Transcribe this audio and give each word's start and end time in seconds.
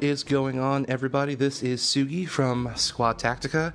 what 0.00 0.06
is 0.06 0.24
going 0.24 0.58
on, 0.58 0.86
everybody? 0.88 1.34
This 1.34 1.62
is 1.62 1.82
Sugi 1.82 2.26
from 2.26 2.72
Squad 2.74 3.18
Tactica. 3.18 3.74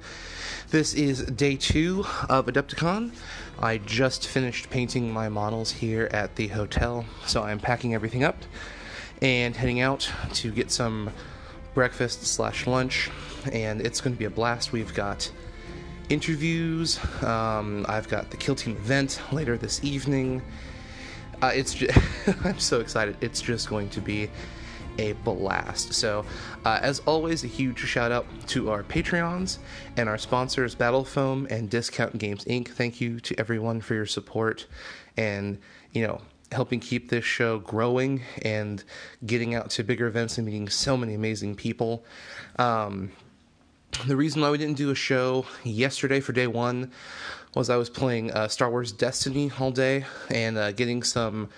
This 0.71 0.95
is 0.95 1.21
day 1.23 1.55
two 1.55 2.03
of 2.27 2.47
Adepticon. 2.47 3.11
I 3.59 3.77
just 3.77 4.27
finished 4.27 4.71
painting 4.71 5.13
my 5.13 5.30
models 5.30 5.71
here 5.71 6.09
at 6.11 6.35
the 6.35 6.47
hotel, 6.47 7.05
so 7.27 7.43
I'm 7.43 7.59
packing 7.59 7.93
everything 7.93 8.23
up 8.23 8.38
and 9.21 9.55
heading 9.55 9.81
out 9.81 10.11
to 10.33 10.52
get 10.52 10.71
some 10.71 11.11
breakfast 11.75 12.25
slash 12.25 12.66
lunch, 12.66 13.11
and 13.52 13.80
it's 13.80 14.02
going 14.02 14.16
to 14.16 14.19
be 14.19 14.25
a 14.25 14.31
blast. 14.31 14.71
We've 14.71 14.95
got 14.95 15.31
interviews. 16.09 16.99
Um, 17.23 17.85
I've 17.88 18.09
got 18.09 18.31
the 18.31 18.38
Kill 18.38 18.55
Team 18.55 18.75
event 18.77 19.21
later 19.31 19.57
this 19.59 19.83
evening. 19.83 20.41
Uh, 21.44 21.52
it's 21.53 21.75
just, 21.75 21.95
I'm 22.44 22.57
so 22.57 22.80
excited. 22.80 23.16
It's 23.21 23.41
just 23.41 23.69
going 23.69 23.89
to 23.89 24.02
be 24.02 24.31
a 24.98 25.13
blast. 25.13 25.94
So, 25.94 26.26
uh, 26.66 26.80
as 26.81 26.99
always, 27.05 27.44
a 27.44 27.48
huge 27.48 27.80
shout 27.80 28.12
out 28.12 28.26
to 28.48 28.70
our 28.72 28.84
Patreons 28.84 29.59
and 29.98 30.09
our 30.09 30.17
sponsors, 30.17 30.75
Battlefoam 30.75 31.47
and 31.50 31.69
Discount 31.69 32.17
Games 32.17 32.45
Inc. 32.45 32.69
Thank 32.69 33.02
you 33.02 33.19
to 33.22 33.39
everyone 33.39 33.81
for 33.81 33.94
your 33.94 34.06
support 34.06 34.66
and, 35.17 35.59
you 35.94 36.06
know, 36.06 36.22
helping 36.52 36.80
keep 36.80 37.09
this 37.09 37.25
show 37.25 37.59
growing 37.59 38.22
and 38.42 38.84
getting 39.25 39.56
out 39.56 39.69
to 39.72 39.84
bigger 39.84 40.08
events 40.08 40.38
and 40.38 40.45
meeting 40.45 40.69
so 40.69 40.95
many 40.95 41.14
amazing 41.14 41.56
people. 41.56 42.06
Um, 42.58 43.12
the 44.08 44.16
reason 44.16 44.41
why 44.41 44.50
we 44.50 44.58
didn't 44.58 44.78
do 44.78 44.91
a 44.91 44.95
show 44.95 45.45
yesterday 45.64 46.19
for 46.19 46.34
day 46.34 46.47
one 46.47 46.91
was 47.56 47.69
I 47.69 47.78
was 47.78 47.89
playing 47.89 48.31
uh, 48.31 48.47
Star 48.47 48.69
Wars 48.69 48.91
Destiny 48.91 49.52
all 49.59 49.72
day 49.72 50.06
and 50.30 50.58
uh, 50.58 50.72
getting 50.73 51.03
some 51.03 51.50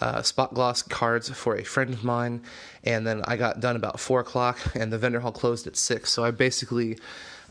uh, 0.00 0.22
spot 0.22 0.54
gloss 0.54 0.82
cards 0.82 1.28
for 1.30 1.56
a 1.56 1.64
friend 1.64 1.92
of 1.92 2.04
mine, 2.04 2.42
and 2.84 3.06
then 3.06 3.22
I 3.26 3.36
got 3.36 3.60
done 3.60 3.76
about 3.76 4.00
four 4.00 4.20
o'clock, 4.20 4.58
and 4.74 4.92
the 4.92 4.98
vendor 4.98 5.20
hall 5.20 5.32
closed 5.32 5.66
at 5.66 5.76
six. 5.76 6.10
So 6.10 6.24
I 6.24 6.30
basically 6.30 6.98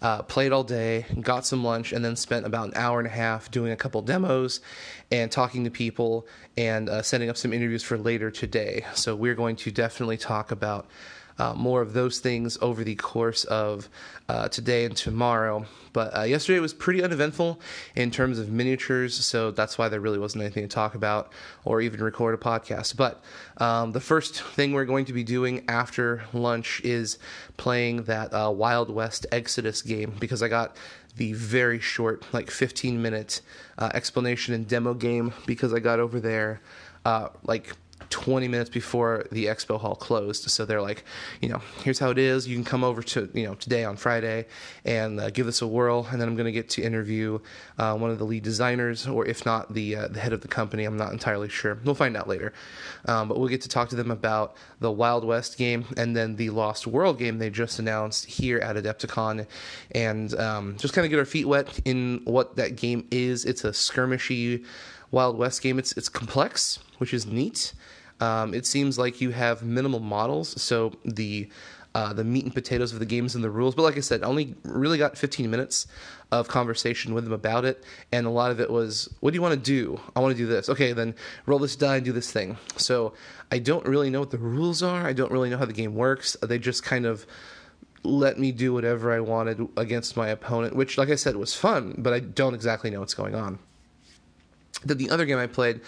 uh, 0.02 0.22
played 0.24 0.52
all 0.52 0.64
day, 0.64 1.06
got 1.22 1.46
some 1.46 1.64
lunch, 1.64 1.92
and 1.92 2.04
then 2.04 2.16
spent 2.16 2.46
about 2.46 2.68
an 2.68 2.74
hour 2.76 3.00
and 3.00 3.08
a 3.08 3.12
half 3.12 3.52
doing 3.52 3.72
a 3.72 3.76
couple 3.76 4.02
demos 4.02 4.62
and 5.12 5.32
talking 5.32 5.64
to 5.66 5.70
people 5.70 6.26
and 6.58 6.90
uh, 6.90 7.02
setting 7.02 7.30
up 7.30 7.38
some 7.38 7.54
interviews 7.54 7.84
for 7.84 7.98
later 7.98 8.32
today. 8.32 8.86
So 8.94 9.16
we're 9.16 9.36
going 9.36 9.58
to 9.58 9.72
definitely 9.72 10.18
talk 10.18 10.52
about 10.52 10.88
uh, 11.40 11.54
more 11.54 11.82
of 11.82 11.94
those 11.94 12.20
things 12.20 12.58
over 12.62 12.84
the 12.84 12.96
course 12.96 13.46
of 13.46 13.90
uh, 14.28 14.48
today 14.50 14.86
and 14.86 14.96
tomorrow. 14.96 15.66
But 15.92 16.16
uh, 16.16 16.22
yesterday 16.24 16.60
was 16.60 16.74
pretty 16.74 17.02
uneventful 17.02 17.60
in 17.96 18.12
terms 18.12 18.38
of 18.38 18.52
miniatures, 18.52 19.16
so 19.16 19.50
that's 19.50 19.78
why 19.78 19.90
there 19.90 20.00
really 20.00 20.20
wasn't 20.20 20.44
anything 20.44 20.64
to 20.64 20.70
talk 20.70 20.94
about 20.94 21.32
or 21.66 21.82
even 21.82 22.04
record 22.04 22.36
a 22.36 22.38
podcast. 22.38 22.96
But 22.96 23.24
um, 23.58 23.94
the 23.94 24.00
first 24.00 24.42
thing 24.42 24.74
we're 24.74 24.86
going 24.86 25.06
to 25.06 25.14
be 25.14 25.24
doing 25.24 25.64
after 25.68 26.24
lunch 26.32 26.82
is 26.84 27.18
playing 27.58 28.04
that 28.04 28.32
uh, 28.34 28.52
Wild 28.52 28.90
West 28.90 29.26
Exodus 29.32 29.82
game 29.82 30.14
because 30.20 30.44
I 30.44 30.48
got 30.48 30.76
the 31.18 31.34
very 31.34 31.80
short, 31.80 32.24
like 32.34 32.52
15 32.52 33.02
minute 33.02 33.42
uh, 33.78 33.90
explanation 33.94 34.54
and 34.54 34.68
demo 34.68 34.94
game 34.94 35.34
because 35.46 35.74
I 35.74 35.80
got 35.80 36.00
over 36.00 36.20
there 36.20 36.62
uh, 37.06 37.30
like 37.44 37.74
20 38.10 38.48
minutes 38.48 38.70
before 38.70 39.26
the 39.32 39.46
expo 39.46 39.80
hall 39.80 39.96
closed. 39.96 40.50
So 40.50 40.66
they're 40.66 40.82
like, 40.82 41.04
you 41.42 41.50
know, 41.50 41.62
here's 41.84 42.00
how 42.00 42.10
it 42.10 42.18
is. 42.18 42.48
You 42.48 42.56
can 42.56 42.64
come 42.64 42.84
over 42.84 43.02
to, 43.04 43.30
you 43.34 43.46
know, 43.46 43.56
today 43.56 43.84
on 43.84 43.98
Friday 43.98 44.46
and 44.86 45.20
uh, 45.20 45.30
give 45.30 45.46
this 45.46 45.62
a 45.62 45.68
whirl. 45.68 46.08
And 46.12 46.20
then 46.20 46.28
I'm 46.28 46.36
going 46.36 46.46
to 46.46 46.52
get 46.52 46.70
to 46.72 46.82
interview 46.82 47.40
uh, 47.78 47.96
one 47.96 48.10
of 48.10 48.20
the 48.20 48.26
lead 48.26 48.44
designers, 48.44 49.08
or 49.08 49.26
if 49.26 49.46
not, 49.46 49.74
the 49.74 49.96
uh, 49.96 50.08
the 50.08 50.20
head 50.20 50.34
of 50.34 50.42
the 50.42 50.48
company. 50.48 50.86
I'm 50.86 50.98
not 50.98 51.12
entirely 51.12 51.50
sure. 51.50 51.78
We'll 51.84 51.96
find 51.96 52.16
out 52.18 52.28
later. 52.28 52.54
Um, 53.06 53.28
but 53.28 53.40
we'll 53.40 53.50
get 53.50 53.62
to 53.62 53.70
talk 53.70 53.90
to 53.90 53.96
them 53.96 54.12
about 54.12 54.56
the 54.80 54.92
Wild 54.92 55.24
West 55.24 55.58
game 55.58 55.86
and 55.98 56.16
then 56.16 56.36
the 56.36 56.50
Lost 56.50 56.88
World 56.88 57.20
game 57.20 57.38
they 57.38 57.50
just 57.50 57.80
announced 57.80 58.26
here 58.26 58.60
at 58.60 58.76
Adepticon, 58.76 59.46
and 59.92 60.34
um, 60.36 60.78
just 60.78 60.94
kind 60.94 61.06
of 61.06 61.10
get 61.10 61.20
our 61.20 61.26
feet 61.26 61.46
wet 61.46 61.80
in 61.86 62.22
what 62.26 62.56
that 62.56 62.76
game 62.76 63.08
is. 63.12 63.46
It's 63.46 63.64
a 63.64 63.70
skirmishy 63.70 64.66
Wild 65.12 65.38
West 65.38 65.62
game. 65.62 65.80
It's 65.80 65.92
it's 65.94 66.10
complex, 66.10 66.80
which 66.98 67.14
is 67.14 67.26
neat. 67.26 67.74
Um, 68.20 68.54
it 68.54 68.66
seems 68.66 68.98
like 68.98 69.22
you 69.22 69.32
have 69.32 69.64
minimal 69.64 70.00
models, 70.00 70.62
so 70.62 70.94
the 71.06 71.50
uh, 71.96 72.14
the 72.14 72.24
meat 72.24 72.46
and 72.46 72.54
potatoes 72.54 72.94
of 72.94 73.00
the 73.00 73.06
games 73.06 73.34
and 73.34 73.44
the 73.44 73.50
rules. 73.50 73.74
But 73.74 73.82
like 73.82 73.98
I 73.98 74.02
said, 74.02 74.24
I 74.24 74.28
only 74.28 74.56
really 74.64 74.98
got 74.98 75.18
15 75.18 75.50
minutes 75.50 75.88
of 76.32 76.48
conversation 76.48 77.16
with 77.16 77.24
them 77.24 77.34
about 77.34 77.66
it, 77.66 77.84
and 78.12 78.28
a 78.28 78.30
lot 78.30 78.52
of 78.52 78.60
it 78.60 78.70
was, 78.70 79.14
"What 79.22 79.32
do 79.32 79.36
you 79.36 79.42
want 79.42 79.56
to 79.56 79.60
do? 79.60 80.00
I 80.16 80.20
want 80.20 80.36
to 80.36 80.38
do 80.38 80.46
this. 80.46 80.70
Okay, 80.70 80.94
then 80.94 81.16
roll 81.46 81.60
this 81.60 81.76
die 81.76 81.98
and 81.98 82.06
do 82.06 82.12
this 82.12 82.32
thing." 82.32 82.58
So 82.78 83.14
I 83.52 83.60
don't 83.60 83.86
really 83.86 84.10
know 84.10 84.20
what 84.20 84.32
the 84.32 84.38
rules 84.38 84.84
are. 84.84 85.08
I 85.08 85.14
don't 85.14 85.32
really 85.32 85.50
know 85.50 85.58
how 85.58 85.66
the 85.66 85.74
game 85.74 85.96
works. 85.96 86.38
They 86.42 86.60
just 86.60 86.84
kind 86.84 87.06
of 87.06 87.26
let 88.04 88.40
me 88.40 88.52
do 88.52 88.74
whatever 88.74 89.12
I 89.12 89.20
wanted 89.20 89.68
against 89.76 90.16
my 90.16 90.30
opponent, 90.30 90.76
which, 90.76 90.98
like 90.98 91.10
I 91.10 91.16
said, 91.16 91.36
was 91.36 91.54
fun, 91.54 91.96
but 91.98 92.14
I 92.14 92.20
don't 92.20 92.54
exactly 92.54 92.90
know 92.90 93.00
what's 93.00 93.14
going 93.14 93.36
on. 93.36 93.60
Then 94.86 94.98
the 94.98 95.10
other 95.10 95.26
game 95.26 95.38
I 95.38 95.48
played, 95.48 95.82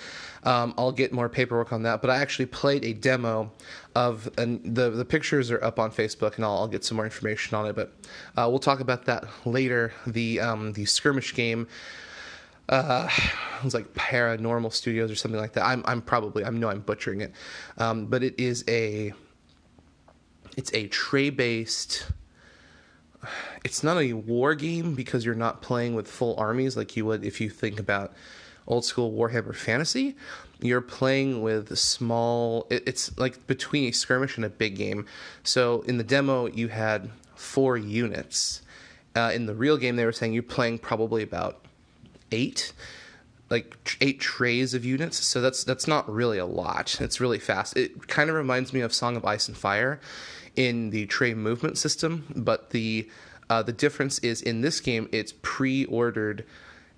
um, 0.44 0.74
I'll 0.78 0.92
get 0.92 1.14
more 1.14 1.30
paperwork 1.30 1.72
on 1.72 1.84
that. 1.84 2.02
But 2.02 2.10
I 2.10 2.18
actually 2.18 2.48
played 2.48 2.84
a 2.84 2.94
demo 2.94 3.52
of, 3.96 4.30
and 4.38 4.76
the 4.76 4.90
the 4.90 5.06
pictures 5.06 5.52
are 5.52 5.64
up 5.64 5.80
on 5.80 5.92
Facebook, 5.92 6.36
and 6.36 6.46
I'll, 6.46 6.58
I'll 6.58 6.68
get 6.68 6.84
some 6.84 6.98
more 6.98 7.06
information 7.06 7.56
on 7.56 7.68
it. 7.68 7.76
But 7.76 7.94
uh, 8.38 8.48
we'll 8.50 8.60
talk 8.60 8.80
about 8.80 9.06
that 9.06 9.26
later. 9.46 9.94
The 10.08 10.40
um, 10.40 10.74
the 10.74 10.86
skirmish 10.86 11.34
game. 11.34 11.68
Uh, 12.70 13.10
it 13.58 13.64
was 13.64 13.74
like 13.74 13.94
Paranormal 13.94 14.74
Studios 14.74 15.12
or 15.12 15.16
something 15.16 15.40
like 15.40 15.54
that. 15.54 15.66
I'm 15.66 15.84
I'm 15.86 16.02
probably 16.02 16.44
I 16.44 16.50
know 16.50 16.70
I'm 16.70 16.82
butchering 16.82 17.22
it, 17.22 17.34
um, 17.78 18.08
but 18.08 18.24
it 18.24 18.40
is 18.40 18.64
a 18.68 19.14
it's 20.58 20.74
a 20.74 20.88
tray 20.88 21.30
based 21.30 22.06
it's 23.64 23.84
not 23.84 24.02
a 24.02 24.14
war 24.14 24.56
game 24.56 24.96
because 24.96 25.26
you're 25.26 25.36
not 25.36 25.62
playing 25.62 25.96
with 25.96 26.08
full 26.08 26.36
armies 26.38 26.76
like 26.76 26.96
you 26.98 27.06
would 27.06 27.24
if 27.24 27.40
you 27.40 27.50
think 27.50 27.80
about 27.80 28.14
old 28.72 28.86
school 28.86 29.12
Warhammer 29.12 29.54
Fantasy. 29.54 30.16
You're 30.62 30.82
playing 30.82 31.42
with 31.42 31.78
small. 31.78 32.68
It's 32.70 33.18
like 33.20 33.46
between 33.46 33.90
a 33.90 33.92
skirmish 33.92 34.38
and 34.38 34.46
a 34.46 34.50
big 34.50 34.76
game. 34.76 35.06
So 35.44 35.82
in 35.82 35.98
the 35.98 36.04
demo, 36.04 36.48
you 36.48 36.70
had 36.70 37.10
four 37.36 37.78
units. 37.78 38.62
Uh, 39.16 39.32
in 39.34 39.46
the 39.46 39.54
real 39.54 39.78
game, 39.78 39.98
they 39.98 40.06
were 40.06 40.12
saying 40.12 40.34
you're 40.34 40.44
playing 40.44 40.80
probably 40.80 41.22
about 41.22 41.66
eight, 42.32 42.72
like 43.50 43.98
eight 44.00 44.22
trays 44.22 44.74
of 44.74 44.86
units. 44.86 45.24
So 45.26 45.42
that's 45.42 45.64
that's 45.64 45.88
not 45.88 46.10
really 46.10 46.38
a 46.38 46.46
lot. 46.46 47.02
It's 47.02 47.20
really 47.20 47.40
fast. 47.40 47.76
It 47.76 48.08
kind 48.08 48.30
of 48.30 48.36
reminds 48.36 48.72
me 48.72 48.80
of 48.80 48.94
Song 48.94 49.18
of 49.18 49.26
Ice 49.26 49.48
and 49.48 49.58
Fire 49.58 50.00
in 50.56 50.92
the 50.92 51.08
tray 51.08 51.34
movement 51.34 51.78
system, 51.78 52.26
but 52.36 52.70
the 52.70 53.10
uh, 53.50 53.62
the 53.64 53.74
difference 53.74 54.20
is 54.20 54.42
in 54.42 54.62
this 54.62 54.80
game 54.80 55.10
it's 55.12 55.34
pre-ordered 55.42 56.46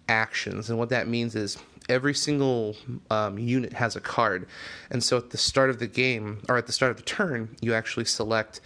actions. 0.07 0.69
And 0.69 0.77
what 0.79 0.89
that 0.89 1.07
means 1.07 1.35
is 1.35 1.57
every 1.89 2.13
single 2.13 2.75
um, 3.09 3.37
unit 3.37 3.73
has 3.73 3.95
a 3.95 4.01
card. 4.01 4.47
And 4.89 5.03
so 5.03 5.17
at 5.17 5.29
the 5.31 5.37
start 5.37 5.69
of 5.69 5.79
the 5.79 5.87
game, 5.87 6.41
or 6.49 6.57
at 6.57 6.65
the 6.65 6.73
start 6.73 6.91
of 6.91 6.97
the 6.97 7.03
turn, 7.03 7.55
you 7.61 7.73
actually 7.73 8.05
select 8.05 8.61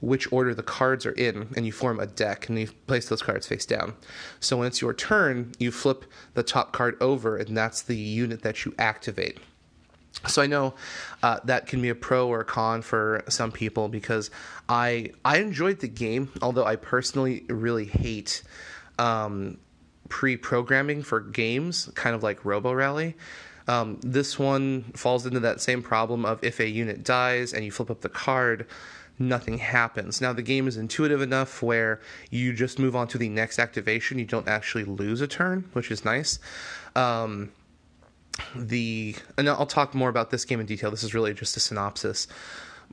which 0.00 0.30
order 0.32 0.52
the 0.52 0.64
cards 0.64 1.06
are 1.06 1.12
in, 1.12 1.48
and 1.56 1.64
you 1.64 1.70
form 1.70 2.00
a 2.00 2.06
deck, 2.06 2.48
and 2.48 2.58
you 2.58 2.68
place 2.88 3.08
those 3.08 3.22
cards 3.22 3.46
face 3.46 3.64
down. 3.64 3.94
So 4.40 4.56
when 4.56 4.66
it's 4.66 4.80
your 4.80 4.92
turn, 4.92 5.52
you 5.60 5.70
flip 5.70 6.04
the 6.34 6.42
top 6.42 6.72
card 6.72 6.96
over, 7.00 7.36
and 7.36 7.56
that's 7.56 7.82
the 7.82 7.96
unit 7.96 8.42
that 8.42 8.64
you 8.64 8.74
activate. 8.78 9.38
So 10.26 10.42
I 10.42 10.46
know 10.46 10.74
uh, 11.22 11.38
that 11.44 11.66
can 11.66 11.80
be 11.80 11.88
a 11.88 11.94
pro 11.94 12.28
or 12.28 12.40
a 12.40 12.44
con 12.44 12.82
for 12.82 13.24
some 13.28 13.52
people 13.52 13.88
because 13.88 14.30
I 14.68 15.12
I 15.24 15.38
enjoyed 15.38 15.80
the 15.80 15.88
game, 15.88 16.30
although 16.42 16.64
I 16.64 16.76
personally 16.76 17.44
really 17.48 17.86
hate 17.86 18.42
um, 18.98 19.58
pre-programming 20.12 21.02
for 21.02 21.20
games, 21.20 21.88
kind 21.94 22.14
of 22.14 22.22
like 22.22 22.44
Robo 22.44 22.70
Rally. 22.74 23.16
Um, 23.66 23.98
this 24.02 24.38
one 24.38 24.82
falls 24.94 25.24
into 25.24 25.40
that 25.40 25.62
same 25.62 25.82
problem 25.82 26.26
of 26.26 26.38
if 26.44 26.60
a 26.60 26.68
unit 26.68 27.02
dies 27.02 27.54
and 27.54 27.64
you 27.64 27.70
flip 27.70 27.90
up 27.90 28.02
the 28.02 28.10
card, 28.10 28.66
nothing 29.18 29.56
happens. 29.56 30.20
Now 30.20 30.34
the 30.34 30.42
game 30.42 30.68
is 30.68 30.76
intuitive 30.76 31.22
enough 31.22 31.62
where 31.62 31.98
you 32.28 32.52
just 32.52 32.78
move 32.78 32.94
on 32.94 33.08
to 33.08 33.16
the 33.16 33.30
next 33.30 33.58
activation. 33.58 34.18
You 34.18 34.26
don't 34.26 34.46
actually 34.46 34.84
lose 34.84 35.22
a 35.22 35.26
turn, 35.26 35.64
which 35.72 35.90
is 35.90 36.04
nice. 36.04 36.38
Um, 36.94 37.50
the 38.54 39.16
and 39.38 39.48
I'll 39.48 39.64
talk 39.64 39.94
more 39.94 40.10
about 40.10 40.30
this 40.30 40.44
game 40.44 40.60
in 40.60 40.66
detail. 40.66 40.90
This 40.90 41.02
is 41.02 41.14
really 41.14 41.32
just 41.32 41.56
a 41.56 41.60
synopsis. 41.60 42.28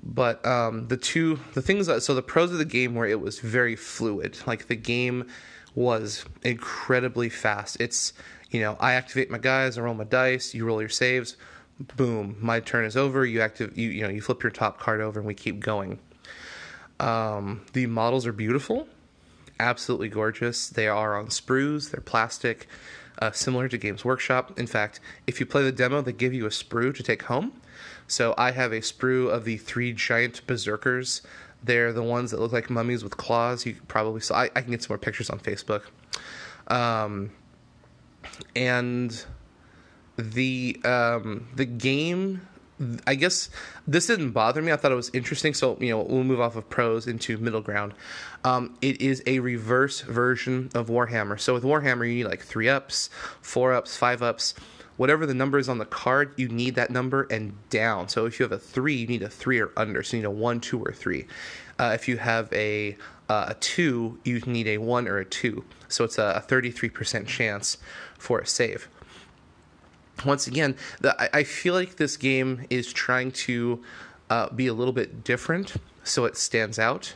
But 0.02 0.46
um, 0.46 0.88
the 0.88 0.96
two 0.96 1.42
the 1.54 1.62
things 1.62 1.88
that 1.88 2.02
so 2.02 2.16
the 2.16 2.22
pros 2.22 2.54
of 2.54 2.60
the 2.60 2.66
game 2.66 2.96
were 2.96 3.06
it 3.06 3.20
was 3.20 3.40
very 3.40 3.76
fluid. 3.76 4.38
Like 4.48 4.68
the 4.68 4.78
game 4.78 5.28
was 5.76 6.26
incredibly 6.44 7.30
fast. 7.30 7.78
It's, 7.80 8.14
you 8.50 8.60
know, 8.62 8.78
I 8.80 8.94
activate 8.94 9.30
my 9.30 9.38
guys, 9.38 9.78
I 9.78 9.82
roll 9.82 9.94
my 9.94 10.04
dice, 10.04 10.54
you 10.54 10.66
roll 10.66 10.82
your 10.82 10.90
saves, 10.90 11.38
boom, 11.96 12.36
my 12.42 12.60
turn 12.60 12.86
is 12.86 12.98
over. 12.98 13.26
You 13.26 13.42
active, 13.42 13.78
you 13.78 13.90
you 13.90 14.04
know, 14.04 14.10
you 14.10 14.22
flip 14.22 14.44
your 14.44 14.52
top 14.52 14.80
card 14.80 15.02
over, 15.02 15.20
and 15.20 15.28
we 15.28 15.34
keep 15.34 15.60
going. 15.60 16.00
Um, 17.00 17.62
the 17.74 17.86
models 17.86 18.26
are 18.28 18.34
beautiful, 18.34 18.88
absolutely 19.60 20.10
gorgeous. 20.10 20.68
They 20.70 20.88
are 20.88 21.18
on 21.18 21.28
sprues. 21.28 21.92
They're 21.92 22.02
plastic. 22.02 22.68
uh, 23.20 23.32
similar 23.32 23.68
to 23.68 23.78
Games 23.78 24.04
Workshop. 24.06 24.58
In 24.58 24.68
fact, 24.68 25.00
if 25.28 25.40
you 25.40 25.46
play 25.46 25.64
the 25.64 25.72
demo, 25.72 26.02
they 26.02 26.14
give 26.14 26.34
you 26.34 26.46
a 26.46 26.50
sprue 26.50 26.96
to 26.96 27.04
take 27.04 27.24
home. 27.24 27.54
So 28.08 28.34
I 28.38 28.52
have 28.52 28.72
a 28.72 28.80
sprue 28.80 29.30
of 29.30 29.46
the 29.46 29.58
three 29.58 29.94
giant 29.94 30.46
berserkers. 30.48 31.22
They're 31.64 31.94
the 31.94 32.04
ones 32.04 32.32
that 32.32 32.40
look 32.40 32.52
like 32.52 32.70
mummies 32.70 33.04
with 33.04 33.18
claws. 33.18 33.66
You 33.66 33.76
probably 33.88 34.22
saw. 34.22 34.36
I, 34.36 34.44
I 34.56 34.62
can 34.62 34.72
get 34.72 34.84
some 34.84 34.94
more 34.94 34.98
pictures 34.98 35.30
on 35.30 35.40
Facebook. 35.40 35.84
Um, 36.68 37.32
and 38.56 39.26
the 40.18 40.80
um, 40.84 41.48
the 41.56 41.66
game 41.66 42.42
I 43.06 43.16
guess 43.16 43.50
this 43.88 44.08
didn't 44.08 44.32
bother 44.32 44.62
me. 44.62 44.72
I 44.72 44.78
thought 44.78 44.92
it 44.92 44.96
was 44.96 45.12
interesting. 45.14 45.54
So, 45.54 45.78
you 45.80 45.90
know, 45.90 46.02
we'll 46.02 46.24
move 46.24 46.40
off 46.40 46.56
of 46.56 46.70
pros 46.70 47.08
into 47.08 47.38
middle 47.38 47.62
ground. 47.62 47.94
Um, 48.44 48.78
it 48.82 49.02
is 49.02 49.22
a 49.28 49.40
reverse 49.40 50.02
version 50.02 50.70
of 50.74 50.88
Warhammer. 50.88 51.40
So, 51.40 51.54
with 51.54 51.64
Warhammer, 51.64 52.08
you 52.08 52.16
need 52.16 52.24
like 52.26 52.42
three 52.42 52.70
ups, 52.70 53.10
four 53.42 53.74
ups, 53.74 53.98
five 53.98 54.22
ups. 54.22 54.54
Whatever 55.00 55.26
the 55.26 55.34
number 55.34 55.58
is 55.58 55.70
on 55.70 55.78
the 55.78 55.86
card, 55.86 56.34
you 56.36 56.50
need 56.50 56.76
that 56.76 56.92
number 56.92 57.24
and 57.32 57.54
down. 57.70 58.10
So, 58.10 58.26
if 58.26 58.38
you 58.38 58.44
have 58.44 58.52
a 58.52 58.60
three, 58.60 58.96
you 58.96 59.08
need 59.08 59.24
a 59.24 59.30
three 59.30 59.62
or 59.62 59.72
under. 59.78 60.04
So, 60.04 60.18
you 60.18 60.24
need 60.24 60.28
a 60.28 60.30
one, 60.30 60.60
two, 60.60 60.84
or 60.84 60.92
three. 60.92 61.26
Uh, 61.80 61.92
if 61.96 62.10
you 62.10 62.18
have 62.18 62.52
a, 62.52 62.98
uh, 63.30 63.46
a 63.48 63.54
two, 63.54 64.20
you 64.26 64.42
need 64.42 64.68
a 64.68 64.78
one 64.80 65.08
or 65.08 65.18
a 65.20 65.24
two. 65.24 65.64
So, 65.88 66.04
it's 66.04 66.18
a, 66.18 66.44
a 66.46 66.52
33% 66.52 67.28
chance 67.28 67.78
for 68.18 68.40
a 68.40 68.46
save 68.46 68.90
once 70.26 70.48
again, 70.48 70.76
the, 71.00 71.16
I, 71.22 71.40
I, 71.40 71.44
feel 71.46 71.74
like 71.74 71.96
this 71.96 72.18
game 72.18 72.66
is 72.70 72.92
trying 72.92 73.32
to 73.32 73.82
uh, 74.30 74.50
be 74.50 74.68
a 74.68 74.74
little 74.74 74.92
bit 74.92 75.24
different 75.24 75.76
so 76.04 76.26
it 76.26 76.36
stands 76.36 76.78
out. 76.78 77.16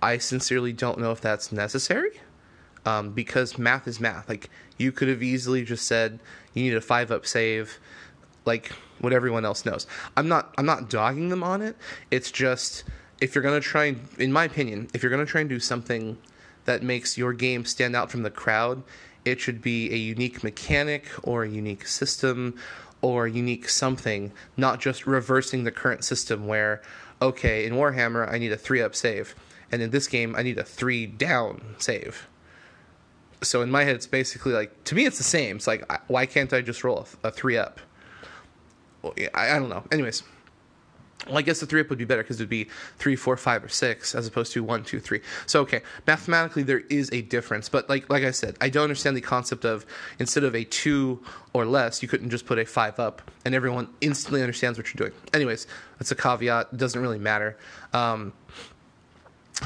I 0.00 0.16
sincerely 0.16 0.72
don't 0.72 0.98
know 0.98 1.12
if 1.12 1.20
that's 1.20 1.52
necessary 1.52 2.22
um, 2.86 3.10
because 3.10 3.58
math 3.58 3.86
is 3.86 4.00
math. 4.00 4.28
Like, 4.28 4.50
you 4.78 4.92
could 4.92 5.08
have 5.08 5.22
easily 5.22 5.64
just 5.64 5.86
said 5.86 6.18
you 6.54 6.62
need 6.62 6.74
a 6.74 6.80
five 6.80 7.10
up 7.10 7.26
save, 7.26 7.78
like 8.44 8.72
what 9.00 9.12
everyone 9.12 9.44
else 9.44 9.64
knows. 9.64 9.86
I'm 10.16 10.28
not. 10.28 10.54
I'm 10.58 10.66
not 10.66 10.90
dogging 10.90 11.28
them 11.28 11.42
on 11.42 11.62
it. 11.62 11.76
It's 12.10 12.30
just 12.30 12.84
if 13.20 13.34
you're 13.34 13.42
gonna 13.42 13.60
try 13.60 13.86
and, 13.86 14.08
in 14.18 14.32
my 14.32 14.44
opinion, 14.44 14.88
if 14.94 15.02
you're 15.02 15.10
gonna 15.10 15.26
try 15.26 15.40
and 15.42 15.50
do 15.50 15.60
something 15.60 16.16
that 16.64 16.82
makes 16.82 17.18
your 17.18 17.32
game 17.32 17.64
stand 17.64 17.94
out 17.94 18.10
from 18.10 18.22
the 18.22 18.30
crowd, 18.30 18.82
it 19.24 19.40
should 19.40 19.60
be 19.60 19.92
a 19.92 19.96
unique 19.96 20.42
mechanic 20.42 21.06
or 21.22 21.44
a 21.44 21.48
unique 21.48 21.86
system 21.86 22.54
or 23.02 23.26
a 23.26 23.30
unique 23.30 23.68
something, 23.68 24.32
not 24.56 24.80
just 24.80 25.06
reversing 25.06 25.64
the 25.64 25.70
current 25.70 26.04
system 26.04 26.46
where, 26.46 26.82
okay, 27.20 27.64
in 27.64 27.74
Warhammer, 27.74 28.30
I 28.30 28.38
need 28.38 28.52
a 28.52 28.56
three 28.56 28.82
up 28.82 28.94
save, 28.94 29.34
and 29.72 29.80
in 29.80 29.90
this 29.90 30.06
game, 30.06 30.34
I 30.36 30.42
need 30.42 30.58
a 30.58 30.64
three 30.64 31.06
down 31.06 31.76
save. 31.78 32.26
So 33.42 33.62
in 33.62 33.70
my 33.70 33.84
head, 33.84 33.96
it's 33.96 34.06
basically 34.06 34.52
like, 34.52 34.84
to 34.84 34.94
me, 34.94 35.06
it's 35.06 35.18
the 35.18 35.24
same. 35.24 35.56
It's 35.56 35.66
like, 35.66 35.90
why 36.08 36.26
can't 36.26 36.52
I 36.52 36.60
just 36.60 36.84
roll 36.84 37.06
a, 37.24 37.28
a 37.28 37.30
three 37.30 37.56
up? 37.56 37.80
Well, 39.02 39.14
I, 39.34 39.56
I 39.56 39.58
don't 39.58 39.70
know. 39.70 39.84
Anyways. 39.90 40.22
Well, 41.26 41.36
I 41.36 41.42
guess 41.42 41.60
the 41.60 41.66
three 41.66 41.82
up 41.82 41.90
would 41.90 41.98
be 41.98 42.06
better 42.06 42.22
because 42.22 42.40
it'd 42.40 42.48
be 42.48 42.68
three, 42.96 43.14
four, 43.14 43.36
five, 43.36 43.62
or 43.62 43.68
six, 43.68 44.14
as 44.14 44.26
opposed 44.26 44.54
to 44.54 44.64
one, 44.64 44.84
two, 44.84 44.98
three. 45.00 45.20
So 45.44 45.60
okay, 45.60 45.82
mathematically 46.06 46.62
there 46.62 46.80
is 46.88 47.10
a 47.12 47.20
difference, 47.20 47.68
but 47.68 47.90
like 47.90 48.08
like 48.08 48.24
I 48.24 48.30
said, 48.30 48.56
I 48.58 48.70
don't 48.70 48.84
understand 48.84 49.18
the 49.18 49.20
concept 49.20 49.66
of 49.66 49.84
instead 50.18 50.44
of 50.44 50.56
a 50.56 50.64
two 50.64 51.22
or 51.52 51.66
less, 51.66 52.02
you 52.02 52.08
couldn't 52.08 52.30
just 52.30 52.46
put 52.46 52.58
a 52.58 52.64
five 52.64 52.98
up, 52.98 53.20
and 53.44 53.54
everyone 53.54 53.90
instantly 54.00 54.40
understands 54.40 54.78
what 54.78 54.86
you're 54.94 55.08
doing. 55.08 55.20
Anyways, 55.34 55.66
that's 55.98 56.10
a 56.10 56.14
caveat. 56.14 56.68
It 56.72 56.78
doesn't 56.78 57.00
really 57.00 57.18
matter. 57.18 57.58
Um, 57.92 58.32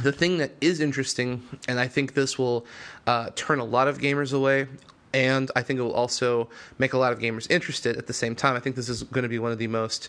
the 0.02 0.12
thing 0.12 0.38
that 0.38 0.52
is 0.60 0.80
interesting, 0.80 1.42
and 1.68 1.78
I 1.78 1.88
think 1.88 2.14
this 2.14 2.38
will 2.38 2.66
uh, 3.06 3.30
turn 3.34 3.58
a 3.58 3.64
lot 3.64 3.88
of 3.88 3.98
gamers 3.98 4.34
away, 4.34 4.66
and 5.12 5.50
I 5.54 5.62
think 5.62 5.78
it 5.78 5.82
will 5.82 5.94
also 5.94 6.48
make 6.78 6.92
a 6.92 6.98
lot 6.98 7.12
of 7.12 7.18
gamers 7.18 7.50
interested 7.50 7.96
at 7.96 8.06
the 8.06 8.12
same 8.12 8.34
time. 8.34 8.56
I 8.56 8.60
think 8.60 8.76
this 8.76 8.88
is 8.88 9.02
going 9.04 9.22
to 9.22 9.28
be 9.28 9.38
one 9.38 9.52
of 9.52 9.58
the 9.58 9.68
most 9.68 10.08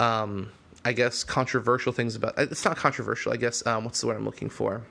um, 0.00 0.50
I 0.84 0.92
guess 0.92 1.24
controversial 1.24 1.92
things 1.92 2.14
about 2.14 2.34
it's 2.38 2.64
not 2.64 2.76
controversial. 2.76 3.32
I 3.32 3.36
guess 3.36 3.66
um, 3.66 3.84
what's 3.84 4.00
the 4.00 4.06
word 4.06 4.16
I'm 4.16 4.24
looking 4.24 4.50
for? 4.50 4.82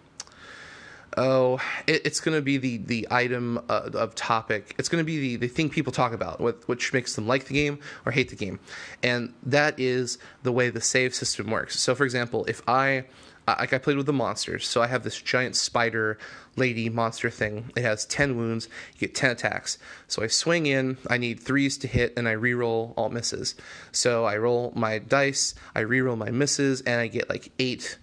Oh, 1.15 1.61
it, 1.85 2.01
it's 2.05 2.19
going 2.19 2.35
to 2.35 2.41
be 2.41 2.57
the 2.57 2.77
the 2.77 3.07
item 3.11 3.59
uh, 3.69 3.91
of 3.93 4.15
topic. 4.15 4.73
It's 4.79 4.89
going 4.89 5.01
to 5.01 5.05
be 5.05 5.19
the, 5.19 5.35
the 5.35 5.47
thing 5.47 5.69
people 5.69 5.91
talk 5.91 6.11
about, 6.11 6.67
which 6.67 6.91
makes 6.93 7.15
them 7.15 7.27
like 7.27 7.45
the 7.45 7.53
game 7.53 7.79
or 8.05 8.11
hate 8.11 8.29
the 8.29 8.35
game, 8.35 8.59
and 9.03 9.33
that 9.43 9.79
is 9.79 10.17
the 10.41 10.51
way 10.51 10.71
the 10.71 10.81
save 10.81 11.13
system 11.13 11.51
works. 11.51 11.79
So, 11.79 11.93
for 11.93 12.03
example, 12.03 12.45
if 12.45 12.67
I 12.67 13.05
like 13.47 13.73
I 13.73 13.77
played 13.77 13.97
with 13.97 14.05
the 14.05 14.13
monsters, 14.13 14.67
so 14.67 14.81
I 14.81 14.87
have 14.87 15.03
this 15.03 15.21
giant 15.21 15.55
spider 15.55 16.17
lady 16.55 16.89
monster 16.89 17.29
thing. 17.29 17.71
It 17.75 17.83
has 17.83 18.05
10 18.05 18.37
wounds, 18.37 18.69
you 18.93 18.99
get 19.07 19.15
10 19.15 19.31
attacks. 19.31 19.77
So 20.07 20.23
I 20.23 20.27
swing 20.27 20.65
in, 20.65 20.97
I 21.09 21.17
need 21.17 21.39
threes 21.39 21.77
to 21.79 21.87
hit, 21.87 22.13
and 22.17 22.27
I 22.27 22.35
reroll 22.35 22.93
all 22.95 23.09
misses. 23.09 23.55
So 23.91 24.25
I 24.25 24.37
roll 24.37 24.71
my 24.75 24.99
dice, 24.99 25.55
I 25.75 25.81
reroll 25.81 26.17
my 26.17 26.31
misses, 26.31 26.81
and 26.81 26.99
I 27.01 27.07
get 27.07 27.29
like 27.29 27.51
8 27.59 27.97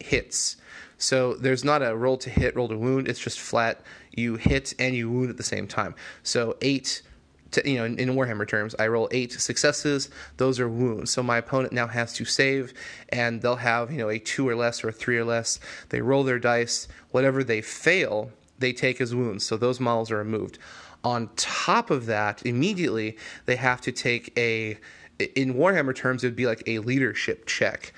hits. 0.00 0.56
So 0.98 1.34
there's 1.34 1.64
not 1.64 1.82
a 1.82 1.96
roll 1.96 2.16
to 2.18 2.30
hit, 2.30 2.56
roll 2.56 2.68
to 2.68 2.78
wound, 2.78 3.08
it's 3.08 3.20
just 3.20 3.40
flat. 3.40 3.80
You 4.12 4.36
hit 4.36 4.74
and 4.78 4.94
you 4.94 5.10
wound 5.10 5.30
at 5.30 5.36
the 5.36 5.42
same 5.42 5.66
time. 5.66 5.94
So 6.22 6.56
8 6.60 7.02
to, 7.52 7.68
you 7.68 7.78
know, 7.78 7.84
in, 7.84 7.98
in, 7.98 8.10
Warhammer 8.10 8.46
terms, 8.46 8.74
I 8.78 8.88
roll 8.88 9.08
eight 9.10 9.32
successes. 9.32 10.10
Those 10.36 10.58
are 10.60 10.68
wounds. 10.68 11.10
So 11.10 11.22
my 11.22 11.38
opponent 11.38 11.72
now 11.72 11.86
has 11.86 12.12
to 12.14 12.24
save, 12.24 12.74
and 13.10 13.40
they'll 13.40 13.56
have 13.56 13.90
you 13.90 13.98
know 13.98 14.08
a 14.08 14.18
two 14.18 14.48
or 14.48 14.56
less 14.56 14.82
or 14.82 14.88
a 14.88 14.92
three 14.92 15.16
or 15.16 15.24
less. 15.24 15.60
They 15.90 16.00
roll 16.00 16.24
their 16.24 16.38
dice. 16.38 16.88
Whatever 17.10 17.44
they 17.44 17.60
fail, 17.60 18.30
they 18.58 18.72
take 18.72 19.00
as 19.00 19.14
wounds. 19.14 19.44
So 19.44 19.56
those 19.56 19.80
models 19.80 20.10
are 20.10 20.18
removed. 20.18 20.58
On 21.04 21.28
top 21.36 21.90
of 21.90 22.06
that, 22.06 22.44
immediately 22.46 23.16
they 23.46 23.56
have 23.56 23.80
to 23.82 23.92
take 23.92 24.32
a. 24.36 24.78
In 25.36 25.54
Warhammer 25.54 25.94
terms, 25.94 26.24
it 26.24 26.28
would 26.28 26.36
be 26.36 26.46
like 26.46 26.62
a 26.66 26.80
leadership 26.80 27.46
check, 27.46 27.92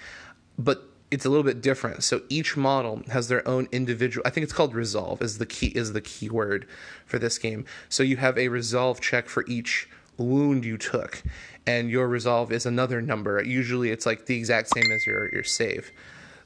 but 0.59 0.91
it's 1.15 1.25
a 1.25 1.29
little 1.29 1.45
bit 1.45 1.63
different. 1.63 2.03
So 2.03 2.23
each 2.29 2.57
model 2.57 3.03
has 3.13 3.29
their 3.29 3.47
own 3.47 3.69
individual. 3.71 4.27
I 4.27 4.31
think 4.31 4.43
it's 4.43 4.53
called 4.53 4.75
resolve 4.75 5.23
is 5.23 5.39
the 5.39 5.47
key 5.47 5.69
is 5.69 5.93
the 5.93 6.01
key 6.01 6.29
word 6.29 6.67
for 7.07 7.21
this 7.21 7.39
game. 7.39 7.65
So 7.89 8.03
you 8.03 8.17
have 8.17 8.37
a 8.37 8.49
resolve 8.49 9.01
check 9.01 9.29
for 9.29 9.45
each 9.47 9.89
wound 10.19 10.65
you 10.65 10.77
took, 10.77 11.23
and 11.67 11.89
your 11.89 12.09
resolve 12.09 12.51
is 12.51 12.67
another 12.67 13.01
number. 13.01 13.41
Usually, 13.43 13.91
it's 13.91 14.07
like 14.07 14.27
the 14.27 14.37
exact 14.37 14.71
same 14.75 14.91
as 14.91 15.07
your 15.07 15.33
your 15.33 15.45
save. 15.45 15.93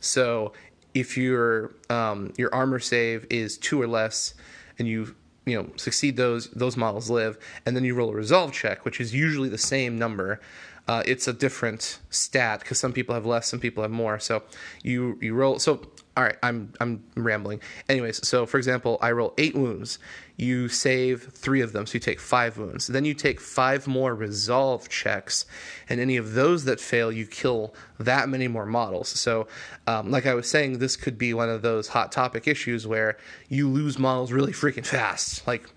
So 0.00 0.52
if 0.92 1.16
your 1.16 1.72
um, 1.88 2.34
your 2.36 2.54
armor 2.54 2.78
save 2.78 3.26
is 3.30 3.56
two 3.56 3.80
or 3.80 3.86
less, 3.86 4.34
and 4.78 4.86
you 4.86 5.16
you 5.46 5.56
know 5.56 5.70
succeed 5.76 6.18
those 6.18 6.50
those 6.50 6.76
models 6.76 7.08
live, 7.08 7.38
and 7.64 7.74
then 7.74 7.84
you 7.84 7.94
roll 7.94 8.10
a 8.10 8.14
resolve 8.14 8.52
check, 8.52 8.84
which 8.84 9.00
is 9.00 9.14
usually 9.14 9.48
the 9.48 9.56
same 9.56 9.98
number 9.98 10.40
uh, 10.88 11.02
it's 11.04 11.28
a 11.28 11.32
different 11.34 12.00
stat 12.08 12.60
because 12.60 12.80
some 12.80 12.92
people 12.92 13.14
have 13.14 13.26
less, 13.26 13.46
some 13.46 13.60
people 13.60 13.82
have 13.82 13.92
more. 13.92 14.18
So 14.18 14.42
you 14.82 15.18
you 15.20 15.34
roll. 15.34 15.58
So 15.58 15.82
all 16.16 16.24
right, 16.24 16.36
I'm 16.42 16.72
I'm 16.80 17.04
rambling. 17.14 17.60
Anyways, 17.88 18.26
so 18.26 18.46
for 18.46 18.56
example, 18.56 18.98
I 19.00 19.12
roll 19.12 19.34
eight 19.38 19.54
wounds. 19.54 19.98
You 20.36 20.68
save 20.68 21.24
three 21.32 21.60
of 21.60 21.72
them, 21.72 21.86
so 21.86 21.94
you 21.94 22.00
take 22.00 22.18
five 22.18 22.58
wounds. 22.58 22.86
Then 22.86 23.04
you 23.04 23.12
take 23.12 23.38
five 23.38 23.86
more 23.86 24.14
resolve 24.14 24.88
checks, 24.88 25.44
and 25.88 26.00
any 26.00 26.16
of 26.16 26.32
those 26.32 26.64
that 26.64 26.80
fail, 26.80 27.12
you 27.12 27.26
kill 27.26 27.74
that 27.98 28.28
many 28.28 28.48
more 28.48 28.66
models. 28.66 29.08
So, 29.08 29.46
um, 29.86 30.10
like 30.10 30.26
I 30.26 30.34
was 30.34 30.50
saying, 30.50 30.78
this 30.78 30.96
could 30.96 31.18
be 31.18 31.34
one 31.34 31.50
of 31.50 31.62
those 31.62 31.88
hot 31.88 32.12
topic 32.12 32.48
issues 32.48 32.86
where 32.86 33.16
you 33.48 33.68
lose 33.68 33.98
models 33.98 34.32
really 34.32 34.52
freaking 34.52 34.86
fast, 34.86 35.46
like 35.46 35.68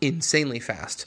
insanely 0.00 0.60
fast. 0.60 1.06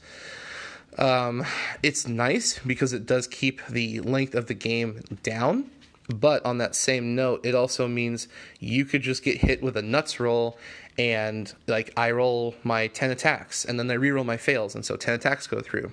Um, 0.97 1.45
it's 1.83 2.07
nice 2.07 2.59
because 2.59 2.93
it 2.93 3.05
does 3.05 3.27
keep 3.27 3.65
the 3.67 3.99
length 4.01 4.35
of 4.35 4.47
the 4.47 4.53
game 4.53 5.01
down. 5.23 5.69
But 6.07 6.45
on 6.45 6.59
that 6.59 6.75
same 6.75 7.15
note, 7.15 7.45
it 7.45 7.55
also 7.55 7.87
means 7.87 8.27
you 8.59 8.85
could 8.85 9.01
just 9.01 9.23
get 9.23 9.39
hit 9.39 9.63
with 9.63 9.75
a 9.75 9.81
nuts 9.81 10.19
roll 10.19 10.57
and 10.97 11.51
like 11.67 11.91
I 11.97 12.11
roll 12.11 12.55
my 12.63 12.87
10 12.87 13.09
attacks 13.11 13.65
and 13.65 13.79
then 13.79 13.89
I 13.89 13.95
reroll 13.95 14.25
my 14.25 14.37
fails 14.37 14.75
and 14.75 14.85
so 14.85 14.95
10 14.95 15.15
attacks 15.15 15.47
go 15.47 15.61
through. 15.61 15.91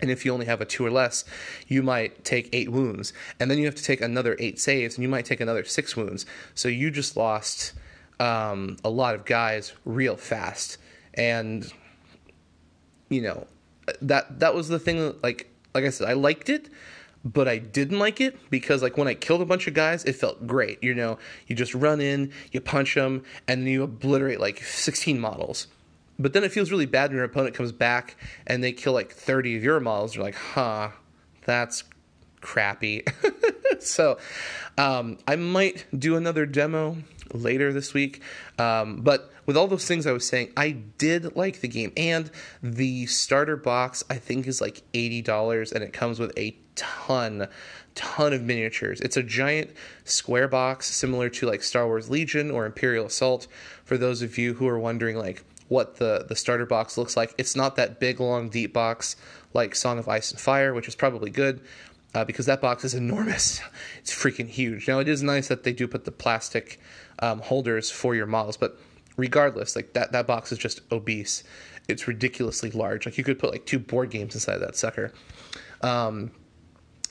And 0.00 0.10
if 0.10 0.24
you 0.24 0.32
only 0.32 0.46
have 0.46 0.62
a 0.62 0.64
two 0.64 0.84
or 0.84 0.90
less, 0.90 1.24
you 1.68 1.82
might 1.82 2.24
take 2.24 2.48
eight 2.54 2.70
wounds. 2.70 3.12
And 3.38 3.50
then 3.50 3.58
you 3.58 3.66
have 3.66 3.74
to 3.74 3.82
take 3.82 4.00
another 4.00 4.34
eight 4.38 4.58
saves 4.58 4.96
and 4.96 5.02
you 5.02 5.08
might 5.10 5.26
take 5.26 5.40
another 5.40 5.64
six 5.64 5.94
wounds. 5.96 6.24
So 6.54 6.68
you 6.68 6.90
just 6.90 7.16
lost 7.16 7.74
um, 8.18 8.78
a 8.82 8.88
lot 8.88 9.14
of 9.14 9.26
guys 9.26 9.74
real 9.84 10.16
fast. 10.16 10.78
And, 11.12 11.70
you 13.10 13.20
know, 13.20 13.46
that 14.02 14.40
that 14.40 14.54
was 14.54 14.68
the 14.68 14.78
thing. 14.78 15.14
Like 15.22 15.50
like 15.74 15.84
I 15.84 15.90
said, 15.90 16.08
I 16.08 16.14
liked 16.14 16.48
it, 16.48 16.68
but 17.24 17.48
I 17.48 17.58
didn't 17.58 17.98
like 17.98 18.20
it 18.20 18.38
because 18.50 18.82
like 18.82 18.96
when 18.96 19.08
I 19.08 19.14
killed 19.14 19.42
a 19.42 19.44
bunch 19.44 19.66
of 19.66 19.74
guys, 19.74 20.04
it 20.04 20.14
felt 20.14 20.46
great. 20.46 20.82
You 20.82 20.94
know, 20.94 21.18
you 21.46 21.54
just 21.56 21.74
run 21.74 22.00
in, 22.00 22.32
you 22.52 22.60
punch 22.60 22.94
them, 22.94 23.24
and 23.46 23.66
you 23.66 23.82
obliterate 23.82 24.40
like 24.40 24.62
16 24.62 25.18
models. 25.18 25.66
But 26.18 26.34
then 26.34 26.44
it 26.44 26.52
feels 26.52 26.70
really 26.70 26.86
bad 26.86 27.10
when 27.10 27.16
your 27.16 27.24
opponent 27.24 27.54
comes 27.54 27.72
back 27.72 28.16
and 28.46 28.62
they 28.62 28.72
kill 28.72 28.92
like 28.92 29.10
30 29.10 29.56
of 29.56 29.64
your 29.64 29.80
models. 29.80 30.14
You're 30.14 30.24
like, 30.24 30.34
huh, 30.34 30.90
that's 31.46 31.84
crappy. 32.42 33.04
so 33.80 34.18
um, 34.76 35.18
I 35.26 35.36
might 35.36 35.86
do 35.98 36.16
another 36.16 36.44
demo 36.44 36.98
later 37.34 37.72
this 37.72 37.94
week. 37.94 38.22
Um, 38.58 39.00
but 39.02 39.32
with 39.46 39.56
all 39.56 39.66
those 39.66 39.86
things 39.86 40.06
I 40.06 40.12
was 40.12 40.26
saying, 40.26 40.52
I 40.56 40.70
did 40.70 41.36
like 41.36 41.60
the 41.60 41.68
game. 41.68 41.92
And 41.96 42.30
the 42.62 43.06
starter 43.06 43.56
box, 43.56 44.04
I 44.08 44.16
think, 44.16 44.46
is 44.46 44.60
like 44.60 44.82
$80, 44.92 45.72
and 45.72 45.82
it 45.82 45.92
comes 45.92 46.18
with 46.18 46.36
a 46.38 46.56
ton, 46.76 47.48
ton 47.94 48.32
of 48.32 48.42
miniatures. 48.42 49.00
It's 49.00 49.16
a 49.16 49.22
giant 49.22 49.70
square 50.04 50.48
box, 50.48 50.86
similar 50.94 51.28
to 51.30 51.46
like 51.46 51.62
Star 51.62 51.86
Wars 51.86 52.10
Legion 52.10 52.50
or 52.50 52.66
Imperial 52.66 53.06
Assault. 53.06 53.46
For 53.84 53.98
those 53.98 54.22
of 54.22 54.38
you 54.38 54.54
who 54.54 54.68
are 54.68 54.78
wondering, 54.78 55.16
like, 55.16 55.44
what 55.68 55.96
the, 55.96 56.26
the 56.28 56.36
starter 56.36 56.66
box 56.66 56.98
looks 56.98 57.16
like, 57.16 57.34
it's 57.38 57.54
not 57.54 57.76
that 57.76 58.00
big, 58.00 58.20
long, 58.20 58.48
deep 58.48 58.72
box 58.72 59.16
like 59.54 59.74
Song 59.74 59.98
of 59.98 60.08
Ice 60.08 60.30
and 60.30 60.40
Fire, 60.40 60.74
which 60.74 60.88
is 60.88 60.94
probably 60.94 61.30
good. 61.30 61.60
Uh, 62.12 62.24
because 62.24 62.46
that 62.46 62.60
box 62.60 62.84
is 62.84 62.94
enormous. 62.94 63.60
It's 64.00 64.12
freaking 64.12 64.48
huge. 64.48 64.88
Now, 64.88 64.98
it 64.98 65.08
is 65.08 65.22
nice 65.22 65.48
that 65.48 65.62
they 65.62 65.72
do 65.72 65.86
put 65.86 66.06
the 66.06 66.10
plastic 66.10 66.80
um, 67.20 67.40
holders 67.40 67.90
for 67.90 68.14
your 68.14 68.26
models. 68.26 68.56
But 68.56 68.78
regardless, 69.16 69.76
like 69.76 69.92
that 69.94 70.12
that 70.12 70.26
box 70.26 70.52
is 70.52 70.58
just 70.58 70.80
obese. 70.92 71.44
It's 71.88 72.06
ridiculously 72.06 72.70
large. 72.70 73.06
Like 73.06 73.18
you 73.18 73.24
could 73.24 73.38
put 73.38 73.50
like 73.50 73.66
two 73.66 73.78
board 73.78 74.10
games 74.10 74.34
inside 74.34 74.58
that 74.58 74.76
sucker. 74.76 75.12
Um, 75.82 76.32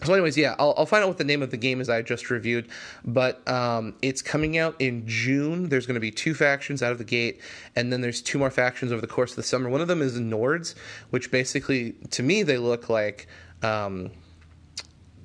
so, 0.04 0.14
anyways, 0.14 0.38
yeah, 0.38 0.56
I'll, 0.58 0.74
I'll, 0.78 0.86
find 0.86 1.04
out 1.04 1.10
what 1.10 1.18
the 1.18 1.26
name 1.26 1.42
of 1.42 1.52
the 1.52 1.58
game 1.58 1.82
is 1.82 1.90
I 1.90 2.02
just 2.02 2.30
reviewed, 2.30 2.70
but 3.04 3.46
um, 3.50 3.96
it's 4.02 4.22
coming 4.22 4.58
out 4.58 4.76
in 4.80 5.06
June. 5.06 5.68
There's 5.68 5.86
going 5.86 5.96
to 5.96 6.00
be 6.00 6.12
two 6.12 6.34
factions 6.34 6.82
out 6.82 6.94
of 6.94 7.00
the 7.00 7.04
gate, 7.04 7.42
and 7.76 7.92
then 7.92 8.00
there's 8.00 8.22
two 8.22 8.40
more 8.40 8.50
factions 8.50 8.94
over 8.94 9.02
the 9.02 9.08
course 9.08 9.32
of 9.32 9.36
the 9.36 9.44
summer. 9.44 9.70
One 9.70 9.82
of 9.82 9.90
them 9.90 10.02
is 10.02 10.18
Nords, 10.18 10.74
which 11.10 11.32
basically, 11.32 11.94
to 12.12 12.24
me, 12.24 12.44
they 12.44 12.58
look 12.58 12.90
like 12.90 13.28
um, 13.62 14.12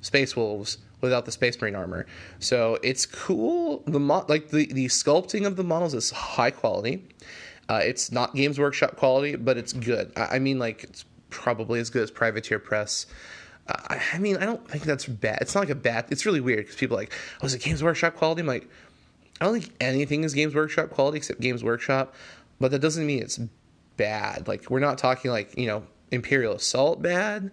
Space 0.00 0.35
Wolves 0.35 0.79
without 1.05 1.27
the 1.27 1.33
Space 1.33 1.61
Marine 1.61 1.75
armor. 1.75 2.07
So 2.41 2.79
it's 2.83 3.07
cool. 3.07 3.83
The 3.87 4.01
mo- 4.01 4.25
like 4.29 4.49
the 4.49 4.67
the 4.67 4.87
sculpting 4.87 5.47
of 5.47 5.57
the 5.57 5.63
models 5.63 5.95
is 5.95 6.11
high 6.11 6.51
quality. 6.51 7.07
Uh, 7.69 7.81
it's 7.83 8.11
not 8.11 8.35
Games 8.35 8.59
Workshop 8.59 8.97
quality, 8.97 9.37
but 9.37 9.57
it's 9.57 9.73
good. 9.73 10.13
I, 10.17 10.37
I, 10.37 10.39
mean, 10.39 10.59
like 10.59 10.85
it's 10.85 11.05
probably 11.31 11.81
as 11.81 11.89
good 11.89 12.03
as 12.03 12.11
Privateer 12.11 12.59
Press. 12.59 13.07
Uh, 13.67 13.99
I 14.13 14.19
mean, 14.19 14.37
I 14.37 14.45
don't 14.45 14.69
think 14.69 14.85
that's 14.85 15.07
bad. 15.07 15.39
It's 15.41 15.55
not 15.55 15.63
like 15.63 15.71
a 15.71 15.75
bad. 15.75 16.07
It's 16.11 16.27
really 16.27 16.41
weird 16.41 16.65
because 16.65 16.77
people 16.77 16.97
are 16.97 17.01
like, 17.01 17.13
"Oh, 17.43 17.47
is 17.47 17.55
it 17.55 17.63
Games 17.63 17.83
Workshop 17.83 18.17
quality?" 18.17 18.41
I'm 18.41 18.47
like, 18.47 18.69
I 19.41 19.45
don't 19.45 19.61
think 19.61 19.75
anything 19.81 20.25
is 20.25 20.35
Games 20.35 20.55
Workshop 20.55 20.91
quality 20.91 21.19
except 21.19 21.41
Games 21.41 21.63
Workshop, 21.63 22.15
but 22.61 22.71
that 22.71 22.81
doesn't 22.81 23.07
mean 23.07 23.23
it's 23.23 23.39
bad. 23.97 24.49
Like 24.49 24.71
we're 24.71 24.81
not 24.81 24.99
talking 24.99 25.31
like 25.31 25.57
you 25.57 25.67
know 25.67 25.85
Imperial 26.11 26.55
Assault 26.55 27.03
bad. 27.03 27.51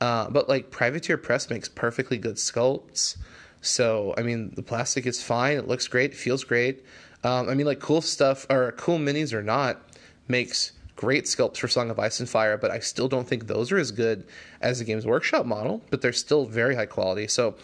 Uh, 0.00 0.28
but 0.30 0.48
like 0.48 0.70
Privateer 0.70 1.16
Press 1.16 1.48
makes 1.50 1.68
perfectly 1.68 2.18
good 2.18 2.36
sculpts. 2.36 3.16
So 3.60 4.14
I 4.18 4.22
mean, 4.22 4.52
the 4.54 4.62
plastic 4.62 5.06
is 5.06 5.22
fine. 5.22 5.56
It 5.56 5.68
looks 5.68 5.88
great. 5.88 6.12
It 6.12 6.16
feels 6.16 6.44
great. 6.44 6.84
Um, 7.22 7.48
I 7.48 7.54
mean, 7.54 7.66
like 7.66 7.80
cool 7.80 8.02
stuff 8.02 8.46
or 8.50 8.72
cool 8.72 8.98
minis 8.98 9.32
or 9.32 9.42
not 9.42 9.80
makes 10.28 10.72
great 10.96 11.24
sculpts 11.24 11.56
for 11.56 11.68
Song 11.68 11.90
of 11.90 11.98
Ice 11.98 12.20
and 12.20 12.28
Fire. 12.28 12.58
But 12.58 12.70
I 12.70 12.80
still 12.80 13.08
don't 13.08 13.26
think 13.26 13.46
those 13.46 13.72
are 13.72 13.78
as 13.78 13.90
good 13.90 14.26
as 14.60 14.78
the 14.78 14.84
Games 14.84 15.06
Workshop 15.06 15.46
model. 15.46 15.82
But 15.90 16.02
they're 16.02 16.12
still 16.12 16.44
very 16.44 16.74
high 16.74 16.86
quality. 16.86 17.26
So 17.26 17.54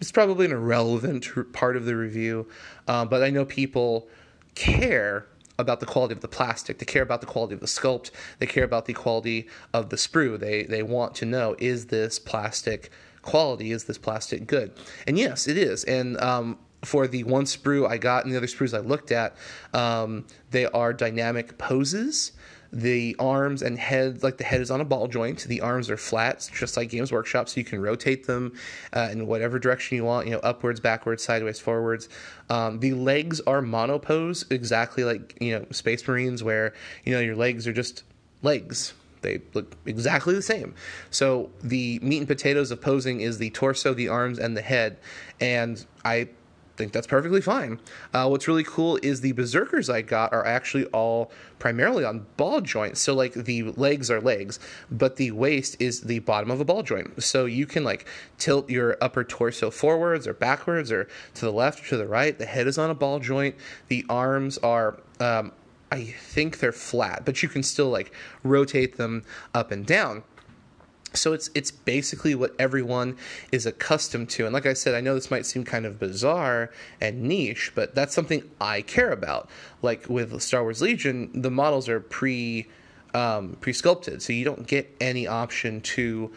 it's 0.00 0.12
probably 0.12 0.46
an 0.46 0.52
irrelevant 0.52 1.28
part 1.52 1.76
of 1.76 1.86
the 1.86 1.96
review. 1.96 2.46
Um, 2.88 3.08
but 3.08 3.22
I 3.22 3.30
know 3.30 3.44
people 3.44 4.08
care 4.54 5.26
about 5.58 5.80
the 5.80 5.86
quality 5.86 6.14
of 6.14 6.20
the 6.20 6.28
plastic. 6.28 6.78
They 6.78 6.86
care 6.86 7.02
about 7.02 7.20
the 7.20 7.26
quality 7.26 7.54
of 7.54 7.60
the 7.60 7.66
sculpt. 7.66 8.10
They 8.38 8.46
care 8.46 8.64
about 8.64 8.86
the 8.86 8.92
quality 8.92 9.48
of 9.72 9.90
the 9.90 9.96
sprue. 9.96 10.38
They 10.38 10.64
they 10.64 10.82
want 10.82 11.14
to 11.16 11.24
know 11.24 11.56
is 11.58 11.86
this 11.86 12.18
plastic 12.18 12.90
quality? 13.22 13.72
Is 13.72 13.84
this 13.84 13.98
plastic 13.98 14.46
good? 14.46 14.72
And 15.06 15.18
yes, 15.18 15.48
it 15.48 15.58
is. 15.58 15.84
And 15.84 16.18
um, 16.20 16.58
for 16.82 17.06
the 17.06 17.24
one 17.24 17.44
sprue 17.44 17.88
I 17.88 17.98
got 17.98 18.24
and 18.24 18.32
the 18.32 18.36
other 18.36 18.46
sprues 18.46 18.76
I 18.76 18.80
looked 18.80 19.10
at, 19.10 19.36
um, 19.72 20.26
they 20.50 20.66
are 20.66 20.92
dynamic 20.92 21.58
poses 21.58 22.32
the 22.72 23.16
arms 23.18 23.62
and 23.62 23.78
head 23.78 24.22
like 24.22 24.38
the 24.38 24.44
head 24.44 24.60
is 24.60 24.70
on 24.70 24.80
a 24.80 24.84
ball 24.84 25.08
joint 25.08 25.44
the 25.44 25.60
arms 25.60 25.88
are 25.88 25.96
flat 25.96 26.48
just 26.52 26.76
like 26.76 26.90
games 26.90 27.12
workshop 27.12 27.48
so 27.48 27.58
you 27.58 27.64
can 27.64 27.80
rotate 27.80 28.26
them 28.26 28.52
uh, 28.92 29.08
in 29.10 29.26
whatever 29.26 29.58
direction 29.58 29.96
you 29.96 30.04
want 30.04 30.26
you 30.26 30.32
know 30.32 30.40
upwards 30.40 30.80
backwards 30.80 31.22
sideways 31.22 31.58
forwards 31.58 32.08
um, 32.50 32.80
the 32.80 32.92
legs 32.92 33.40
are 33.42 33.62
monopose 33.62 34.44
exactly 34.50 35.04
like 35.04 35.36
you 35.40 35.56
know 35.56 35.64
space 35.70 36.06
marines 36.06 36.42
where 36.42 36.72
you 37.04 37.12
know 37.12 37.20
your 37.20 37.36
legs 37.36 37.66
are 37.66 37.72
just 37.72 38.04
legs 38.42 38.94
they 39.26 39.40
look 39.54 39.76
exactly 39.86 40.34
the 40.34 40.42
same. 40.42 40.74
So 41.10 41.50
the 41.62 41.98
meat 42.00 42.18
and 42.18 42.28
potatoes 42.28 42.70
of 42.70 42.80
posing 42.80 43.20
is 43.20 43.38
the 43.38 43.50
torso, 43.50 43.92
the 43.92 44.08
arms, 44.08 44.38
and 44.38 44.56
the 44.56 44.62
head. 44.62 44.98
And 45.40 45.84
I 46.04 46.28
think 46.76 46.92
that's 46.92 47.06
perfectly 47.06 47.40
fine. 47.40 47.80
Uh, 48.12 48.28
what's 48.28 48.46
really 48.46 48.64
cool 48.64 48.98
is 49.02 49.20
the 49.20 49.32
berserkers 49.32 49.88
I 49.88 50.02
got 50.02 50.32
are 50.32 50.44
actually 50.44 50.84
all 50.86 51.30
primarily 51.58 52.04
on 52.04 52.26
ball 52.36 52.60
joints. 52.60 53.00
So 53.00 53.14
like 53.14 53.32
the 53.32 53.62
legs 53.62 54.10
are 54.10 54.20
legs, 54.20 54.58
but 54.90 55.16
the 55.16 55.30
waist 55.30 55.76
is 55.80 56.02
the 56.02 56.20
bottom 56.20 56.50
of 56.50 56.60
a 56.60 56.64
ball 56.64 56.82
joint. 56.82 57.22
So 57.22 57.46
you 57.46 57.66
can 57.66 57.84
like 57.84 58.06
tilt 58.38 58.68
your 58.70 58.96
upper 59.00 59.24
torso 59.24 59.70
forwards 59.70 60.26
or 60.26 60.34
backwards 60.34 60.92
or 60.92 61.08
to 61.34 61.44
the 61.44 61.52
left 61.52 61.84
or 61.84 61.88
to 61.88 61.96
the 61.96 62.06
right. 62.06 62.38
The 62.38 62.46
head 62.46 62.66
is 62.66 62.78
on 62.78 62.90
a 62.90 62.94
ball 62.94 63.18
joint. 63.18 63.56
The 63.88 64.04
arms 64.08 64.58
are 64.58 65.00
um, 65.20 65.52
I 65.90 66.04
think 66.04 66.58
they're 66.58 66.72
flat, 66.72 67.24
but 67.24 67.42
you 67.42 67.48
can 67.48 67.62
still 67.62 67.88
like 67.88 68.12
rotate 68.42 68.96
them 68.96 69.24
up 69.54 69.70
and 69.70 69.86
down. 69.86 70.24
So 71.16 71.32
it's 71.32 71.50
it's 71.54 71.70
basically 71.70 72.34
what 72.34 72.54
everyone 72.58 73.16
is 73.52 73.66
accustomed 73.66 74.30
to. 74.30 74.44
And 74.44 74.52
like 74.52 74.66
I 74.66 74.72
said, 74.72 74.94
I 74.94 75.00
know 75.00 75.14
this 75.14 75.30
might 75.30 75.46
seem 75.46 75.64
kind 75.64 75.86
of 75.86 75.98
bizarre 75.98 76.70
and 77.00 77.22
niche, 77.22 77.72
but 77.74 77.94
that's 77.94 78.14
something 78.14 78.48
I 78.60 78.82
care 78.82 79.10
about. 79.10 79.48
Like 79.82 80.08
with 80.08 80.40
Star 80.42 80.62
Wars 80.62 80.82
Legion, 80.82 81.30
the 81.34 81.50
models 81.50 81.88
are 81.88 82.00
pre 82.00 82.66
um, 83.14 83.56
pre 83.60 83.72
sculpted, 83.72 84.22
so 84.22 84.32
you 84.32 84.44
don't 84.44 84.66
get 84.66 84.94
any 85.00 85.26
option 85.26 85.80
to 85.80 86.32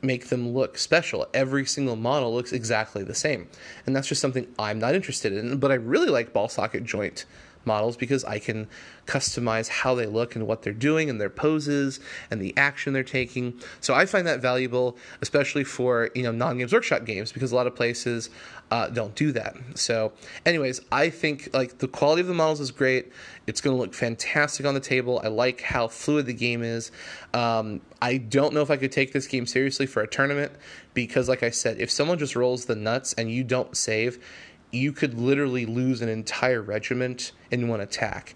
make 0.00 0.28
them 0.28 0.50
look 0.50 0.78
special. 0.78 1.26
Every 1.34 1.66
single 1.66 1.96
model 1.96 2.32
looks 2.32 2.52
exactly 2.52 3.02
the 3.02 3.14
same, 3.14 3.48
and 3.84 3.96
that's 3.96 4.06
just 4.06 4.20
something 4.20 4.46
I'm 4.58 4.78
not 4.78 4.94
interested 4.94 5.32
in. 5.32 5.58
But 5.58 5.72
I 5.72 5.74
really 5.74 6.08
like 6.08 6.32
ball 6.32 6.48
socket 6.48 6.84
joint 6.84 7.26
models 7.68 7.96
because 7.96 8.24
I 8.24 8.40
can 8.40 8.66
customize 9.06 9.68
how 9.68 9.94
they 9.94 10.06
look 10.06 10.34
and 10.34 10.46
what 10.46 10.62
they're 10.62 10.72
doing 10.72 11.08
and 11.08 11.20
their 11.20 11.30
poses 11.30 12.00
and 12.30 12.40
the 12.40 12.52
action 12.56 12.92
they're 12.92 13.04
taking. 13.04 13.60
So 13.80 13.94
I 13.94 14.06
find 14.06 14.26
that 14.26 14.40
valuable, 14.40 14.96
especially 15.22 15.62
for 15.62 16.10
you 16.16 16.24
know 16.24 16.32
non 16.32 16.58
Games 16.58 16.72
Workshop 16.72 17.04
games 17.04 17.30
because 17.30 17.52
a 17.52 17.54
lot 17.54 17.68
of 17.68 17.76
places 17.76 18.30
uh, 18.70 18.88
don't 18.88 19.14
do 19.14 19.32
that. 19.32 19.56
So, 19.74 20.12
anyways, 20.44 20.80
I 20.92 21.10
think 21.10 21.48
like 21.54 21.78
the 21.78 21.88
quality 21.88 22.20
of 22.20 22.26
the 22.26 22.34
models 22.34 22.60
is 22.60 22.70
great. 22.70 23.12
It's 23.46 23.60
going 23.60 23.74
to 23.74 23.80
look 23.80 23.94
fantastic 23.94 24.66
on 24.66 24.74
the 24.74 24.80
table. 24.80 25.20
I 25.24 25.28
like 25.28 25.62
how 25.62 25.88
fluid 25.88 26.26
the 26.26 26.34
game 26.34 26.62
is. 26.62 26.90
Um, 27.32 27.80
I 28.02 28.18
don't 28.18 28.52
know 28.52 28.60
if 28.60 28.70
I 28.70 28.76
could 28.76 28.92
take 28.92 29.12
this 29.12 29.26
game 29.26 29.46
seriously 29.46 29.86
for 29.86 30.02
a 30.02 30.06
tournament 30.06 30.52
because, 30.92 31.28
like 31.28 31.42
I 31.42 31.50
said, 31.50 31.80
if 31.80 31.90
someone 31.90 32.18
just 32.18 32.36
rolls 32.36 32.66
the 32.66 32.76
nuts 32.76 33.14
and 33.14 33.30
you 33.30 33.42
don't 33.42 33.76
save, 33.76 34.22
you 34.70 34.92
could 34.92 35.14
literally 35.14 35.66
lose 35.66 36.02
an 36.02 36.08
entire 36.08 36.62
regiment 36.62 37.32
in 37.50 37.68
one 37.68 37.80
attack. 37.80 38.34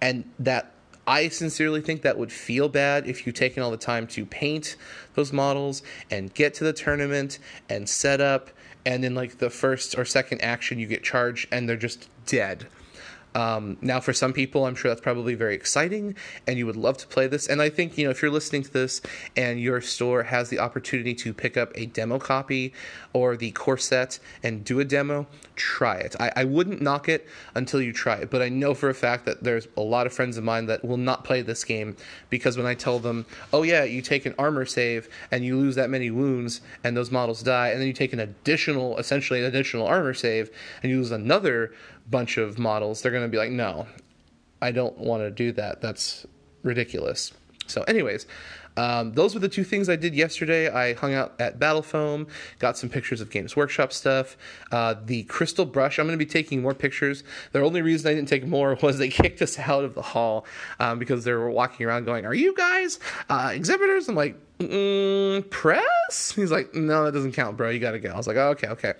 And 0.00 0.30
that 0.38 0.72
I 1.06 1.28
sincerely 1.28 1.80
think 1.80 2.02
that 2.02 2.18
would 2.18 2.32
feel 2.32 2.68
bad 2.68 3.06
if 3.06 3.26
you've 3.26 3.36
taken 3.36 3.62
all 3.62 3.70
the 3.70 3.76
time 3.76 4.06
to 4.08 4.26
paint 4.26 4.76
those 5.14 5.32
models 5.32 5.82
and 6.10 6.34
get 6.34 6.52
to 6.54 6.64
the 6.64 6.72
tournament 6.72 7.38
and 7.68 7.88
set 7.88 8.20
up, 8.20 8.50
and 8.84 9.04
then 9.04 9.14
like 9.14 9.38
the 9.38 9.50
first 9.50 9.96
or 9.96 10.04
second 10.04 10.42
action 10.42 10.78
you 10.78 10.86
get 10.86 11.02
charged 11.02 11.48
and 11.52 11.68
they're 11.68 11.76
just 11.76 12.08
dead. 12.26 12.66
Um, 13.36 13.76
now, 13.82 14.00
for 14.00 14.14
some 14.14 14.32
people, 14.32 14.64
I'm 14.64 14.74
sure 14.74 14.90
that's 14.90 15.02
probably 15.02 15.34
very 15.34 15.54
exciting, 15.54 16.14
and 16.46 16.56
you 16.56 16.64
would 16.64 16.74
love 16.74 16.96
to 16.96 17.06
play 17.06 17.26
this. 17.26 17.46
And 17.46 17.60
I 17.60 17.68
think 17.68 17.98
you 17.98 18.06
know 18.06 18.10
if 18.10 18.22
you're 18.22 18.30
listening 18.30 18.62
to 18.62 18.72
this 18.72 19.02
and 19.36 19.60
your 19.60 19.82
store 19.82 20.22
has 20.22 20.48
the 20.48 20.58
opportunity 20.58 21.14
to 21.16 21.34
pick 21.34 21.58
up 21.58 21.70
a 21.74 21.84
demo 21.84 22.18
copy 22.18 22.72
or 23.12 23.36
the 23.36 23.50
core 23.50 23.76
set 23.76 24.18
and 24.42 24.64
do 24.64 24.80
a 24.80 24.86
demo, 24.86 25.26
try 25.54 25.96
it. 25.96 26.16
I, 26.18 26.32
I 26.34 26.44
wouldn't 26.44 26.80
knock 26.80 27.10
it 27.10 27.28
until 27.54 27.82
you 27.82 27.92
try 27.92 28.16
it, 28.16 28.30
but 28.30 28.40
I 28.40 28.48
know 28.48 28.72
for 28.72 28.88
a 28.88 28.94
fact 28.94 29.26
that 29.26 29.44
there's 29.44 29.68
a 29.76 29.82
lot 29.82 30.06
of 30.06 30.14
friends 30.14 30.38
of 30.38 30.44
mine 30.44 30.64
that 30.66 30.82
will 30.82 30.96
not 30.96 31.22
play 31.22 31.42
this 31.42 31.62
game 31.62 31.94
because 32.30 32.56
when 32.56 32.66
I 32.66 32.72
tell 32.72 32.98
them, 32.98 33.26
"Oh 33.52 33.64
yeah, 33.64 33.84
you 33.84 34.00
take 34.00 34.24
an 34.24 34.34
armor 34.38 34.64
save 34.64 35.10
and 35.30 35.44
you 35.44 35.58
lose 35.58 35.74
that 35.74 35.90
many 35.90 36.10
wounds 36.10 36.62
and 36.82 36.96
those 36.96 37.10
models 37.10 37.42
die, 37.42 37.68
and 37.68 37.80
then 37.80 37.86
you 37.86 37.92
take 37.92 38.14
an 38.14 38.20
additional, 38.20 38.96
essentially 38.96 39.40
an 39.40 39.44
additional 39.44 39.86
armor 39.86 40.14
save 40.14 40.48
and 40.82 40.90
you 40.90 40.96
lose 40.96 41.10
another 41.10 41.74
bunch 42.10 42.36
of 42.38 42.58
models, 42.58 43.02
they're 43.02 43.12
going 43.12 43.24
to 43.24 43.28
be 43.28 43.38
like, 43.38 43.50
no, 43.50 43.86
I 44.62 44.70
don't 44.72 44.96
want 44.98 45.22
to 45.22 45.30
do 45.30 45.52
that. 45.52 45.80
That's 45.80 46.26
ridiculous. 46.62 47.32
So, 47.66 47.82
anyways, 47.82 48.26
Um, 48.78 49.12
those 49.14 49.32
were 49.32 49.40
the 49.40 49.48
two 49.48 49.64
things 49.64 49.88
I 49.88 49.96
did 49.96 50.14
yesterday. 50.14 50.68
I 50.68 50.92
hung 50.92 51.14
out 51.14 51.32
at 51.40 51.58
Battlefoam, 51.58 52.26
got 52.58 52.76
some 52.76 52.90
pictures 52.90 53.22
of 53.22 53.30
Games 53.30 53.56
Workshop 53.56 53.90
stuff. 53.90 54.36
Uh, 54.70 54.94
the 55.02 55.22
crystal 55.22 55.64
brush, 55.64 55.98
I'm 55.98 56.06
going 56.06 56.18
to 56.18 56.22
be 56.22 56.30
taking 56.30 56.60
more 56.60 56.74
pictures. 56.74 57.24
The 57.52 57.60
only 57.62 57.80
reason 57.80 58.10
I 58.10 58.14
didn't 58.14 58.28
take 58.28 58.46
more 58.46 58.76
was 58.82 58.98
they 58.98 59.08
kicked 59.08 59.40
us 59.40 59.58
out 59.58 59.84
of 59.84 59.94
the 59.94 60.02
hall 60.02 60.44
um, 60.78 60.98
because 60.98 61.24
they 61.24 61.32
were 61.32 61.50
walking 61.50 61.86
around 61.86 62.04
going, 62.04 62.26
Are 62.26 62.34
you 62.34 62.54
guys 62.54 63.00
uh, 63.30 63.50
exhibitors? 63.54 64.10
I'm 64.10 64.14
like, 64.14 64.36
mm, 64.58 65.48
Press? 65.48 66.32
He's 66.36 66.52
like, 66.52 66.74
No, 66.74 67.06
that 67.06 67.12
doesn't 67.12 67.32
count, 67.32 67.56
bro. 67.56 67.70
You 67.70 67.78
got 67.80 67.92
to 67.92 67.98
go. 67.98 68.10
I 68.10 68.16
was 68.18 68.26
like, 68.26 68.36
oh, 68.36 68.50
Okay, 68.50 68.68
okay. 68.68 68.92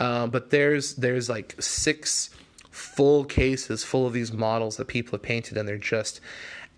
Um, 0.00 0.30
but 0.30 0.50
there's 0.50 0.94
there's 0.96 1.28
like 1.28 1.54
six 1.60 2.30
full 2.70 3.24
cases 3.24 3.84
full 3.84 4.06
of 4.06 4.12
these 4.12 4.32
models 4.32 4.76
that 4.78 4.88
people 4.88 5.12
have 5.12 5.22
painted, 5.22 5.56
and 5.56 5.68
they're 5.68 5.78
just 5.78 6.20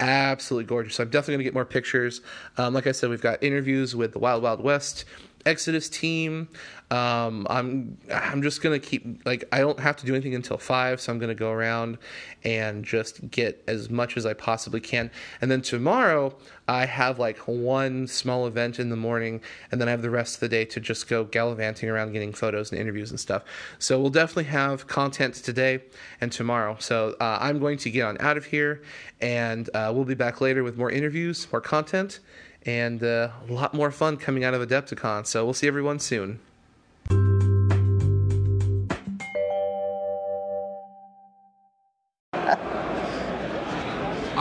absolutely 0.01 0.67
gorgeous. 0.67 0.97
So 0.97 1.05
I'm 1.05 1.11
definitely 1.11 1.35
going 1.35 1.41
to 1.41 1.45
get 1.45 1.55
more 1.55 1.65
pictures. 1.65 2.21
Um, 2.59 2.75
like 2.75 2.87
I 2.87 2.93
said, 2.93 3.09
we've 3.09 3.23
got 3.23 3.43
interviews 3.43 3.95
with 3.95 4.13
the 4.13 4.19
Wild 4.19 4.43
Wild 4.43 4.63
West 4.63 5.05
Exodus 5.47 5.89
team. 5.89 6.49
Um, 6.91 7.47
I'm 7.49 7.97
I'm 8.13 8.43
just 8.43 8.61
gonna 8.63 8.79
keep 8.79 9.25
like 9.25 9.45
I 9.51 9.61
don't 9.61 9.81
have 9.81 9.97
to 9.97 10.07
do 10.07 10.15
anything 10.15 10.35
until 10.35 10.59
five, 10.59 11.01
so 11.01 11.11
I'm 11.11 11.19
gonna 11.19 11.35
go 11.35 11.51
around 11.51 11.97
and 12.45 12.85
just 12.85 13.31
get 13.31 13.65
as 13.67 13.89
much 13.89 14.17
as 14.17 14.27
I 14.27 14.35
possibly 14.35 14.81
can. 14.81 15.11
And 15.41 15.51
then 15.51 15.63
tomorrow 15.63 16.35
I 16.69 16.85
have 16.85 17.19
like 17.19 17.39
one 17.39 18.07
small 18.07 18.47
event 18.47 18.79
in 18.79 18.91
the 18.91 18.97
morning, 18.97 19.41
and 19.71 19.81
then 19.81 19.89
I 19.89 19.91
have 19.91 20.03
the 20.03 20.11
rest 20.11 20.35
of 20.35 20.41
the 20.41 20.49
day 20.49 20.67
to 20.67 20.81
just 20.81 21.09
go 21.09 21.25
gallivanting 21.25 21.89
around, 21.89 22.13
getting 22.13 22.33
photos 22.33 22.71
and 22.71 22.81
interviews 22.81 23.11
and 23.11 23.19
stuff. 23.19 23.43
So 23.79 23.99
we'll 23.99 24.11
definitely 24.11 24.45
have 24.45 24.87
content 24.87 25.35
today 25.37 25.83
and 26.21 26.31
tomorrow. 26.31 26.77
So 26.79 27.17
uh, 27.21 27.39
I'm 27.41 27.59
going 27.59 27.79
to 27.79 27.91
get 27.91 28.05
on 28.05 28.19
out 28.21 28.37
of 28.37 28.45
here, 28.45 28.83
and 29.21 29.71
uh, 29.75 29.93
we'll 29.95 30.05
be 30.05 30.15
back 30.15 30.41
later 30.41 30.63
with 30.63 30.77
more 30.77 30.91
interviews, 30.91 31.47
more 31.51 31.63
content 31.63 32.21
and 32.67 33.03
uh, 33.03 33.29
a 33.49 33.53
lot 33.53 33.75
more 33.75 33.91
fun 33.91 34.17
coming 34.17 34.45
out 34.45 34.55
of 34.55 34.67
Adepticon. 34.67 35.27
So 35.27 35.45
we'll 35.45 35.55
see 35.55 35.69
everyone 35.69 35.99
soon. 35.99 36.41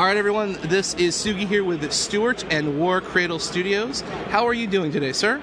All 0.01 0.07
right, 0.07 0.17
everyone, 0.17 0.53
this 0.63 0.95
is 0.95 1.15
Sugi 1.15 1.47
here 1.47 1.63
with 1.63 1.91
Stuart 1.91 2.43
and 2.51 2.79
WarCradle 2.79 3.39
Studios. 3.39 4.01
How 4.29 4.47
are 4.47 4.53
you 4.53 4.65
doing 4.65 4.91
today, 4.91 5.11
sir? 5.11 5.39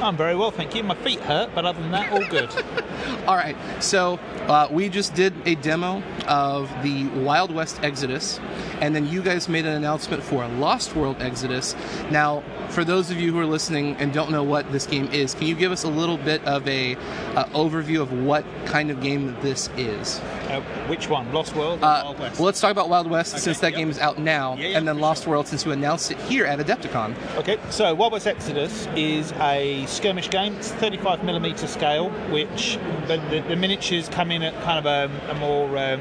I'm 0.00 0.16
very 0.16 0.34
well, 0.34 0.50
thank 0.50 0.74
you. 0.74 0.82
My 0.82 0.96
feet 0.96 1.20
hurt, 1.20 1.54
but 1.54 1.64
other 1.64 1.80
than 1.80 1.92
that, 1.92 2.10
all 2.10 2.26
good. 2.28 2.50
all 3.28 3.36
right, 3.36 3.56
so 3.80 4.18
uh, 4.48 4.66
we 4.72 4.88
just 4.88 5.14
did 5.14 5.32
a 5.46 5.54
demo 5.54 6.02
of 6.26 6.68
the 6.82 7.06
Wild 7.10 7.54
West 7.54 7.78
Exodus, 7.84 8.40
and 8.82 8.96
then 8.96 9.06
you 9.06 9.22
guys 9.22 9.48
made 9.48 9.64
an 9.64 9.74
announcement 9.74 10.24
for 10.24 10.46
Lost 10.48 10.96
World 10.96 11.16
Exodus. 11.20 11.76
Now, 12.10 12.42
for 12.68 12.82
those 12.82 13.12
of 13.12 13.20
you 13.20 13.32
who 13.32 13.38
are 13.38 13.46
listening 13.46 13.94
and 13.96 14.12
don't 14.12 14.32
know 14.32 14.42
what 14.42 14.70
this 14.72 14.86
game 14.86 15.06
is, 15.12 15.34
can 15.34 15.46
you 15.46 15.54
give 15.54 15.70
us 15.70 15.84
a 15.84 15.88
little 15.88 16.18
bit 16.18 16.44
of 16.44 16.66
a 16.66 16.96
uh, 17.36 17.44
overview 17.50 18.02
of 18.02 18.12
what 18.12 18.44
kind 18.66 18.90
of 18.90 19.00
game 19.00 19.36
this 19.40 19.70
is? 19.76 20.18
Uh, 20.48 20.60
which 20.88 21.08
one, 21.08 21.32
Lost 21.32 21.54
World 21.54 21.80
or 21.80 21.84
uh, 21.84 22.02
Wild 22.02 22.18
West? 22.18 22.40
Well, 22.40 22.46
let's 22.46 22.60
talk 22.60 22.72
about 22.72 22.88
Wild 22.88 23.08
West 23.08 23.34
okay, 23.34 23.40
since 23.40 23.60
that 23.60 23.70
yep. 23.70 23.78
game 23.78 23.88
is 23.88 24.00
out 24.00 24.18
now, 24.18 24.56
yeah, 24.56 24.70
yeah, 24.70 24.78
and 24.78 24.88
then 24.88 24.98
Lost 24.98 25.22
sure. 25.22 25.30
World 25.30 25.46
since 25.46 25.64
you 25.64 25.70
announced 25.70 26.10
it 26.10 26.18
here 26.22 26.44
at 26.44 26.58
Adepticon. 26.58 27.14
Okay, 27.36 27.58
so 27.70 27.94
Wild 27.94 28.12
West 28.12 28.26
Exodus 28.26 28.88
is 28.96 29.30
a 29.38 29.86
skirmish 29.86 30.28
game. 30.28 30.56
It's 30.56 30.72
35 30.72 31.22
millimeter 31.22 31.68
scale, 31.68 32.10
which 32.32 32.78
the, 33.06 33.18
the, 33.30 33.44
the 33.48 33.54
miniatures 33.56 34.08
come 34.08 34.32
in 34.32 34.42
at 34.42 34.60
kind 34.64 34.84
of 34.84 34.86
a, 34.86 35.30
a 35.30 35.34
more 35.36 35.68
um, 35.78 36.00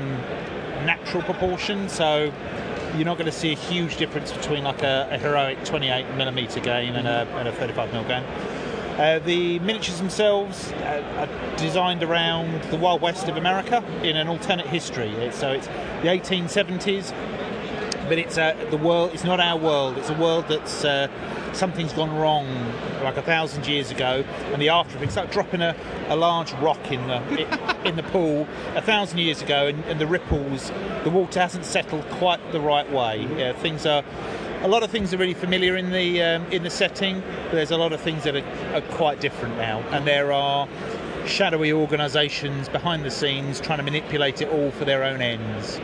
natural 0.86 1.22
proportion. 1.22 1.88
So 1.88 2.34
you're 2.96 3.06
not 3.06 3.18
going 3.18 3.26
to 3.26 3.32
see 3.32 3.52
a 3.52 3.56
huge 3.56 3.98
difference 3.98 4.32
between 4.32 4.64
like 4.64 4.84
a, 4.84 5.08
a 5.12 5.18
heroic 5.18 5.64
28 5.66 6.16
millimeter 6.16 6.60
game 6.60 6.96
and 6.96 7.08
a, 7.08 7.28
and 7.38 7.48
a 7.48 7.52
35 7.52 7.90
mm 7.90 8.08
game. 8.08 8.24
Uh, 8.98 9.20
the 9.20 9.58
miniatures 9.60 9.98
themselves 9.98 10.72
uh, 10.72 11.04
are 11.18 11.58
designed 11.58 12.04
around 12.04 12.62
the 12.66 12.78
Wild 12.78 13.02
West 13.02 13.28
of 13.28 13.38
America 13.38 13.84
in 14.04 14.18
an 14.18 14.28
alternate 14.28 14.68
history. 14.68 15.10
It's, 15.10 15.38
so 15.38 15.52
it's 15.52 15.68
the 15.68 16.08
1870s, 16.08 17.12
but 18.10 18.20
it's 18.20 18.38
uh, 18.38 18.54
the 18.70 18.78
world. 18.78 19.12
It's 19.14 19.24
not 19.24 19.40
our 19.40 19.58
world. 19.58 19.98
It's 19.98 20.10
a 20.10 20.18
world 20.18 20.46
that's 20.50 20.84
uh, 20.84 21.08
something's 21.54 21.94
gone 21.94 22.16
wrong 22.16 22.48
like 23.04 23.18
a 23.18 23.22
thousand 23.22 23.68
years 23.68 23.92
ago, 23.92 24.24
and 24.52 24.62
the 24.62 24.70
after 24.70 24.98
effects 24.98 25.16
like 25.16 25.32
dropping 25.32 25.62
a, 25.62 25.76
a 26.08 26.16
large 26.16 26.52
rock 26.54 26.92
in 26.92 27.06
the 27.08 27.82
in 27.86 27.96
the 27.96 28.04
pool 28.04 28.48
a 28.76 28.82
thousand 28.82 29.20
years 29.20 29.42
ago, 29.42 29.68
and, 29.68 29.84
and, 29.86 30.00
the 30.00 30.08
ripples, 30.08 30.72
the 31.04 31.10
water 31.10 31.40
hasn't 31.40 31.66
settled 31.66 32.08
quite 32.12 32.40
the 32.52 32.60
right 32.60 32.90
way. 32.92 33.28
Yeah, 33.38 33.54
things 33.54 33.86
are. 33.86 34.04
A 34.62 34.68
lot 34.68 34.84
of 34.84 34.92
things 34.92 35.12
are 35.12 35.18
really 35.18 35.34
familiar 35.34 35.76
in 35.76 35.92
the 35.92 36.22
um, 36.22 36.46
in 36.52 36.64
the 36.64 36.70
setting, 36.70 37.22
but 37.46 37.54
there's 37.54 37.72
a 37.72 37.78
lot 37.78 37.94
of 37.94 38.02
things 38.02 38.24
that 38.24 38.36
are, 38.36 38.76
are 38.76 38.82
quite 38.96 39.20
different 39.20 39.58
now, 39.58 39.80
and 39.90 40.06
there 40.06 40.32
are 40.32 40.68
shadowy 41.26 41.72
organisations 41.72 42.70
behind 42.70 43.04
the 43.04 43.12
scenes 43.12 43.60
trying 43.60 43.78
to 43.78 43.84
manipulate 43.84 44.42
it 44.42 44.50
all 44.50 44.72
for 44.72 44.86
their 44.86 45.04
own 45.04 45.22
ends. 45.22 45.80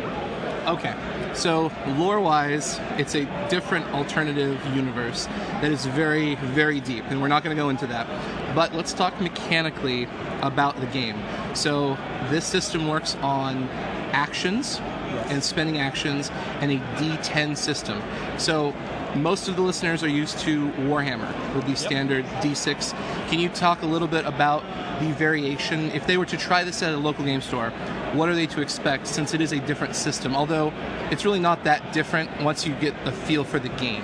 Okay. 0.68 0.94
So, 1.38 1.72
lore 2.00 2.20
wise, 2.20 2.80
it's 2.98 3.14
a 3.14 3.26
different 3.48 3.86
alternative 3.94 4.60
universe 4.76 5.28
that 5.62 5.72
is 5.72 5.86
very, 5.86 6.34
very 6.34 6.80
deep, 6.80 7.04
and 7.10 7.22
we're 7.22 7.28
not 7.28 7.44
going 7.44 7.56
to 7.56 7.62
go 7.62 7.70
into 7.70 7.86
that. 7.88 8.08
But 8.56 8.74
let's 8.74 8.92
talk 8.92 9.22
mechanically 9.22 10.08
about 10.42 10.80
the 10.80 10.88
game. 10.88 11.16
So, 11.54 11.96
this 12.32 12.44
system 12.44 12.88
works 12.88 13.16
on 13.22 13.70
actions. 14.14 14.82
And 15.30 15.44
spending 15.44 15.78
actions 15.80 16.30
and 16.62 16.72
a 16.72 16.78
d10 16.98 17.58
system. 17.58 18.02
So, 18.38 18.74
most 19.16 19.48
of 19.48 19.56
the 19.56 19.62
listeners 19.62 20.04
are 20.04 20.10
used 20.10 20.40
to 20.40 20.70
Warhammer 20.72 21.56
with 21.56 21.64
the 21.64 21.72
yep. 21.72 21.78
standard 21.78 22.26
D6. 22.42 22.92
Can 23.30 23.40
you 23.40 23.50
talk 23.50 23.82
a 23.82 23.86
little 23.86 24.08
bit 24.08 24.26
about 24.26 24.64
the 25.00 25.12
variation? 25.14 25.92
If 25.92 26.06
they 26.06 26.18
were 26.18 26.26
to 26.26 26.38
try 26.38 26.64
this 26.64 26.84
at 26.84 26.94
a 26.94 26.98
local 26.98 27.26
game 27.26 27.42
store, 27.42 27.72
what 28.14 28.30
are 28.30 28.36
they 28.36 28.48
to 28.48 28.62
expect 28.62 29.08
since 29.08 29.34
it 29.34 29.42
is 29.42 29.54
a 29.54 29.60
different 29.62 29.96
system? 29.96 30.36
Although 30.36 30.74
it's 31.10 31.26
really 31.26 31.40
not 31.40 31.64
that 31.64 31.94
different 31.94 32.30
once 32.42 32.66
you 32.66 32.76
get 32.76 32.94
the 33.06 33.12
feel 33.12 33.44
for 33.44 33.60
the 33.60 33.70
game. 33.70 34.04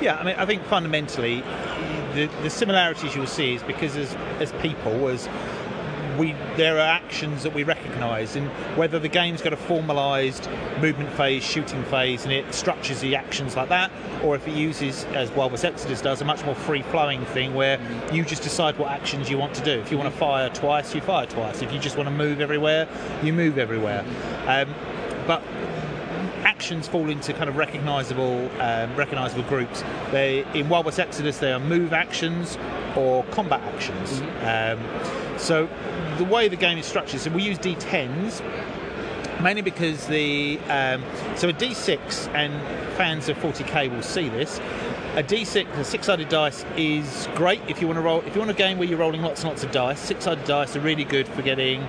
Yeah, 0.00 0.16
I 0.16 0.24
mean, 0.24 0.36
I 0.36 0.44
think 0.44 0.64
fundamentally, 0.64 1.40
the, 2.14 2.28
the 2.42 2.50
similarities 2.50 3.14
you'll 3.14 3.26
see 3.26 3.54
is 3.54 3.62
because 3.62 3.96
as, 3.96 4.14
as 4.40 4.52
people, 4.60 5.08
as 5.08 5.28
we 6.18 6.32
there 6.56 6.76
are 6.76 6.80
actions 6.80 7.42
that 7.42 7.54
we 7.54 7.62
recognise, 7.64 8.36
and 8.36 8.48
whether 8.76 8.98
the 8.98 9.08
game's 9.08 9.42
got 9.42 9.52
a 9.52 9.56
formalised 9.56 10.48
movement 10.80 11.10
phase, 11.12 11.42
shooting 11.42 11.82
phase, 11.84 12.24
and 12.24 12.32
it 12.32 12.52
structures 12.54 13.00
the 13.00 13.16
actions 13.16 13.56
like 13.56 13.68
that, 13.68 13.90
or 14.22 14.34
if 14.34 14.46
it 14.46 14.54
uses, 14.54 15.04
as 15.06 15.30
Wild 15.32 15.52
West 15.52 15.64
Exodus 15.64 16.00
does, 16.00 16.20
a 16.20 16.24
much 16.24 16.44
more 16.44 16.54
free-flowing 16.54 17.24
thing 17.26 17.54
where 17.54 17.78
you 18.12 18.24
just 18.24 18.42
decide 18.42 18.78
what 18.78 18.90
actions 18.90 19.30
you 19.30 19.38
want 19.38 19.54
to 19.54 19.64
do. 19.64 19.72
If 19.80 19.90
you 19.90 19.98
want 19.98 20.12
to 20.12 20.18
fire 20.18 20.48
twice, 20.50 20.94
you 20.94 21.00
fire 21.00 21.26
twice. 21.26 21.62
If 21.62 21.72
you 21.72 21.78
just 21.78 21.96
want 21.96 22.08
to 22.08 22.14
move 22.14 22.40
everywhere, 22.40 22.88
you 23.22 23.32
move 23.32 23.58
everywhere. 23.58 24.04
Um, 24.46 24.74
but 25.26 25.42
actions 26.44 26.86
fall 26.86 27.08
into 27.08 27.32
kind 27.32 27.48
of 27.48 27.56
recognisable 27.56 28.50
um, 28.60 28.94
recognisable 28.94 29.42
groups. 29.44 29.82
They 30.12 30.44
in 30.54 30.68
Wild 30.68 30.84
West 30.86 31.00
Exodus 31.00 31.38
they 31.38 31.52
are 31.52 31.58
move 31.58 31.92
actions 31.92 32.58
or 32.96 33.24
combat 33.24 33.60
actions. 33.62 34.20
Mm-hmm. 34.20 34.80
Um, 34.80 35.38
so 35.38 35.68
the 36.18 36.24
way 36.24 36.48
the 36.48 36.56
game 36.56 36.78
is 36.78 36.86
structured, 36.86 37.20
so 37.20 37.30
we 37.30 37.42
use 37.42 37.58
D10s 37.58 38.42
mainly 39.42 39.62
because 39.62 40.06
the 40.06 40.58
um, 40.70 41.04
so 41.36 41.48
a 41.48 41.52
D6 41.52 42.34
and 42.34 42.52
fans 42.96 43.28
of 43.28 43.36
40k 43.38 43.94
will 43.94 44.02
see 44.02 44.28
this. 44.28 44.58
A 45.16 45.22
D6, 45.22 45.70
a 45.78 45.84
six-sided 45.84 46.28
dice, 46.28 46.64
is 46.76 47.28
great 47.36 47.60
if 47.68 47.80
you 47.80 47.86
want 47.86 47.98
to 47.98 48.02
roll. 48.02 48.20
If 48.22 48.34
you 48.34 48.40
want 48.40 48.50
a 48.50 48.54
game 48.54 48.78
where 48.78 48.88
you're 48.88 48.98
rolling 48.98 49.22
lots 49.22 49.42
and 49.42 49.50
lots 49.50 49.62
of 49.62 49.70
dice, 49.70 50.00
six-sided 50.00 50.44
dice 50.44 50.74
are 50.74 50.80
really 50.80 51.04
good 51.04 51.28
for 51.28 51.42
getting 51.42 51.86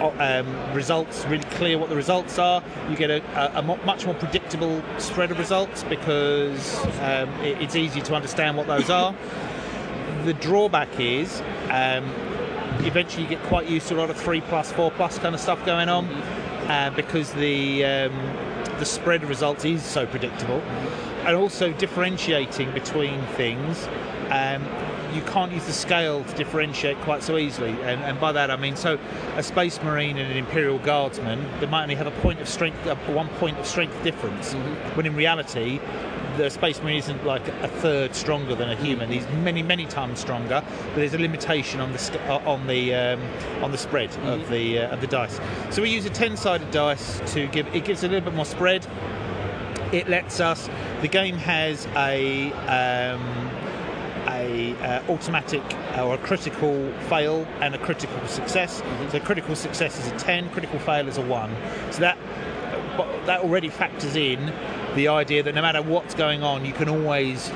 um, 0.00 0.74
results 0.74 1.24
really 1.26 1.44
clear 1.44 1.78
what 1.78 1.88
the 1.88 1.96
results 1.96 2.38
are. 2.38 2.62
You 2.88 2.96
get 2.96 3.10
a, 3.10 3.56
a, 3.56 3.60
a 3.60 3.62
much 3.62 4.06
more 4.06 4.14
predictable 4.14 4.82
spread 4.98 5.30
of 5.30 5.38
results 5.38 5.84
because 5.84 6.84
um, 7.00 7.28
it, 7.40 7.60
it's 7.60 7.76
easy 7.76 8.00
to 8.02 8.14
understand 8.14 8.56
what 8.56 8.66
those 8.66 8.90
are. 8.90 9.14
the 10.24 10.34
drawback 10.34 10.88
is 11.00 11.40
um, 11.70 12.12
eventually 12.80 13.24
you 13.24 13.28
get 13.28 13.42
quite 13.44 13.68
used 13.68 13.88
to 13.88 13.94
a 13.94 13.98
lot 13.98 14.10
of 14.10 14.16
three 14.16 14.40
plus, 14.42 14.72
four 14.72 14.90
plus 14.90 15.18
kind 15.18 15.34
of 15.34 15.40
stuff 15.40 15.64
going 15.64 15.88
on 15.88 16.06
uh, 16.68 16.92
because 16.94 17.32
the 17.32 17.84
um, 17.84 18.12
the 18.78 18.84
spread 18.84 19.22
of 19.22 19.28
results 19.28 19.64
is 19.64 19.82
so 19.82 20.06
predictable, 20.06 20.60
and 21.24 21.36
also 21.36 21.72
differentiating 21.72 22.70
between 22.72 23.22
things. 23.36 23.88
Um, 24.30 24.64
you 25.14 25.22
can't 25.22 25.52
use 25.52 25.66
the 25.66 25.72
scale 25.72 26.24
to 26.24 26.34
differentiate 26.36 26.98
quite 27.02 27.22
so 27.22 27.36
easily. 27.36 27.70
And, 27.82 28.02
and, 28.02 28.18
by 28.18 28.32
that 28.32 28.50
I 28.50 28.56
mean, 28.56 28.76
so 28.76 28.98
a 29.36 29.42
Space 29.42 29.82
Marine 29.82 30.16
and 30.16 30.30
an 30.30 30.38
Imperial 30.38 30.78
Guardsman, 30.78 31.46
they 31.60 31.66
might 31.66 31.82
only 31.82 31.96
have 31.96 32.06
a 32.06 32.22
point 32.22 32.40
of 32.40 32.48
strength, 32.48 32.78
one 33.08 33.28
point 33.28 33.58
of 33.58 33.66
strength 33.66 34.02
difference, 34.02 34.54
mm-hmm. 34.54 34.96
when 34.96 35.04
in 35.04 35.14
reality, 35.14 35.80
the 36.36 36.50
Space 36.50 36.82
Marine 36.82 36.98
isn't 36.98 37.24
like 37.24 37.46
a 37.48 37.68
third 37.68 38.14
stronger 38.14 38.54
than 38.54 38.70
a 38.70 38.76
human. 38.76 39.10
He's 39.10 39.26
many, 39.42 39.62
many 39.62 39.86
times 39.86 40.20
stronger, 40.20 40.62
but 40.62 40.94
there's 40.94 41.14
a 41.14 41.18
limitation 41.18 41.80
on 41.80 41.92
the 41.92 42.20
uh, 42.28 42.50
on 42.50 42.66
the 42.66 42.94
um, 42.94 43.22
on 43.62 43.72
the 43.72 43.78
spread 43.78 44.10
mm-hmm. 44.10 44.28
of 44.28 44.48
the 44.50 44.80
uh, 44.80 44.90
of 44.94 45.00
the 45.00 45.06
dice. 45.06 45.40
So 45.70 45.82
we 45.82 45.90
use 45.90 46.04
a 46.04 46.10
ten-sided 46.10 46.70
dice 46.70 47.20
to 47.32 47.46
give 47.48 47.66
it 47.74 47.84
gives 47.84 48.04
a 48.04 48.08
little 48.08 48.24
bit 48.24 48.34
more 48.34 48.44
spread 48.44 48.86
It 49.92 50.08
lets 50.08 50.40
us. 50.40 50.68
The 51.00 51.08
game 51.08 51.36
has 51.36 51.86
a. 51.96 52.52
Um, 52.68 53.50
a 54.28 54.74
uh, 54.76 55.12
automatic 55.12 55.62
or 55.98 56.14
a 56.14 56.18
critical 56.18 56.92
fail 57.08 57.46
and 57.60 57.74
a 57.74 57.78
critical 57.78 58.24
success. 58.28 58.80
So 59.10 59.18
critical 59.18 59.56
success 59.56 59.98
is 59.98 60.06
a 60.10 60.16
10, 60.16 60.50
critical 60.50 60.78
fail 60.78 61.08
is 61.08 61.18
a 61.18 61.22
1. 61.22 61.56
So 61.90 62.00
that 62.00 62.16
that 63.26 63.40
already 63.40 63.68
factors 63.68 64.16
in 64.16 64.52
the 64.94 65.08
idea 65.08 65.42
that 65.42 65.54
no 65.54 65.62
matter 65.62 65.82
what's 65.82 66.14
going 66.14 66.42
on, 66.42 66.64
you 66.64 66.72
can 66.72 66.88
always 66.88 67.50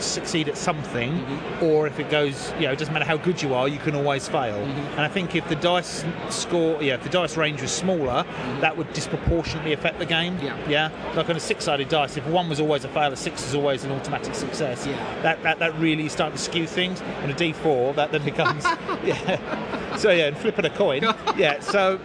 succeed 0.00 0.48
at 0.48 0.56
something, 0.56 1.12
mm-hmm. 1.12 1.64
or 1.64 1.86
if 1.86 1.98
it 1.98 2.10
goes, 2.10 2.52
you 2.54 2.62
know, 2.62 2.72
it 2.72 2.78
doesn't 2.78 2.92
matter 2.92 3.04
how 3.04 3.16
good 3.16 3.42
you 3.42 3.54
are, 3.54 3.68
you 3.68 3.78
can 3.78 3.94
always 3.94 4.28
fail. 4.28 4.54
Mm-hmm. 4.54 4.92
And 4.92 5.00
I 5.00 5.08
think 5.08 5.34
if 5.34 5.48
the 5.48 5.56
dice 5.56 6.04
score, 6.28 6.82
yeah, 6.82 6.94
if 6.94 7.02
the 7.02 7.08
dice 7.08 7.36
range 7.36 7.62
was 7.62 7.70
smaller, 7.70 8.24
mm-hmm. 8.24 8.60
that 8.60 8.76
would 8.76 8.92
disproportionately 8.92 9.72
affect 9.72 9.98
the 9.98 10.06
game. 10.06 10.38
Yeah. 10.40 10.58
yeah. 10.68 11.12
Like 11.14 11.28
on 11.28 11.36
a 11.36 11.40
six-sided 11.40 11.88
dice, 11.88 12.16
if 12.16 12.26
one 12.26 12.48
was 12.48 12.60
always 12.60 12.84
a 12.84 12.88
fail, 12.88 13.12
a 13.12 13.16
six 13.16 13.46
is 13.46 13.54
always 13.54 13.84
an 13.84 13.92
automatic 13.92 14.34
success. 14.34 14.86
Yeah. 14.86 15.22
That 15.22 15.42
that, 15.42 15.58
that 15.58 15.78
really 15.78 16.08
starts 16.08 16.36
to 16.36 16.50
skew 16.50 16.66
things. 16.66 17.00
On 17.22 17.30
a 17.30 17.34
D4, 17.34 17.94
that 17.96 18.12
then 18.12 18.24
becomes, 18.24 18.64
yeah. 19.04 19.96
So 19.96 20.10
yeah, 20.10 20.26
and 20.26 20.36
flipping 20.36 20.64
a 20.64 20.70
coin. 20.70 21.02
Yeah. 21.36 21.60
So 21.60 22.00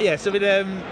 yeah. 0.00 0.16
So 0.16 0.34
it 0.34 0.42
um. 0.42 0.82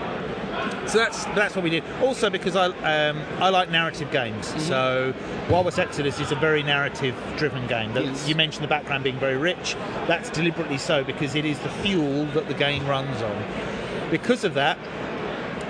So 0.93 0.99
that's 0.99 1.25
that's 1.25 1.57
what 1.57 1.65
we 1.65 1.71
did. 1.71 1.85
Also 2.03 2.29
because 2.29 2.55
I 2.55 2.67
um, 2.67 3.19
I 3.41 3.49
like 3.49 3.71
narrative 3.71 4.11
games. 4.11 4.47
Mm-hmm. 4.49 4.59
So 4.61 5.15
Wild 5.49 5.65
West 5.65 5.79
Exodus 5.79 6.21
is 6.21 6.33
a 6.33 6.35
very 6.37 6.63
narrative-driven 6.63 7.67
game. 7.67 7.95
The- 7.95 8.03
Yes. 8.03 8.29
You 8.29 8.35
mentioned 8.35 8.63
the 8.65 8.69
background 8.69 9.03
being 9.05 9.19
very 9.19 9.37
rich. 9.39 9.75
That's 10.07 10.29
deliberately 10.29 10.77
so 10.77 11.03
because 11.03 11.35
it 11.35 11.45
is 11.47 11.59
the 11.61 11.69
fuel 11.69 12.27
that 12.35 12.47
the 12.49 12.55
game 12.55 12.87
runs 12.87 13.23
on. 13.23 13.45
Because 14.11 14.45
of 14.45 14.53
that, 14.55 14.77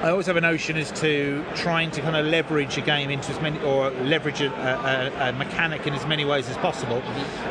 I 0.03 0.11
always 0.11 0.27
have 0.27 0.37
a 0.37 0.41
notion 0.41 0.77
as 0.77 0.91
to 1.01 1.45
trying 1.55 1.93
to 1.93 2.01
kind 2.01 2.17
of 2.17 2.27
leverage 2.27 2.77
a 2.77 2.81
game 2.81 3.09
into 3.11 3.31
as 3.31 3.41
many, 3.41 3.61
or 3.61 3.91
leverage 3.91 4.41
a, 4.41 4.51
a, 4.51 5.29
a 5.29 5.33
mechanic 5.35 5.87
in 5.87 5.95
as 5.95 6.05
many 6.07 6.25
ways 6.25 6.49
as 6.49 6.57
possible. 6.57 6.97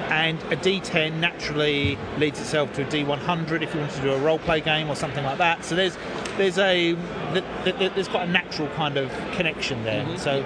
And 0.10 0.38
a 0.52 0.58
D10 0.58 1.14
naturally 1.20 1.98
leads 2.18 2.42
itself 2.42 2.74
to 2.74 2.82
a 2.82 2.86
D100 2.86 3.62
if 3.62 3.74
you 3.74 3.80
want 3.80 3.94
to 3.94 4.02
do 4.02 4.12
a 4.12 4.20
role 4.20 4.40
play 4.40 4.60
game 4.60 4.90
or 4.90 4.98
something 4.98 5.24
like 5.24 5.38
that. 5.38 5.64
So 5.64 5.76
there's 5.76 5.96
there's 6.42 6.58
a 6.58 6.96
th- 7.34 7.46
th- 7.64 7.78
th- 7.78 7.94
there's 7.94 8.08
quite 8.08 8.28
a 8.28 8.32
natural 8.32 8.68
kind 8.70 8.98
of 8.98 9.12
connection 9.34 9.84
there. 9.84 10.04
Mm-hmm. 10.04 10.18
So 10.18 10.44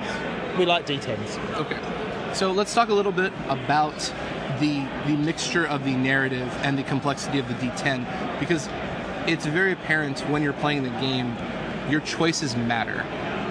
we 0.58 0.65
like 0.65 0.86
D10s. 0.86 1.55
Okay. 1.55 1.79
So 2.34 2.51
let's 2.51 2.73
talk 2.73 2.89
a 2.89 2.93
little 2.93 3.13
bit 3.13 3.31
about 3.47 3.97
the 4.60 4.86
the 5.05 5.15
mixture 5.15 5.65
of 5.65 5.86
the 5.86 5.95
narrative 5.95 6.53
and 6.63 6.77
the 6.77 6.84
complexity 6.84 7.39
of 7.39 7.47
the 7.47 7.53
D10 7.55 8.39
because 8.41 8.67
it's 9.25 9.45
very 9.45 9.71
apparent 9.71 10.19
when 10.29 10.43
you're 10.43 10.53
playing 10.53 10.84
the 10.84 10.89
game 11.01 11.36
your 11.89 12.01
choices 12.01 12.58
matter. 12.58 13.05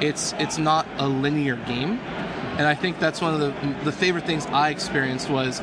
It's 0.04 0.34
it's 0.34 0.58
not 0.58 0.86
a 0.98 1.08
linear 1.08 1.56
game. 1.56 1.98
And 2.58 2.66
I 2.66 2.74
think 2.74 2.98
that's 2.98 3.22
one 3.22 3.32
of 3.32 3.40
the 3.40 3.84
the 3.84 3.92
favorite 3.92 4.26
things 4.26 4.44
I 4.46 4.68
experienced 4.68 5.30
was 5.30 5.62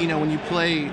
you 0.00 0.08
know 0.08 0.18
when 0.18 0.32
you 0.32 0.38
play 0.38 0.90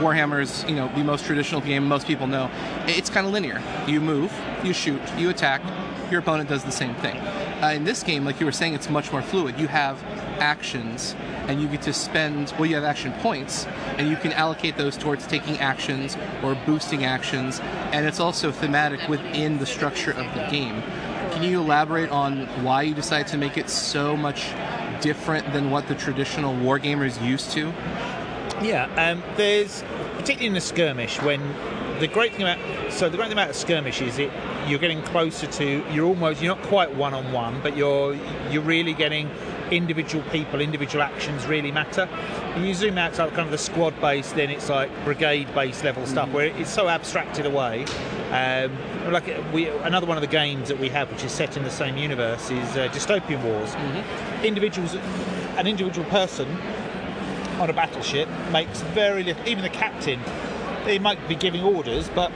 Warhammer's, 0.00 0.64
you 0.68 0.74
know, 0.74 0.88
the 0.94 1.04
most 1.04 1.24
traditional 1.24 1.60
game 1.60 1.86
most 1.86 2.06
people 2.06 2.26
know, 2.26 2.50
it's 2.86 3.10
kind 3.10 3.26
of 3.26 3.32
linear. 3.32 3.62
You 3.86 4.00
move, 4.00 4.32
you 4.62 4.72
shoot, 4.72 5.00
you 5.16 5.30
attack, 5.30 5.62
your 6.10 6.20
opponent 6.20 6.48
does 6.48 6.64
the 6.64 6.72
same 6.72 6.94
thing. 6.96 7.16
Uh, 7.62 7.72
in 7.74 7.84
this 7.84 8.02
game, 8.02 8.24
like 8.24 8.40
you 8.40 8.46
were 8.46 8.52
saying, 8.52 8.74
it's 8.74 8.90
much 8.90 9.10
more 9.12 9.22
fluid. 9.22 9.58
You 9.58 9.68
have 9.68 10.02
actions, 10.38 11.14
and 11.48 11.60
you 11.60 11.68
get 11.68 11.82
to 11.82 11.92
spend, 11.92 12.52
well, 12.58 12.66
you 12.66 12.74
have 12.74 12.84
action 12.84 13.12
points, 13.20 13.66
and 13.96 14.08
you 14.08 14.16
can 14.16 14.32
allocate 14.32 14.76
those 14.76 14.96
towards 14.96 15.26
taking 15.26 15.58
actions 15.58 16.16
or 16.42 16.54
boosting 16.66 17.04
actions, 17.04 17.60
and 17.92 18.06
it's 18.06 18.20
also 18.20 18.50
thematic 18.50 19.08
within 19.08 19.58
the 19.58 19.66
structure 19.66 20.10
of 20.10 20.26
the 20.34 20.46
game. 20.50 20.82
Can 21.32 21.42
you 21.42 21.60
elaborate 21.60 22.10
on 22.10 22.46
why 22.62 22.82
you 22.82 22.94
decided 22.94 23.28
to 23.28 23.38
make 23.38 23.56
it 23.56 23.70
so 23.70 24.16
much 24.16 24.52
different 25.00 25.52
than 25.52 25.70
what 25.70 25.88
the 25.88 25.94
traditional 25.94 26.54
wargamers 26.54 27.20
used 27.26 27.50
to? 27.52 27.72
Yeah, 28.64 28.86
um, 28.96 29.22
there's 29.36 29.84
particularly 30.16 30.46
in 30.46 30.54
the 30.54 30.60
skirmish 30.62 31.20
when 31.20 31.40
the 32.00 32.08
great 32.08 32.32
thing 32.32 32.42
about 32.42 32.58
so 32.90 33.10
the 33.10 33.18
great 33.18 33.28
thing 33.28 33.36
about 33.36 33.50
a 33.50 33.54
skirmish 33.54 34.00
is 34.00 34.18
it 34.18 34.32
you're 34.66 34.78
getting 34.78 35.02
closer 35.02 35.46
to 35.46 35.84
you're 35.92 36.06
almost 36.06 36.40
you're 36.40 36.56
not 36.56 36.64
quite 36.64 36.94
one 36.94 37.12
on 37.12 37.30
one, 37.30 37.60
but 37.62 37.76
you're 37.76 38.14
you're 38.50 38.62
really 38.62 38.94
getting 38.94 39.30
individual 39.70 40.24
people, 40.30 40.62
individual 40.62 41.02
actions 41.02 41.44
really 41.46 41.72
matter. 41.72 42.06
When 42.54 42.64
you 42.64 42.72
zoom 42.72 42.96
out 42.96 43.12
to 43.14 43.26
kind 43.28 43.40
of 43.40 43.50
the 43.50 43.58
squad 43.58 44.00
base, 44.00 44.32
then 44.32 44.48
it's 44.48 44.70
like 44.70 44.90
brigade 45.04 45.54
base 45.54 45.84
level 45.84 46.06
stuff 46.06 46.30
where 46.30 46.46
it's 46.46 46.70
so 46.70 46.88
abstracted 46.88 47.44
away. 47.44 47.84
Um, 48.30 48.72
like 49.12 49.26
we 49.52 49.68
another 49.68 50.06
one 50.06 50.16
of 50.16 50.22
the 50.22 50.26
games 50.26 50.68
that 50.68 50.78
we 50.78 50.88
have, 50.88 51.10
which 51.12 51.22
is 51.22 51.32
set 51.32 51.58
in 51.58 51.64
the 51.64 51.70
same 51.70 51.98
universe, 51.98 52.50
is 52.50 52.76
uh, 52.78 52.88
Dystopian 52.92 53.44
Wars. 53.44 53.74
Individuals, 54.42 54.94
an 55.58 55.66
individual 55.66 56.08
person 56.08 56.48
on 57.60 57.70
a 57.70 57.72
battleship 57.72 58.28
makes 58.52 58.80
very 58.80 59.22
little. 59.22 59.46
Even 59.48 59.62
the 59.62 59.70
captain, 59.70 60.20
they 60.84 60.98
might 60.98 61.26
be 61.28 61.34
giving 61.34 61.62
orders, 61.62 62.08
but 62.14 62.32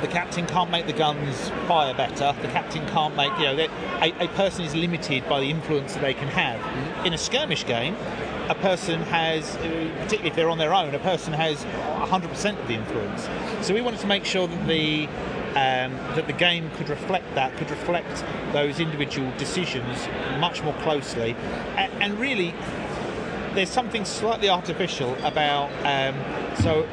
the 0.00 0.08
captain 0.08 0.46
can't 0.46 0.70
make 0.70 0.86
the 0.86 0.92
guns 0.92 1.50
fire 1.68 1.94
better. 1.94 2.34
The 2.42 2.48
captain 2.48 2.86
can't 2.88 3.14
make 3.16 3.32
you 3.38 3.44
know. 3.44 3.56
that- 3.56 3.70
A, 4.02 4.24
a 4.24 4.28
person 4.28 4.64
is 4.64 4.74
limited 4.74 5.28
by 5.28 5.38
the 5.40 5.48
influence 5.50 5.94
that 5.94 6.02
they 6.02 6.14
can 6.14 6.26
have. 6.28 7.06
In 7.06 7.12
a 7.14 7.18
skirmish 7.18 7.64
game, 7.64 7.96
a 8.48 8.54
person 8.56 9.00
has, 9.02 9.56
particularly 9.56 10.28
if 10.28 10.34
they're 10.34 10.50
on 10.50 10.58
their 10.58 10.74
own, 10.74 10.92
a 10.94 10.98
person 10.98 11.32
has 11.32 11.64
100% 11.64 12.58
of 12.58 12.66
the 12.66 12.74
influence. 12.74 13.28
So 13.64 13.74
we 13.74 13.80
wanted 13.80 14.00
to 14.00 14.08
make 14.08 14.24
sure 14.24 14.48
that 14.48 14.66
the 14.66 15.08
um, 15.52 15.92
that 16.16 16.26
the 16.26 16.32
game 16.32 16.70
could 16.76 16.88
reflect 16.88 17.34
that, 17.34 17.54
could 17.58 17.70
reflect 17.70 18.24
those 18.54 18.80
individual 18.80 19.30
decisions 19.36 20.08
much 20.38 20.62
more 20.62 20.72
closely, 20.76 21.36
and, 21.76 21.92
and 22.02 22.18
really 22.18 22.54
there's 23.54 23.70
something 23.70 24.04
slightly 24.04 24.48
artificial 24.48 25.14
about. 25.24 25.70
Um, 25.84 26.14
so, 26.62 26.88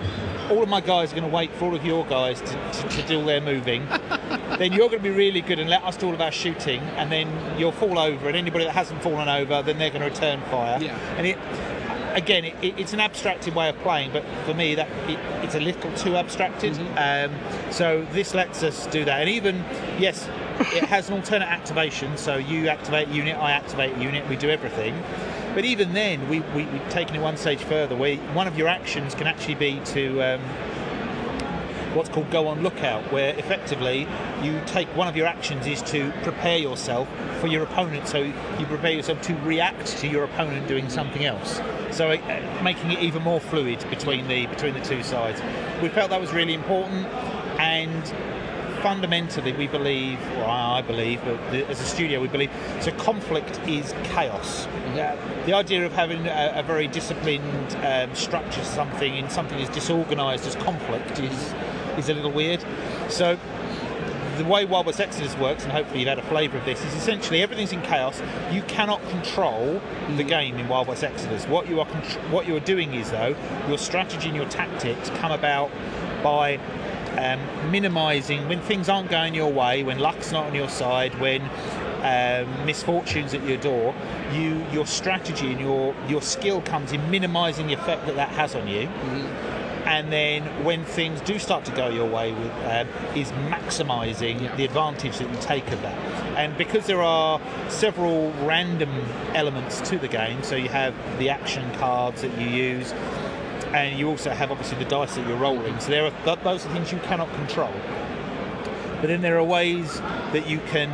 all 0.50 0.64
of 0.64 0.70
my 0.70 0.82
guys 0.82 1.12
are 1.12 1.16
going 1.16 1.30
to 1.30 1.36
wait 1.36 1.52
for 1.54 1.66
all 1.66 1.76
of 1.76 1.86
your 1.86 2.06
guys 2.08 2.42
to, 2.42 2.48
to, 2.48 2.90
to 2.90 3.08
do 3.08 3.20
all 3.20 3.26
their 3.26 3.40
moving. 3.42 3.86
then 4.58 4.74
you're 4.74 4.90
going 4.90 4.98
to 4.98 5.04
be 5.04 5.12
really 5.12 5.42
good 5.42 5.60
and 5.60 5.70
let 5.70 5.84
us 5.84 5.96
do 5.96 6.08
all 6.08 6.14
of 6.14 6.22
our 6.22 6.32
shooting, 6.32 6.80
and 6.98 7.12
then 7.12 7.30
you'll 7.60 7.72
fall 7.72 8.00
over. 8.00 8.28
And 8.28 8.36
anybody 8.36 8.66
that 8.66 8.74
hasn't 8.74 9.02
fallen 9.04 9.30
over, 9.30 9.62
then 9.62 9.78
they're 9.78 9.92
going 9.92 10.02
to 10.02 10.10
return 10.10 10.42
fire. 10.50 10.82
Yeah. 10.82 10.98
And 11.18 11.28
it, 11.28 11.38
again, 12.16 12.46
it, 12.46 12.56
it- 12.64 12.80
it's 12.80 12.94
an 12.94 13.00
abstracted 13.00 13.54
way 13.54 13.70
of 13.70 13.78
playing, 13.80 14.12
but 14.12 14.24
for 14.46 14.54
me, 14.56 14.74
that 14.76 14.88
it, 15.08 15.20
it's 15.44 15.54
a 15.56 15.60
little 15.60 15.94
too 15.94 16.16
abstracted. 16.18 16.76
Um, 16.98 17.32
so 17.72 18.06
this 18.12 18.34
lets 18.34 18.64
us 18.64 18.88
do 18.88 19.06
that, 19.06 19.20
and 19.22 19.30
even 19.30 19.58
yes, 20.00 20.28
it 20.74 20.84
has 20.86 21.10
an 21.10 21.16
alternate 21.16 21.48
activation. 21.48 22.18
So 22.18 22.38
you 22.38 22.70
activate 22.70 23.08
unit, 23.10 23.38
I 23.38 23.52
activate 23.52 23.96
unit, 23.98 24.28
we 24.28 24.36
do 24.36 24.50
everything. 24.50 24.96
But 25.56 25.66
even 25.66 25.94
then, 25.94 26.30
we, 26.30 26.40
we, 26.40 26.66
we've 26.66 26.90
taken 26.90 27.16
it 27.16 27.20
one 27.20 27.38
stage 27.38 27.62
further, 27.62 27.96
where 27.96 28.18
one 28.34 28.48
of 28.48 28.58
your 28.58 28.68
actions 28.68 29.16
can 29.16 29.28
actually 29.28 29.56
be 29.56 29.82
to 29.86 30.22
um, 30.22 30.42
what's 31.96 32.10
called 32.10 32.30
go 32.30 32.48
on 32.48 32.62
lookout, 32.62 33.12
where 33.12 33.38
effectively 33.38 34.08
you 34.44 34.62
take 34.68 34.88
one 34.96 35.08
of 35.08 35.16
your 35.16 35.26
actions 35.26 35.66
is 35.66 35.82
to 35.84 36.12
prepare 36.24 36.58
yourself 36.58 37.08
for 37.42 37.48
your 37.48 37.64
opponent. 37.64 38.08
So 38.08 38.22
you 38.22 38.66
prepare 38.66 38.92
yourself 38.92 39.22
to 39.24 39.34
react 39.38 39.98
to 39.98 40.08
your 40.08 40.24
opponent 40.24 40.68
doing 40.68 40.90
something 40.90 41.26
else. 41.26 41.60
So 41.92 42.12
uh, 42.12 42.62
making 42.64 42.92
it 42.92 43.00
even 43.00 43.24
more 43.24 43.40
fluid 43.40 43.84
between 43.90 44.28
the 44.28 44.46
between 44.48 44.74
the 44.74 44.82
two 44.82 45.04
sides. 45.04 45.42
We 45.82 45.90
felt 45.90 46.12
that 46.12 46.22
was 46.22 46.32
really 46.32 46.54
important, 46.54 47.08
and 47.60 48.04
fundamentally 48.82 49.54
we 49.54 49.68
believe, 49.68 50.20
or 50.38 50.46
I 50.46 50.82
believe, 50.82 51.22
but 51.24 51.38
the, 51.52 51.66
as 51.68 51.80
a 51.80 51.86
studio 51.86 52.20
we 52.20 52.28
believe, 52.28 52.52
so 52.82 52.92
conflict 52.92 53.60
is 53.68 53.94
chaos. 54.04 54.66
Uh, 54.68 55.18
the 55.46 55.54
idea 55.54 55.86
of 55.86 55.92
having 55.94 56.26
a, 56.28 56.54
a 56.56 56.64
very 56.64 56.88
disciplined 56.88 57.76
um, 57.84 58.14
structure, 58.16 58.64
something 58.64 59.16
in 59.16 59.30
something 59.30 59.60
as 59.60 59.70
disorganised 59.70 60.46
as 60.46 60.56
conflict 60.56 61.20
is 61.20 61.54
is 61.98 62.10
a 62.10 62.14
little 62.14 62.32
weird. 62.32 62.64
So 63.10 63.38
the 64.38 64.46
way 64.46 64.64
Wild 64.64 64.86
West 64.86 65.02
Exodus 65.02 65.36
works, 65.38 65.64
and 65.64 65.72
hopefully 65.72 66.00
you've 66.00 66.08
had 66.08 66.18
a 66.18 66.24
flavour 66.24 66.58
of 66.58 66.66
this, 66.66 66.84
is 66.86 66.96
essentially 66.96 67.42
everything's 67.42 67.74
in 67.74 67.82
chaos. 67.82 68.22
You 68.52 68.62
cannot 68.64 69.02
control 69.10 69.82
the 70.16 70.24
game 70.24 70.58
in 70.58 70.68
Wild 70.70 70.88
West 70.88 71.04
Exodus. 71.04 71.46
What 71.46 71.68
you 71.68 71.82
are 71.82 71.86
what 72.32 72.48
you 72.48 72.56
are 72.56 72.62
doing 72.62 72.94
is 72.94 73.12
though 73.12 73.36
your 73.68 73.78
strategy 73.78 74.30
and 74.30 74.38
your 74.38 74.48
tactics 74.48 75.10
come 75.22 75.32
about 75.32 75.70
by 76.24 76.60
um, 77.18 77.72
minimising 77.72 78.48
when 78.48 78.62
things 78.62 78.90
aren't 78.90 79.10
going 79.10 79.34
your 79.34 79.52
way, 79.52 79.84
when 79.84 80.00
luck's 80.00 80.32
not 80.32 80.48
on 80.48 80.56
your 80.56 80.70
side, 80.70 81.20
when 81.20 81.42
um, 82.04 82.66
misfortunes 82.66 83.34
at 83.34 83.44
your 83.44 83.58
door. 83.58 83.94
You 84.34 84.64
your 84.72 84.86
strategy 84.86 85.52
and 85.52 85.60
your 85.60 85.96
your 86.08 86.22
skill 86.22 86.62
comes 86.62 86.92
in 86.92 87.10
minimising 87.10 87.68
the 87.68 87.74
effect 87.74 88.06
that 88.06 88.16
that 88.16 88.30
has 88.30 88.56
on 88.56 88.68
you 88.68 88.88
and 89.86 90.12
then 90.12 90.44
when 90.64 90.84
things 90.84 91.22
do 91.22 91.40
start 91.40 91.64
to 91.66 91.72
go 91.72 91.88
your 91.90 92.06
way 92.06 92.34
with 92.34 92.52
um, 92.66 92.88
is 93.16 93.32
maximising 93.50 94.42
Yeah. 94.42 94.56
the 94.56 94.66
advantage 94.66 95.18
that 95.18 95.30
you 95.30 95.38
take 95.40 95.72
of 95.72 95.82
that 95.82 95.98
and 96.38 96.56
because 96.58 96.86
there 96.86 97.02
are 97.02 97.40
several 97.70 98.32
random 98.44 98.90
elements 99.34 99.80
to 99.90 99.98
the 99.98 100.08
game 100.08 100.44
so 100.44 100.56
you 100.58 100.70
have 100.70 100.94
the 101.18 101.30
action 101.30 101.64
cards 101.76 102.22
that 102.22 102.38
you 102.40 102.48
use 102.48 102.94
and 103.74 103.98
you 104.00 104.08
also 104.10 104.32
have 104.32 104.52
obviously 104.52 104.78
the 104.84 104.90
dice 104.90 105.16
that 105.16 105.28
you're 105.28 105.38
rolling 105.38 105.80
so 105.80 105.90
there 105.92 106.06
are 106.06 106.14
th- 106.26 106.40
those 106.44 106.66
are 106.66 106.70
things 106.74 106.92
you 106.92 107.00
cannot 107.00 107.32
control 107.36 107.72
But 109.02 109.08
then 109.08 109.22
there 109.22 109.38
are 109.38 109.44
ways 109.44 110.00
that 110.34 110.48
you 110.50 110.60
can 110.68 110.90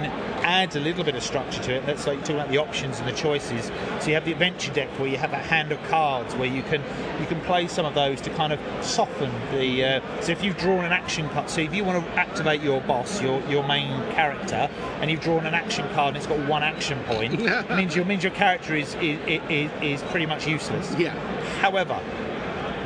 add 0.45 0.75
a 0.75 0.79
little 0.79 1.03
bit 1.03 1.15
of 1.15 1.23
structure 1.23 1.59
to 1.63 1.73
it. 1.73 1.85
That's 1.87 2.05
like 2.05 2.19
talking 2.19 2.35
about 2.35 2.49
the 2.49 2.59
options 2.59 2.99
and 2.99 3.07
the 3.07 3.13
choices. 3.13 3.71
So 3.99 4.09
you 4.09 4.13
have 4.13 4.25
the 4.25 4.31
adventure 4.31 4.71
deck 4.73 4.89
where 4.99 5.07
you 5.07 5.17
have 5.17 5.33
a 5.33 5.37
hand 5.37 5.71
of 5.71 5.81
cards 5.85 6.35
where 6.35 6.47
you 6.47 6.61
can 6.61 6.83
you 7.19 7.25
can 7.25 7.41
play 7.41 7.67
some 7.67 7.83
of 7.83 7.95
those 7.95 8.21
to 8.21 8.29
kind 8.31 8.53
of 8.53 8.59
soften 8.85 9.31
the. 9.51 9.83
Uh, 9.83 10.21
so 10.21 10.31
if 10.31 10.43
you've 10.43 10.57
drawn 10.57 10.85
an 10.85 10.91
action 10.91 11.27
card, 11.29 11.49
so 11.49 11.61
if 11.61 11.73
you 11.73 11.83
want 11.83 12.05
to 12.05 12.11
activate 12.11 12.61
your 12.61 12.79
boss, 12.81 13.19
your 13.23 13.41
your 13.49 13.65
main 13.67 13.89
character, 14.11 14.69
and 15.01 15.09
you've 15.09 15.21
drawn 15.21 15.47
an 15.47 15.55
action 15.55 15.87
card 15.95 16.09
and 16.09 16.17
it's 16.17 16.27
got 16.27 16.37
one 16.47 16.61
action 16.61 17.03
point, 17.05 17.41
it 17.41 17.75
means 17.75 17.95
your 17.95 18.05
means 18.05 18.21
your 18.23 18.33
character 18.33 18.75
is 18.75 18.93
is, 19.01 19.17
is, 19.49 19.71
is 19.81 20.03
pretty 20.11 20.27
much 20.27 20.45
useless. 20.47 20.93
Yeah. 20.99 21.15
However, 21.59 21.99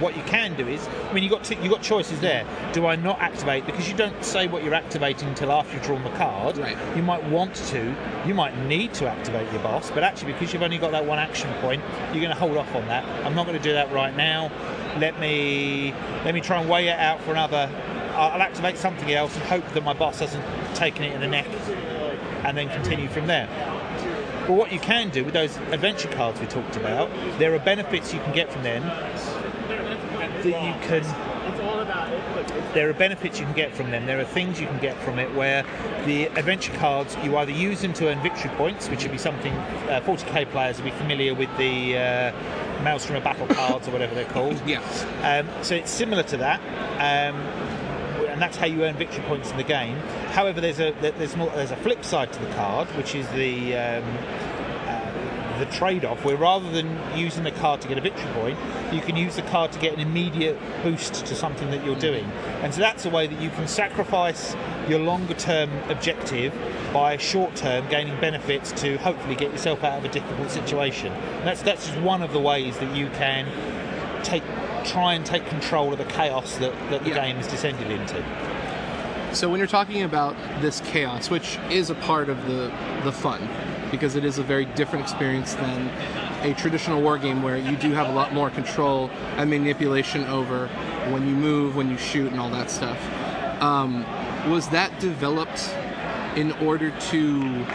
what 0.01 0.15
you 0.15 0.23
can 0.23 0.55
do 0.55 0.67
is, 0.67 0.87
I 1.09 1.13
mean, 1.13 1.23
you 1.23 1.29
got 1.29 1.49
you 1.49 1.69
got 1.69 1.81
choices 1.81 2.19
there. 2.19 2.45
Do 2.73 2.85
I 2.85 2.95
not 2.95 3.19
activate 3.19 3.65
because 3.65 3.89
you 3.89 3.95
don't 3.95 4.23
say 4.23 4.47
what 4.47 4.63
you're 4.63 4.73
activating 4.73 5.29
until 5.29 5.51
after 5.51 5.73
you've 5.73 5.83
drawn 5.83 6.03
the 6.03 6.09
card? 6.11 6.57
Right. 6.57 6.77
You 6.95 7.03
might 7.03 7.23
want 7.25 7.55
to, 7.55 7.95
you 8.25 8.33
might 8.33 8.57
need 8.65 8.93
to 8.95 9.07
activate 9.07 9.51
your 9.51 9.61
boss, 9.61 9.91
but 9.91 10.03
actually 10.03 10.33
because 10.33 10.53
you've 10.53 10.61
only 10.61 10.77
got 10.77 10.91
that 10.91 11.05
one 11.05 11.19
action 11.19 11.53
point, 11.61 11.83
you're 12.11 12.21
going 12.21 12.33
to 12.33 12.39
hold 12.39 12.57
off 12.57 12.73
on 12.75 12.85
that. 12.87 13.05
I'm 13.25 13.35
not 13.35 13.45
going 13.45 13.57
to 13.57 13.63
do 13.63 13.73
that 13.73 13.91
right 13.91 14.15
now. 14.15 14.51
Let 14.97 15.19
me 15.19 15.93
let 16.25 16.33
me 16.33 16.41
try 16.41 16.59
and 16.59 16.69
weigh 16.69 16.87
it 16.87 16.99
out 16.99 17.21
for 17.21 17.31
another. 17.31 17.69
I'll 18.13 18.31
I'll 18.31 18.41
activate 18.41 18.77
something 18.77 19.11
else 19.11 19.35
and 19.35 19.43
hope 19.43 19.67
that 19.73 19.83
my 19.83 19.93
boss 19.93 20.19
hasn't 20.19 20.43
taken 20.75 21.03
it 21.03 21.13
in 21.13 21.21
the 21.21 21.27
neck, 21.27 21.47
and 22.43 22.57
then 22.57 22.69
continue 22.69 23.07
from 23.09 23.27
there. 23.27 23.47
But 24.47 24.53
what 24.53 24.71
you 24.71 24.79
can 24.79 25.09
do 25.09 25.23
with 25.23 25.35
those 25.35 25.55
adventure 25.71 26.09
cards 26.09 26.39
we 26.39 26.47
talked 26.47 26.75
about, 26.75 27.11
there 27.37 27.53
are 27.53 27.59
benefits 27.59 28.13
you 28.13 28.19
can 28.21 28.33
get 28.33 28.51
from 28.51 28.63
them 28.63 28.83
that 30.43 30.63
you 30.65 30.87
can. 30.87 31.03
There 32.73 32.89
are 32.89 32.93
benefits 32.93 33.39
you 33.39 33.45
can 33.45 33.55
get 33.55 33.75
from 33.75 33.89
them. 33.91 34.05
There 34.05 34.19
are 34.19 34.25
things 34.25 34.59
you 34.59 34.67
can 34.67 34.79
get 34.79 34.95
from 35.01 35.17
it 35.17 35.33
where 35.33 35.65
the 36.05 36.25
adventure 36.27 36.73
cards 36.73 37.17
you 37.23 37.35
either 37.37 37.51
use 37.51 37.81
them 37.81 37.93
to 37.93 38.09
earn 38.09 38.21
victory 38.21 38.51
points, 38.51 38.89
which 38.89 39.03
would 39.03 39.11
be 39.11 39.17
something 39.17 39.53
uh, 39.53 40.01
40k 40.05 40.49
players 40.51 40.77
will 40.77 40.85
be 40.85 40.91
familiar 40.91 41.33
with 41.33 41.49
the 41.57 41.97
uh, 41.97 42.83
Maelstrom 42.83 43.17
of 43.17 43.23
Battle 43.23 43.47
cards 43.47 43.87
or 43.87 43.91
whatever 43.91 44.15
they're 44.15 44.25
called. 44.25 44.61
Yeah. 44.67 44.81
Um, 45.23 45.63
so 45.63 45.75
it's 45.75 45.91
similar 45.91 46.23
to 46.23 46.37
that, 46.37 46.59
um, 46.95 47.35
and 48.27 48.41
that's 48.41 48.57
how 48.57 48.67
you 48.67 48.83
earn 48.83 48.95
victory 48.95 49.23
points 49.23 49.51
in 49.51 49.57
the 49.57 49.63
game. 49.63 49.97
However, 50.31 50.61
there's 50.61 50.79
a 50.79 50.91
there's 51.01 51.35
more, 51.35 51.49
there's 51.51 51.71
a 51.71 51.77
flip 51.77 52.05
side 52.05 52.31
to 52.33 52.39
the 52.39 52.53
card, 52.53 52.87
which 52.89 53.15
is 53.15 53.27
the 53.29 53.75
um, 53.75 54.03
the 55.59 55.65
trade-off, 55.65 56.23
where 56.25 56.35
rather 56.37 56.69
than 56.71 56.97
using 57.17 57.43
the 57.43 57.51
card 57.51 57.81
to 57.81 57.87
get 57.87 57.97
a 57.97 58.01
victory 58.01 58.31
point, 58.33 58.57
you 58.93 59.01
can 59.01 59.15
use 59.15 59.35
the 59.35 59.41
card 59.43 59.71
to 59.73 59.79
get 59.79 59.93
an 59.93 59.99
immediate 59.99 60.57
boost 60.83 61.25
to 61.25 61.35
something 61.35 61.69
that 61.71 61.85
you're 61.85 61.99
doing. 61.99 62.25
And 62.63 62.73
so 62.73 62.79
that's 62.79 63.05
a 63.05 63.09
way 63.09 63.27
that 63.27 63.41
you 63.41 63.49
can 63.51 63.67
sacrifice 63.67 64.55
your 64.87 64.99
longer-term 64.99 65.69
objective 65.89 66.53
by 66.93 67.17
short-term 67.17 67.87
gaining 67.89 68.19
benefits 68.19 68.71
to 68.81 68.97
hopefully 68.97 69.35
get 69.35 69.51
yourself 69.51 69.83
out 69.83 69.99
of 69.99 70.05
a 70.05 70.09
difficult 70.09 70.49
situation. 70.49 71.11
And 71.11 71.47
that's 71.47 71.61
that's 71.61 71.87
just 71.87 71.99
one 72.01 72.21
of 72.23 72.33
the 72.33 72.39
ways 72.39 72.77
that 72.79 72.95
you 72.95 73.07
can 73.11 73.45
take 74.23 74.43
try 74.85 75.13
and 75.13 75.25
take 75.25 75.45
control 75.47 75.91
of 75.91 75.97
the 75.99 76.05
chaos 76.05 76.55
that, 76.57 76.73
that 76.89 77.03
the 77.03 77.09
Yeah. 77.09 77.25
game 77.25 77.35
has 77.35 77.47
descended 77.47 77.91
into. 77.91 78.23
So 79.33 79.47
when 79.49 79.59
you're 79.59 79.67
talking 79.67 80.01
about 80.01 80.35
this 80.61 80.79
chaos, 80.81 81.29
which 81.29 81.59
is 81.69 81.89
a 81.91 81.95
part 81.95 82.29
of 82.29 82.47
the 82.47 82.71
the 83.03 83.11
fun, 83.11 83.47
because 83.91 84.15
it 84.15 84.25
is 84.25 84.37
a 84.37 84.43
very 84.43 84.65
different 84.65 85.03
experience 85.03 85.53
than 85.55 85.87
a 86.43 86.53
traditional 86.53 87.01
war 87.01 87.17
game 87.17 87.41
where 87.41 87.57
you 87.57 87.75
do 87.77 87.91
have 87.91 88.07
a 88.07 88.11
lot 88.11 88.33
more 88.33 88.49
control 88.49 89.09
and 89.37 89.49
manipulation 89.49 90.23
over 90.25 90.67
when 91.09 91.27
you 91.27 91.35
move, 91.35 91.75
when 91.75 91.89
you 91.89 91.97
shoot, 91.97 92.31
and 92.31 92.39
all 92.39 92.49
that 92.49 92.69
stuff. 92.69 92.97
Um, 93.61 94.05
was 94.49 94.69
that 94.69 94.97
developed 94.99 95.73
in 96.35 96.51
order 96.53 96.91
to 96.91 97.65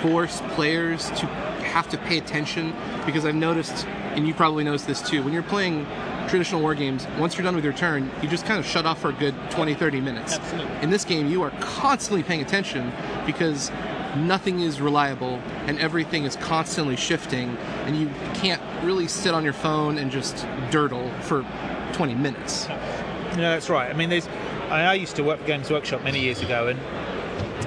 force 0.00 0.40
players 0.50 1.10
to 1.10 1.26
have 1.26 1.88
to 1.90 1.98
pay 1.98 2.18
attention? 2.18 2.74
Because 3.04 3.24
I've 3.24 3.34
noticed, 3.34 3.86
and 4.14 4.26
you 4.26 4.34
probably 4.34 4.64
noticed 4.64 4.86
this 4.86 5.02
too, 5.02 5.22
when 5.22 5.32
you're 5.32 5.42
playing 5.42 5.86
traditional 6.28 6.62
war 6.62 6.74
games, 6.74 7.06
once 7.18 7.36
you're 7.36 7.44
done 7.44 7.54
with 7.54 7.64
your 7.64 7.72
turn, 7.74 8.10
you 8.22 8.28
just 8.28 8.46
kind 8.46 8.58
of 8.58 8.64
shut 8.66 8.86
off 8.86 9.00
for 9.00 9.10
a 9.10 9.12
good 9.12 9.34
20, 9.50 9.74
30 9.74 10.00
minutes. 10.00 10.34
Absolutely. 10.34 10.76
In 10.82 10.90
this 10.90 11.04
game, 11.04 11.28
you 11.28 11.42
are 11.42 11.50
constantly 11.60 12.22
paying 12.22 12.40
attention 12.40 12.92
because 13.26 13.70
nothing 14.16 14.60
is 14.60 14.80
reliable 14.80 15.40
and 15.66 15.78
everything 15.78 16.24
is 16.24 16.36
constantly 16.36 16.96
shifting, 16.96 17.56
and 17.86 17.96
you 17.96 18.10
can't 18.34 18.62
really 18.84 19.08
sit 19.08 19.34
on 19.34 19.44
your 19.44 19.52
phone 19.52 19.98
and 19.98 20.10
just 20.10 20.36
durdle 20.70 21.10
for 21.22 21.44
20 21.92 22.14
minutes. 22.14 22.68
No, 22.68 23.52
that's 23.52 23.70
right. 23.70 23.90
I 23.90 23.94
mean, 23.94 24.10
there's. 24.10 24.28
I, 24.68 24.82
I 24.84 24.94
used 24.94 25.16
to 25.16 25.24
work 25.24 25.40
for 25.40 25.46
Games 25.46 25.70
Workshop 25.70 26.02
many 26.02 26.20
years 26.20 26.40
ago, 26.42 26.68
and 26.68 26.78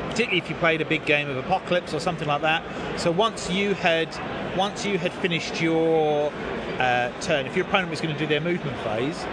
particularly 0.10 0.38
if 0.38 0.49
you 0.49 0.55
played 0.58 0.81
a 0.81 0.86
big 0.86 1.05
game 1.05 1.29
of 1.29 1.38
Apocalypse 1.38 1.93
or 1.93 1.99
something 1.99 2.27
like 2.27 2.41
that. 2.41 2.63
So 2.99 3.12
once 3.12 3.49
you 3.49 3.73
had, 3.73 4.15
once 4.55 4.86
you 4.86 4.97
had 4.97 5.12
finished 5.12 5.62
your 5.62 6.31
uh, 6.79 7.12
turn, 7.21 7.45
if 7.45 7.55
your 7.55 7.65
opponent 7.65 7.89
was 7.89 7.99
going 7.99 8.13
to 8.13 8.19
do 8.19 8.27
their 8.27 8.41
movement 8.41 8.77
phase, 8.79 9.25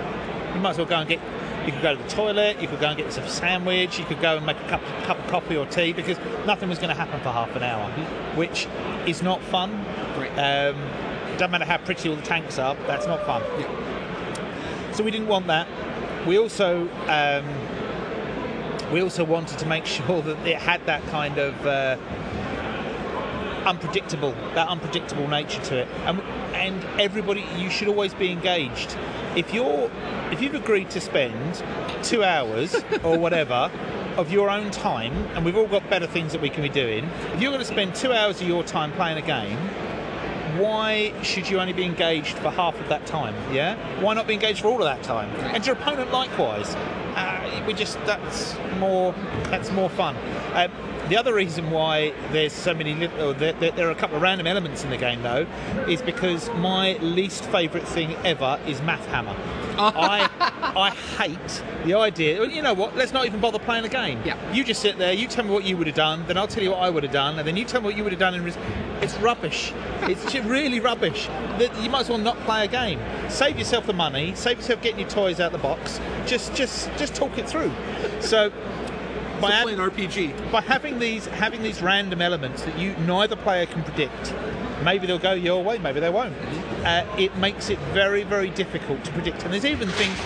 you 0.54 0.60
might 0.60 0.70
as 0.70 0.78
well 0.78 0.86
go 0.86 0.96
and 0.96 1.08
get. 1.08 1.20
You 1.66 1.72
could 1.72 1.82
go 1.82 1.94
to 1.94 2.02
the 2.02 2.08
toilet. 2.08 2.60
You 2.60 2.68
could 2.68 2.80
go 2.80 2.88
and 2.88 2.96
get 2.96 3.06
yourself 3.06 3.28
a 3.28 3.30
sandwich. 3.30 3.98
You 3.98 4.04
could 4.04 4.20
go 4.20 4.36
and 4.36 4.46
make 4.46 4.58
a 4.58 4.68
cup, 4.68 4.82
cup 5.04 5.18
of 5.18 5.26
coffee 5.28 5.56
or 5.56 5.66
tea 5.66 5.92
because 5.92 6.18
nothing 6.46 6.68
was 6.68 6.78
going 6.78 6.88
to 6.88 6.94
happen 6.94 7.20
for 7.20 7.30
half 7.30 7.54
an 7.54 7.62
hour, 7.62 7.88
which 8.36 8.66
is 9.06 9.22
not 9.22 9.40
fun. 9.42 9.72
Um, 10.36 10.76
doesn't 11.38 11.50
matter 11.50 11.64
how 11.64 11.78
pretty 11.78 12.08
all 12.08 12.16
the 12.16 12.22
tanks 12.22 12.58
are. 12.58 12.74
That's 12.86 13.06
not 13.06 13.24
fun. 13.26 13.42
So 14.92 15.04
we 15.04 15.10
didn't 15.10 15.28
want 15.28 15.46
that. 15.46 15.66
We 16.26 16.38
also 16.38 16.88
um, 17.08 18.92
we 18.92 19.02
also 19.02 19.24
wanted 19.24 19.58
to 19.58 19.66
make 19.66 19.86
sure 19.96 20.22
that 20.22 20.46
it 20.46 20.56
had 20.56 20.84
that 20.86 21.02
kind 21.06 21.38
of 21.38 21.66
uh, 21.66 21.96
unpredictable 23.64 24.32
that 24.54 24.68
unpredictable 24.68 25.28
nature 25.28 25.62
to 25.62 25.78
it. 25.78 25.88
And, 26.04 26.20
and 26.54 27.00
everybody, 27.00 27.44
you 27.56 27.70
should 27.70 27.88
always 27.88 28.14
be 28.14 28.30
engaged. 28.30 28.96
If 29.36 29.52
you're 29.54 29.90
if 30.30 30.40
you've 30.40 30.54
agreed 30.54 30.90
to 30.90 31.00
spend 31.00 31.62
two 32.02 32.24
hours 32.24 32.74
or 33.04 33.18
whatever 33.18 33.70
of 34.16 34.30
your 34.30 34.50
own 34.50 34.70
time, 34.70 35.12
and 35.34 35.44
we've 35.44 35.56
all 35.56 35.66
got 35.66 35.88
better 35.88 36.06
things 36.06 36.32
that 36.32 36.40
we 36.40 36.50
can 36.50 36.62
be 36.62 36.68
doing. 36.68 37.04
If 37.32 37.40
you're 37.40 37.50
going 37.50 37.64
to 37.64 37.72
spend 37.72 37.94
two 37.94 38.12
hours 38.12 38.40
of 38.40 38.48
your 38.48 38.62
time 38.62 38.92
playing 38.92 39.18
a 39.18 39.22
game, 39.22 39.58
why 40.58 41.14
should 41.22 41.48
you 41.48 41.58
only 41.60 41.72
be 41.72 41.84
engaged 41.84 42.36
for 42.38 42.50
half 42.50 42.78
of 42.78 42.88
that 42.88 43.06
time? 43.06 43.34
Yeah, 43.52 43.76
why 44.02 44.14
not 44.14 44.26
be 44.26 44.34
engaged 44.34 44.60
for 44.60 44.68
all 44.68 44.82
of 44.82 44.84
that 44.84 45.02
time? 45.02 45.30
And 45.54 45.66
your 45.66 45.76
opponent 45.76 46.12
likewise. 46.12 46.74
Uh, 47.14 47.64
we 47.66 47.74
just 47.74 47.98
that's 48.06 48.56
more 48.78 49.14
that's 49.44 49.70
more 49.70 49.90
fun. 49.90 50.16
Um, 50.54 50.70
the 51.08 51.16
other 51.16 51.34
reason 51.34 51.70
why 51.70 52.12
there's 52.30 52.52
so 52.52 52.72
many 52.74 52.94
li- 52.94 53.20
or 53.20 53.32
there, 53.32 53.52
there, 53.54 53.72
there 53.72 53.88
are 53.88 53.90
a 53.90 53.94
couple 53.96 54.16
of 54.16 54.22
random 54.22 54.46
elements 54.46 54.84
in 54.84 54.90
the 54.90 54.96
game 54.96 55.22
though 55.22 55.46
is 55.88 56.00
because 56.02 56.48
my 56.54 56.94
least 56.98 57.44
favourite 57.46 57.86
thing 57.86 58.14
ever 58.24 58.58
is 58.66 58.80
Math 58.82 59.04
Hammer. 59.08 59.36
I 59.78 60.28
I 60.76 60.90
hate 60.90 61.62
the 61.84 61.94
idea. 61.94 62.40
well, 62.40 62.50
You 62.50 62.62
know 62.62 62.74
what? 62.74 62.94
Let's 62.96 63.12
not 63.12 63.26
even 63.26 63.40
bother 63.40 63.58
playing 63.58 63.82
the 63.82 63.88
game. 63.88 64.20
Yeah. 64.24 64.36
You 64.52 64.64
just 64.64 64.80
sit 64.82 64.98
there. 64.98 65.12
You 65.12 65.26
tell 65.26 65.44
me 65.44 65.50
what 65.50 65.64
you 65.64 65.76
would 65.76 65.86
have 65.86 65.96
done. 65.96 66.24
Then 66.26 66.36
I'll 66.36 66.46
tell 66.46 66.62
you 66.62 66.70
what 66.70 66.80
I 66.82 66.90
would 66.90 67.02
have 67.02 67.12
done. 67.12 67.38
And 67.38 67.46
then 67.48 67.56
you 67.56 67.64
tell 67.64 67.80
me 67.80 67.86
what 67.86 67.96
you 67.96 68.02
would 68.04 68.12
have 68.12 68.20
done. 68.20 68.34
And 68.34 68.44
res- 68.44 68.58
it's 69.00 69.16
rubbish. 69.18 69.72
It's 70.02 70.34
really 70.34 70.78
rubbish. 70.78 71.28
You 71.80 71.88
might 71.90 72.00
as 72.02 72.08
well 72.10 72.18
not 72.18 72.36
play 72.40 72.64
a 72.64 72.68
game. 72.68 73.00
Save 73.28 73.58
yourself 73.58 73.86
the 73.86 73.92
money. 73.92 74.34
Save 74.34 74.58
yourself 74.58 74.82
getting 74.82 75.00
your 75.00 75.08
toys 75.08 75.40
out 75.40 75.52
the 75.52 75.58
box. 75.58 76.00
Just 76.26 76.54
just 76.54 76.90
just 76.96 77.14
talk 77.14 77.36
it 77.38 77.48
through. 77.48 77.72
So. 78.20 78.52
By 79.42 79.62
play 79.62 79.72
an 79.74 79.78
RPG. 79.78 80.52
by 80.52 80.60
having 80.62 80.98
these 80.98 81.26
having 81.26 81.62
these 81.62 81.82
random 81.82 82.22
elements 82.22 82.62
that 82.62 82.78
you 82.78 82.94
neither 82.98 83.36
player 83.36 83.66
can 83.66 83.82
predict, 83.82 84.34
maybe 84.84 85.06
they'll 85.06 85.18
go 85.18 85.32
your 85.32 85.62
way, 85.62 85.78
maybe 85.78 86.00
they 86.00 86.10
won't. 86.10 86.34
Uh, 86.84 87.04
it 87.18 87.36
makes 87.36 87.68
it 87.68 87.78
very 87.92 88.22
very 88.22 88.50
difficult 88.50 89.04
to 89.04 89.12
predict. 89.12 89.42
And 89.44 89.52
there's 89.52 89.64
even 89.64 89.88
things. 89.88 90.18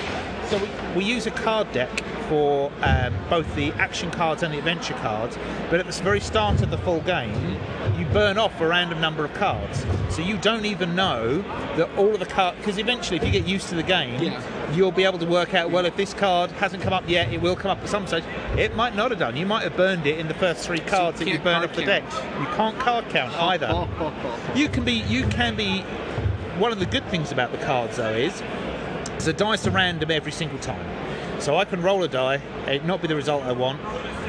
So 0.50 0.58
we, 0.58 0.98
we 0.98 1.04
use 1.04 1.26
a 1.26 1.32
card 1.32 1.72
deck 1.72 1.90
for 2.28 2.70
um, 2.82 3.14
both 3.28 3.52
the 3.56 3.72
action 3.72 4.10
cards 4.10 4.42
and 4.42 4.52
the 4.54 4.58
adventure 4.58 4.94
cards, 4.94 5.36
but 5.70 5.80
at 5.80 5.86
the 5.86 6.02
very 6.02 6.20
start 6.20 6.62
of 6.62 6.70
the 6.70 6.78
full 6.78 7.00
game, 7.00 7.58
you 7.98 8.04
burn 8.06 8.38
off 8.38 8.60
a 8.60 8.66
random 8.66 9.00
number 9.00 9.24
of 9.24 9.32
cards. 9.34 9.84
So 10.10 10.22
you 10.22 10.36
don't 10.38 10.64
even 10.64 10.94
know 10.94 11.38
that 11.76 11.88
all 11.96 12.12
of 12.14 12.20
the 12.20 12.26
cards. 12.26 12.58
Because 12.58 12.78
eventually, 12.78 13.16
if 13.16 13.24
you 13.24 13.32
get 13.32 13.46
used 13.46 13.68
to 13.70 13.74
the 13.74 13.82
game, 13.82 14.22
Yeah. 14.22 14.40
You'll 14.72 14.92
be 14.92 15.04
able 15.04 15.18
to 15.18 15.26
work 15.26 15.54
out 15.54 15.70
well 15.70 15.86
if 15.86 15.96
this 15.96 16.12
card 16.14 16.50
hasn't 16.52 16.82
come 16.82 16.92
up 16.92 17.08
yet 17.08 17.32
it 17.32 17.40
will 17.40 17.56
come 17.56 17.70
up 17.70 17.78
at 17.82 17.88
some 17.88 18.06
stage. 18.06 18.24
It 18.56 18.74
might 18.74 18.94
not 18.94 19.10
have 19.10 19.20
done. 19.20 19.36
You 19.36 19.46
might 19.46 19.62
have 19.64 19.76
burned 19.76 20.06
it 20.06 20.18
in 20.18 20.28
the 20.28 20.34
first 20.34 20.66
three 20.66 20.80
cards 20.80 21.18
that 21.18 21.28
you 21.28 21.38
burned 21.38 21.64
off 21.64 21.74
the 21.74 21.84
deck. 21.84 22.04
You 22.38 22.46
can't 22.56 22.78
card 22.78 23.08
count 23.08 23.34
either. 23.34 23.88
you 24.54 24.68
can 24.68 24.84
be 24.84 24.92
you 24.92 25.26
can 25.28 25.56
be 25.56 25.82
one 26.58 26.72
of 26.72 26.78
the 26.78 26.86
good 26.86 27.04
things 27.06 27.32
about 27.32 27.52
the 27.52 27.58
cards 27.58 27.96
though 27.96 28.14
is 28.14 28.42
the 29.24 29.32
dice 29.32 29.66
are 29.66 29.70
random 29.70 30.10
every 30.10 30.32
single 30.32 30.58
time 30.58 30.95
So 31.38 31.56
I 31.56 31.64
can 31.64 31.82
roll 31.82 32.02
a 32.02 32.08
die, 32.08 32.40
it 32.66 32.84
not 32.84 33.02
be 33.02 33.08
the 33.08 33.16
result 33.16 33.44
I 33.44 33.52
want. 33.52 33.80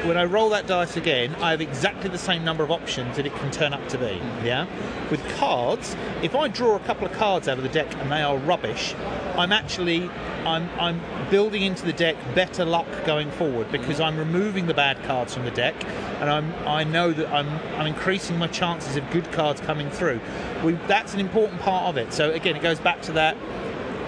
When 0.06 0.16
I 0.16 0.24
roll 0.24 0.50
that 0.50 0.66
dice 0.66 0.96
again, 0.96 1.34
I 1.36 1.50
have 1.50 1.60
exactly 1.60 2.08
the 2.08 2.18
same 2.18 2.44
number 2.44 2.62
of 2.62 2.70
options 2.70 3.16
that 3.16 3.26
it 3.26 3.34
can 3.34 3.50
turn 3.50 3.72
up 3.72 3.86
to 3.88 3.98
be. 3.98 4.20
Yeah. 4.44 4.66
With 5.10 5.26
cards, 5.36 5.96
if 6.22 6.36
I 6.36 6.48
draw 6.48 6.76
a 6.76 6.80
couple 6.80 7.06
of 7.06 7.12
cards 7.12 7.48
out 7.48 7.56
of 7.56 7.64
the 7.64 7.68
deck 7.70 7.92
and 7.96 8.12
they 8.12 8.22
are 8.22 8.36
rubbish, 8.36 8.94
I'm 9.34 9.50
actually 9.52 10.08
I'm, 10.44 10.68
I'm 10.78 11.00
building 11.30 11.62
into 11.62 11.84
the 11.84 11.92
deck 11.92 12.16
better 12.34 12.64
luck 12.64 12.86
going 13.04 13.30
forward 13.32 13.70
because 13.72 14.00
I'm 14.00 14.16
removing 14.16 14.66
the 14.66 14.74
bad 14.74 15.02
cards 15.04 15.34
from 15.34 15.44
the 15.44 15.50
deck, 15.50 15.74
and 16.20 16.30
I'm 16.30 16.54
I 16.66 16.84
know 16.84 17.12
that 17.12 17.28
I'm 17.32 17.48
I'm 17.76 17.86
increasing 17.86 18.38
my 18.38 18.46
chances 18.46 18.96
of 18.96 19.08
good 19.10 19.30
cards 19.32 19.60
coming 19.60 19.90
through. 19.90 20.20
We, 20.64 20.72
that's 20.86 21.14
an 21.14 21.20
important 21.20 21.60
part 21.60 21.86
of 21.86 21.96
it. 21.96 22.12
So 22.12 22.30
again, 22.32 22.56
it 22.56 22.62
goes 22.62 22.78
back 22.78 23.02
to 23.02 23.12
that. 23.12 23.36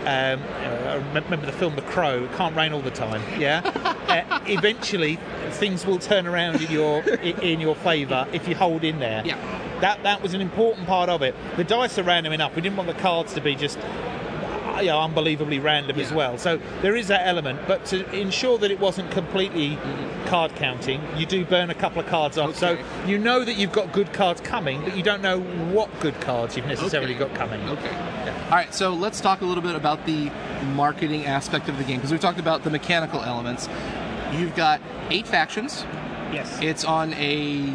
Um, 0.00 0.42
I 0.42 0.94
remember 0.94 1.46
the 1.46 1.52
film 1.52 1.76
The 1.76 1.82
Crow. 1.82 2.24
It 2.24 2.32
can't 2.32 2.56
rain 2.56 2.72
all 2.72 2.80
the 2.80 2.90
time. 2.90 3.22
Yeah. 3.38 3.60
uh, 4.08 4.40
eventually, 4.46 5.18
things 5.50 5.86
will 5.86 5.98
turn 5.98 6.26
around 6.26 6.62
in 6.62 6.70
your 6.70 7.02
in 7.02 7.60
your 7.60 7.74
favour 7.74 8.26
if 8.32 8.48
you 8.48 8.54
hold 8.54 8.84
in 8.84 8.98
there. 8.98 9.22
Yeah. 9.24 9.36
That 9.80 10.02
that 10.02 10.22
was 10.22 10.34
an 10.34 10.40
important 10.40 10.86
part 10.86 11.08
of 11.08 11.22
it. 11.22 11.34
The 11.56 11.64
dice 11.64 11.98
are 11.98 12.02
random 12.02 12.32
enough. 12.32 12.56
We 12.56 12.62
didn't 12.62 12.76
want 12.76 12.88
the 12.88 13.00
cards 13.00 13.34
to 13.34 13.40
be 13.40 13.54
just 13.54 13.78
you 14.82 14.88
know, 14.88 15.00
unbelievably 15.00 15.58
random 15.60 15.98
as 15.98 16.12
well. 16.12 16.38
So 16.38 16.58
there 16.82 16.96
is 16.96 17.08
that 17.08 17.26
element, 17.26 17.60
but 17.66 17.84
to 17.86 18.08
ensure 18.18 18.58
that 18.58 18.70
it 18.70 18.80
wasn't 18.80 19.10
completely 19.10 19.78
card 20.26 20.54
counting, 20.56 21.00
you 21.16 21.26
do 21.26 21.44
burn 21.44 21.70
a 21.70 21.74
couple 21.74 22.00
of 22.00 22.06
cards 22.06 22.38
off. 22.38 22.56
So 22.56 22.78
you 23.06 23.18
know 23.18 23.44
that 23.44 23.56
you've 23.56 23.72
got 23.72 23.92
good 23.92 24.12
cards 24.12 24.40
coming, 24.40 24.82
but 24.82 24.96
you 24.96 25.02
don't 25.02 25.22
know 25.22 25.40
what 25.40 25.88
good 26.00 26.20
cards 26.20 26.56
you've 26.56 26.66
necessarily 26.66 27.14
Okay. 27.14 27.24
got 27.26 27.34
coming. 27.34 27.60
Okay. 27.68 27.90
All 28.44 28.50
right, 28.50 28.74
so 28.74 28.92
let's 28.92 29.20
talk 29.20 29.40
a 29.40 29.44
little 29.44 29.62
bit 29.62 29.74
about 29.74 30.06
the 30.06 30.30
marketing 30.74 31.26
aspect 31.26 31.68
of 31.68 31.78
the 31.78 31.84
game 31.84 31.96
because 31.98 32.10
we've 32.10 32.20
talked 32.20 32.40
about 32.40 32.64
the 32.64 32.70
mechanical 32.70 33.20
elements. 33.22 33.68
You've 34.32 34.54
got 34.54 34.80
eight 35.10 35.26
factions. 35.26 35.84
Yes. 36.32 36.58
It's 36.62 36.84
on 36.84 37.12
a 37.14 37.72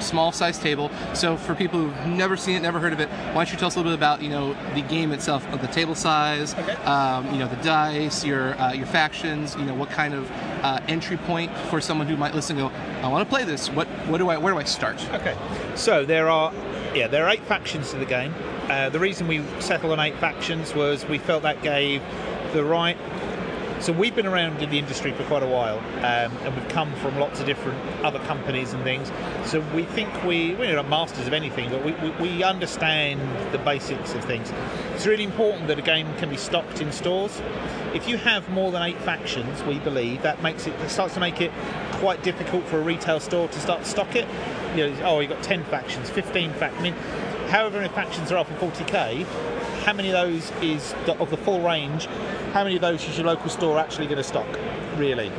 small 0.00 0.32
size 0.32 0.58
table. 0.58 0.90
So 1.14 1.36
for 1.36 1.54
people 1.54 1.80
who've 1.80 2.06
never 2.06 2.36
seen 2.36 2.56
it, 2.56 2.60
never 2.60 2.78
heard 2.80 2.92
of 2.92 3.00
it, 3.00 3.08
why 3.08 3.34
don't 3.44 3.52
you 3.52 3.58
tell 3.58 3.68
us 3.68 3.76
a 3.76 3.78
little 3.78 3.92
bit 3.92 3.98
about 3.98 4.22
you 4.22 4.28
know 4.30 4.54
the 4.74 4.82
game 4.82 5.12
itself, 5.12 5.46
of 5.52 5.60
the 5.60 5.68
table 5.68 5.94
size, 5.94 6.54
Okay. 6.54 6.72
um, 6.84 7.26
you 7.32 7.38
know 7.38 7.48
the 7.48 7.56
dice, 7.56 8.24
your 8.24 8.54
uh, 8.60 8.72
your 8.72 8.86
factions, 8.86 9.54
you 9.56 9.64
know 9.64 9.74
what 9.74 9.90
kind 9.90 10.14
of 10.14 10.30
uh, 10.62 10.80
entry 10.88 11.16
point 11.16 11.50
for 11.70 11.80
someone 11.80 12.06
who 12.06 12.16
might 12.16 12.34
listen 12.34 12.58
and 12.58 12.68
go, 12.70 12.74
I 13.02 13.08
want 13.08 13.28
to 13.28 13.34
play 13.34 13.44
this. 13.44 13.70
What 13.70 13.86
what 14.08 14.18
do 14.18 14.28
I 14.28 14.36
where 14.38 14.52
do 14.52 14.58
I 14.58 14.64
start? 14.64 15.02
Okay, 15.12 15.36
so 15.74 16.04
there 16.04 16.28
are 16.28 16.52
yeah 16.94 17.06
there 17.06 17.24
are 17.26 17.30
eight 17.30 17.44
factions 17.44 17.90
to 17.90 17.96
the 17.96 18.04
game. 18.06 18.34
Uh, 18.68 18.88
the 18.88 18.98
reason 19.00 19.26
we 19.26 19.42
settled 19.58 19.92
on 19.92 20.00
eight 20.00 20.16
factions 20.18 20.74
was 20.74 21.04
we 21.06 21.18
felt 21.18 21.42
that 21.42 21.60
gave 21.62 22.02
the 22.52 22.64
right. 22.64 22.96
So 23.80 23.94
we've 23.94 24.14
been 24.14 24.26
around 24.26 24.60
in 24.60 24.68
the 24.68 24.78
industry 24.78 25.10
for 25.12 25.24
quite 25.24 25.42
a 25.42 25.46
while, 25.46 25.78
um, 25.78 26.36
and 26.44 26.54
we've 26.54 26.68
come 26.68 26.94
from 26.96 27.18
lots 27.18 27.40
of 27.40 27.46
different 27.46 27.78
other 28.04 28.18
companies 28.20 28.74
and 28.74 28.84
things. 28.84 29.10
So 29.46 29.60
we 29.74 29.84
think 29.84 30.22
we 30.22 30.54
we're 30.54 30.76
not 30.76 30.90
masters 30.90 31.26
of 31.26 31.32
anything, 31.32 31.70
but 31.70 31.82
we, 31.82 31.92
we, 31.92 32.10
we 32.20 32.42
understand 32.42 33.22
the 33.54 33.58
basics 33.58 34.12
of 34.12 34.22
things. 34.22 34.52
It's 34.94 35.06
really 35.06 35.24
important 35.24 35.66
that 35.68 35.78
a 35.78 35.82
game 35.82 36.14
can 36.18 36.28
be 36.28 36.36
stocked 36.36 36.82
in 36.82 36.92
stores. 36.92 37.40
If 37.94 38.06
you 38.06 38.18
have 38.18 38.50
more 38.50 38.70
than 38.70 38.82
eight 38.82 38.98
factions, 38.98 39.62
we 39.62 39.78
believe 39.78 40.20
that 40.22 40.42
makes 40.42 40.66
it, 40.66 40.74
it 40.80 40.90
starts 40.90 41.14
to 41.14 41.20
make 41.20 41.40
it 41.40 41.50
quite 41.92 42.22
difficult 42.22 42.66
for 42.66 42.78
a 42.78 42.82
retail 42.82 43.18
store 43.18 43.48
to 43.48 43.60
start 43.60 43.84
to 43.84 43.88
stock 43.88 44.14
it. 44.14 44.28
You 44.76 44.90
know, 44.90 45.02
oh, 45.04 45.20
you've 45.20 45.30
got 45.30 45.42
10 45.42 45.64
factions, 45.64 46.10
15 46.10 46.52
factions. 46.52 46.80
I 46.80 46.82
mean, 46.82 46.94
however 47.48 47.80
many 47.80 47.92
factions 47.94 48.30
are 48.30 48.44
for 48.44 48.52
40k, 48.54 49.26
how 49.84 49.92
many 49.92 50.08
of 50.08 50.14
those 50.14 50.50
is 50.62 50.92
the, 51.06 51.16
of 51.18 51.30
the 51.30 51.36
full 51.36 51.60
range? 51.60 52.06
How 52.52 52.64
many 52.64 52.76
of 52.76 52.82
those 52.82 53.06
is 53.08 53.16
your 53.16 53.26
local 53.26 53.48
store 53.48 53.78
actually 53.78 54.06
going 54.06 54.18
to 54.18 54.24
stock? 54.24 54.46
Really? 54.96 55.30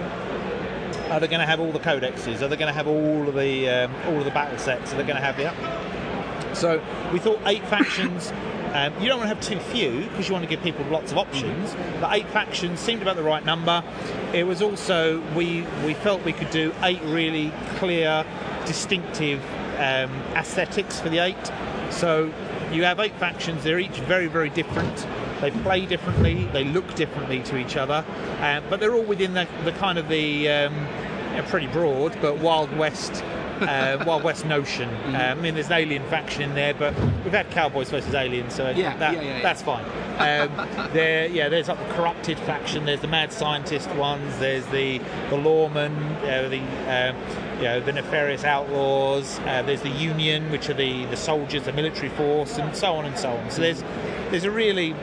Are 1.09 1.19
they 1.19 1.27
going 1.27 1.41
to 1.41 1.45
have 1.45 1.59
all 1.59 1.71
the 1.71 1.79
codexes? 1.79 2.41
Are 2.41 2.47
they 2.47 2.55
going 2.55 2.67
to 2.67 2.73
have 2.73 2.87
all 2.87 3.27
of 3.27 3.35
the 3.35 3.69
um, 3.69 3.95
all 4.07 4.17
of 4.17 4.25
the 4.25 4.31
battle 4.31 4.57
sets? 4.57 4.93
Are 4.93 4.97
they 4.97 5.03
going 5.03 5.17
to 5.17 5.21
have 5.21 5.35
the 5.35 5.43
yeah? 5.43 6.53
So 6.53 6.81
we 7.11 7.19
thought 7.19 7.39
eight 7.45 7.65
factions. 7.65 8.31
Um, 8.71 8.93
you 9.01 9.09
don't 9.09 9.19
want 9.19 9.29
to 9.29 9.35
have 9.35 9.41
too 9.41 9.59
few 9.75 10.07
because 10.07 10.29
you 10.29 10.33
want 10.33 10.45
to 10.45 10.49
give 10.49 10.63
people 10.63 10.85
lots 10.85 11.11
of 11.11 11.17
options. 11.17 11.75
But 11.99 12.13
eight 12.13 12.29
factions 12.29 12.79
seemed 12.79 13.01
about 13.01 13.17
the 13.17 13.21
right 13.21 13.43
number. 13.43 13.83
It 14.33 14.47
was 14.47 14.61
also 14.61 15.19
we 15.35 15.63
we 15.85 15.93
felt 15.93 16.23
we 16.23 16.31
could 16.31 16.51
do 16.51 16.73
eight 16.81 17.01
really 17.01 17.51
clear, 17.79 18.25
distinctive 18.65 19.43
um, 19.75 20.09
aesthetics 20.37 21.01
for 21.01 21.09
the 21.09 21.19
eight. 21.19 21.51
So 21.89 22.31
you 22.71 22.83
have 22.83 22.99
eight 22.99 23.15
factions. 23.15 23.63
They're 23.63 23.79
each 23.79 23.99
very 24.01 24.27
very 24.27 24.49
different. 24.49 25.07
They 25.41 25.51
play 25.51 25.85
differently. 25.85 26.45
They 26.53 26.63
look 26.63 26.93
differently 26.95 27.41
to 27.43 27.57
each 27.57 27.75
other, 27.75 28.05
um, 28.39 28.63
but 28.69 28.79
they're 28.79 28.93
all 28.93 29.03
within 29.03 29.33
the, 29.33 29.47
the 29.63 29.71
kind 29.73 29.97
of 29.97 30.07
the 30.07 30.49
um, 30.49 30.87
uh, 31.35 31.41
pretty 31.47 31.67
broad 31.67 32.17
but 32.21 32.37
Wild 32.37 32.75
West. 32.77 33.23
Uh, 33.61 34.03
Wild 34.05 34.23
West 34.23 34.45
notion. 34.45 34.89
Mm-hmm. 35.01 35.15
Um, 35.15 35.39
I 35.39 35.41
mean, 35.41 35.53
there's 35.55 35.67
an 35.67 35.73
alien 35.73 36.03
faction 36.09 36.43
in 36.43 36.53
there, 36.53 36.73
but 36.73 36.93
we've 37.23 37.33
had 37.33 37.49
Cowboys 37.49 37.89
versus 37.89 38.13
aliens, 38.13 38.53
so 38.53 38.69
Yeah, 38.69 38.95
that, 38.97 39.13
yeah, 39.13 39.21
yeah, 39.21 39.37
yeah. 39.37 39.41
that's 39.41 39.61
fine. 39.61 39.83
Um, 40.19 40.89
there, 40.93 41.27
yeah, 41.27 41.49
there's 41.49 41.67
like 41.67 41.79
the 41.79 41.93
corrupted 41.93 42.37
faction. 42.39 42.85
There's 42.85 43.01
the 43.01 43.07
mad 43.07 43.31
scientist 43.31 43.89
ones. 43.95 44.37
There's 44.39 44.65
the 44.67 44.99
the 45.29 45.37
lawmen. 45.37 45.95
Uh, 46.23 46.49
the 46.49 46.61
um, 46.91 47.57
you 47.57 47.63
know 47.63 47.79
the 47.79 47.93
nefarious 47.93 48.43
outlaws. 48.43 49.39
Uh, 49.39 49.63
there's 49.63 49.81
the 49.81 49.89
Union, 49.89 50.51
which 50.51 50.69
are 50.69 50.73
the 50.75 51.05
the 51.05 51.17
soldiers, 51.17 51.63
the 51.63 51.73
military 51.73 52.09
force, 52.09 52.57
and 52.57 52.75
so 52.75 52.93
on 52.93 53.05
and 53.05 53.17
so 53.17 53.31
on. 53.31 53.49
So 53.49 53.61
there's 53.61 53.83
there's 54.29 54.45
a 54.45 54.51
really 54.51 54.95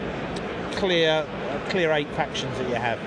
clear 0.72 1.26
clear 1.68 1.92
eight 1.92 2.08
factions 2.10 2.56
that 2.58 2.68
you 2.68 2.76
have. 2.76 2.98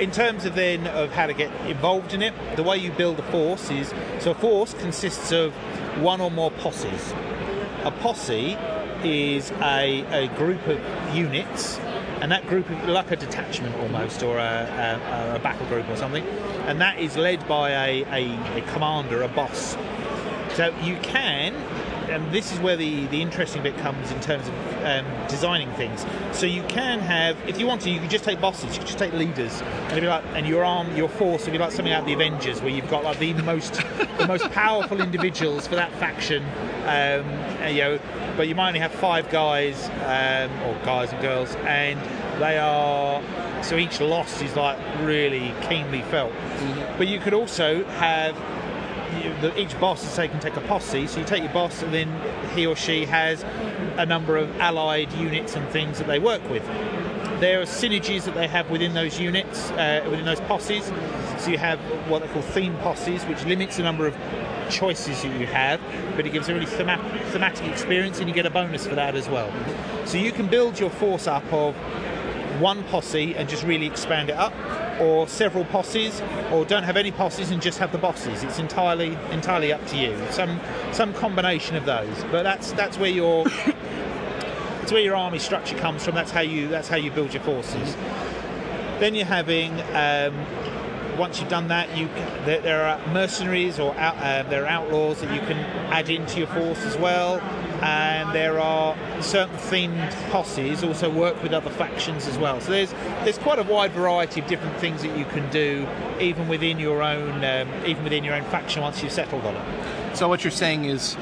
In 0.00 0.10
terms 0.10 0.44
of 0.44 0.54
then 0.54 0.86
of 0.88 1.12
how 1.12 1.26
to 1.26 1.32
get 1.32 1.52
involved 1.66 2.14
in 2.14 2.22
it, 2.22 2.34
the 2.56 2.62
way 2.62 2.76
you 2.76 2.90
build 2.92 3.18
a 3.20 3.22
force 3.30 3.70
is 3.70 3.94
so 4.18 4.32
a 4.32 4.34
force 4.34 4.74
consists 4.74 5.30
of 5.32 5.54
one 6.00 6.20
or 6.20 6.30
more 6.30 6.50
posses. 6.50 7.12
A 7.84 7.92
posse 8.00 8.58
is 9.04 9.52
a, 9.62 10.04
a 10.10 10.28
group 10.36 10.66
of 10.66 10.80
units, 11.14 11.78
and 12.20 12.32
that 12.32 12.46
group 12.48 12.68
of 12.70 12.88
like 12.88 13.10
a 13.12 13.16
detachment 13.16 13.76
almost, 13.76 14.22
or 14.22 14.38
a, 14.38 14.42
a, 14.42 15.36
a 15.36 15.38
battle 15.38 15.66
group 15.66 15.88
or 15.88 15.96
something, 15.96 16.24
and 16.66 16.80
that 16.80 16.98
is 16.98 17.16
led 17.16 17.46
by 17.46 17.70
a, 17.70 18.04
a, 18.06 18.58
a 18.58 18.62
commander, 18.72 19.22
a 19.22 19.28
boss. 19.28 19.76
So 20.54 20.74
you 20.82 20.96
can, 21.02 21.54
and 22.10 22.32
this 22.32 22.52
is 22.52 22.60
where 22.60 22.76
the, 22.76 23.06
the 23.06 23.20
interesting 23.20 23.62
bit 23.62 23.76
comes 23.78 24.10
in 24.10 24.20
terms 24.20 24.46
of 24.46 24.54
um, 24.84 25.06
designing 25.28 25.70
things. 25.72 26.04
So 26.32 26.46
you 26.46 26.62
can 26.64 27.00
have, 27.00 27.36
if 27.48 27.58
you 27.58 27.66
want 27.66 27.82
to, 27.82 27.90
you 27.90 27.98
can 27.98 28.10
just 28.10 28.24
take 28.24 28.40
bosses, 28.40 28.72
you 28.72 28.78
can 28.78 28.86
just 28.86 28.98
take 28.98 29.12
leaders, 29.12 29.62
and 29.62 30.00
be 30.00 30.06
like, 30.06 30.24
and 30.34 30.46
your 30.46 30.64
arm, 30.64 30.94
your 30.96 31.08
force 31.08 31.44
would 31.44 31.52
be 31.52 31.58
like 31.58 31.72
something 31.72 31.92
out 31.92 32.00
of 32.00 32.06
the 32.06 32.12
Avengers, 32.12 32.60
where 32.60 32.70
you've 32.70 32.90
got 32.90 33.04
like 33.04 33.18
the 33.18 33.32
most, 33.42 33.74
the 34.18 34.26
most 34.26 34.50
powerful 34.50 35.00
individuals 35.00 35.66
for 35.66 35.76
that 35.76 35.92
faction. 35.94 36.44
Um, 36.86 37.28
you 37.68 37.80
know, 37.80 38.00
but 38.36 38.48
you 38.48 38.54
might 38.54 38.68
only 38.68 38.80
have 38.80 38.92
five 38.92 39.30
guys, 39.30 39.88
um, 40.04 40.50
or 40.62 40.78
guys 40.84 41.12
and 41.12 41.22
girls, 41.22 41.54
and 41.66 41.98
they 42.40 42.58
are. 42.58 43.22
So 43.62 43.76
each 43.76 44.00
loss 44.00 44.42
is 44.42 44.54
like 44.56 44.78
really 45.00 45.54
keenly 45.62 46.02
felt. 46.02 46.32
But 46.98 47.08
you 47.08 47.18
could 47.18 47.32
also 47.32 47.84
have 47.84 48.36
you, 49.22 49.34
the, 49.40 49.58
each 49.60 49.78
boss 49.80 50.04
is 50.04 50.14
can 50.14 50.40
take 50.40 50.56
a 50.56 50.60
posse. 50.62 51.06
So 51.06 51.20
you 51.20 51.26
take 51.26 51.42
your 51.42 51.52
boss, 51.52 51.82
and 51.82 51.92
then 51.92 52.08
he 52.54 52.66
or 52.66 52.76
she 52.76 53.04
has 53.06 53.44
a 53.96 54.06
number 54.06 54.36
of 54.36 54.54
allied 54.60 55.12
units 55.14 55.56
and 55.56 55.68
things 55.68 55.98
that 55.98 56.06
they 56.06 56.18
work 56.18 56.48
with. 56.48 56.64
There 57.40 57.60
are 57.60 57.64
synergies 57.64 58.24
that 58.24 58.34
they 58.34 58.46
have 58.46 58.70
within 58.70 58.94
those 58.94 59.20
units, 59.20 59.70
uh, 59.72 60.06
within 60.08 60.24
those 60.24 60.40
posses. 60.42 60.92
So 61.38 61.50
you 61.50 61.58
have 61.58 61.78
what 62.08 62.22
they 62.22 62.28
call 62.28 62.42
theme 62.42 62.76
posses, 62.78 63.24
which 63.24 63.44
limits 63.44 63.76
the 63.76 63.82
number 63.82 64.06
of 64.06 64.16
choices 64.70 65.22
that 65.22 65.38
you 65.38 65.46
have, 65.46 65.80
but 66.16 66.26
it 66.26 66.32
gives 66.32 66.48
a 66.48 66.54
really 66.54 66.66
thema- 66.66 67.02
thematic 67.32 67.66
experience, 67.68 68.18
and 68.18 68.28
you 68.28 68.34
get 68.34 68.46
a 68.46 68.50
bonus 68.50 68.86
for 68.86 68.94
that 68.94 69.14
as 69.14 69.28
well. 69.28 69.52
So 70.06 70.16
you 70.16 70.32
can 70.32 70.46
build 70.46 70.78
your 70.80 70.90
force 70.90 71.26
up 71.26 71.44
of 71.52 71.74
one 72.60 72.84
posse 72.84 73.34
and 73.34 73.48
just 73.48 73.64
really 73.64 73.86
expand 73.86 74.30
it 74.30 74.36
up, 74.36 74.54
or 75.00 75.28
several 75.28 75.64
posses, 75.66 76.22
or 76.52 76.64
don't 76.64 76.82
have 76.82 76.96
any 76.96 77.10
posses 77.10 77.50
and 77.50 77.60
just 77.60 77.78
have 77.78 77.92
the 77.92 77.98
bosses. 77.98 78.42
It's 78.42 78.58
entirely 78.58 79.18
entirely 79.30 79.72
up 79.72 79.86
to 79.88 79.96
you. 79.96 80.16
Some 80.30 80.60
some 80.92 81.12
combination 81.14 81.76
of 81.76 81.84
those, 81.84 82.24
but 82.30 82.42
that's 82.42 82.72
that's 82.72 82.98
where 82.98 83.10
your 83.10 83.44
that's 84.80 84.92
where 84.92 85.02
your 85.02 85.16
army 85.16 85.38
structure 85.38 85.76
comes 85.76 86.04
from. 86.04 86.14
That's 86.14 86.30
how 86.30 86.40
you 86.40 86.68
that's 86.68 86.88
how 86.88 86.96
you 86.96 87.10
build 87.10 87.32
your 87.34 87.42
forces. 87.42 87.96
Then 89.00 89.14
you're 89.14 89.26
having 89.26 89.72
um, 89.94 90.46
once 91.18 91.40
you've 91.40 91.48
done 91.48 91.68
that, 91.68 91.96
you 91.96 92.08
there, 92.44 92.84
are 92.84 93.06
mercenaries 93.08 93.78
or 93.78 93.94
out, 93.96 94.16
uh, 94.18 94.48
there 94.48 94.64
are 94.64 94.68
outlaws 94.68 95.20
that 95.20 95.32
you 95.32 95.40
can 95.46 95.58
add 95.92 96.08
into 96.10 96.38
your 96.38 96.48
force 96.48 96.84
as 96.84 96.96
well, 96.96 97.40
and 97.84 98.34
there 98.34 98.58
are 98.58 98.96
certain 99.20 99.54
themed 99.56 100.10
posses 100.30 100.82
also 100.82 101.10
work 101.10 101.40
with 101.42 101.52
other 101.52 101.68
factions 101.68 102.26
as 102.26 102.38
well. 102.38 102.58
So 102.60 102.70
there's 102.70 102.92
there's 103.24 103.36
quite 103.36 103.58
a 103.58 103.62
wide 103.62 103.92
variety 103.92 104.40
of 104.40 104.46
different 104.46 104.78
things 104.78 105.02
that 105.02 105.16
you 105.18 105.26
can 105.26 105.50
do, 105.50 105.86
even 106.18 106.48
within 106.48 106.78
your 106.78 107.02
own 107.02 107.44
um, 107.44 107.68
even 107.86 108.02
within 108.02 108.24
your 108.24 108.34
own 108.34 108.44
faction 108.44 108.80
once 108.80 109.02
you've 109.02 109.12
settled 109.12 109.44
on 109.44 109.54
it. 109.54 110.16
So 110.16 110.28
what 110.28 110.44
you're 110.44 110.50
saying 110.50 110.86
is 110.86 111.16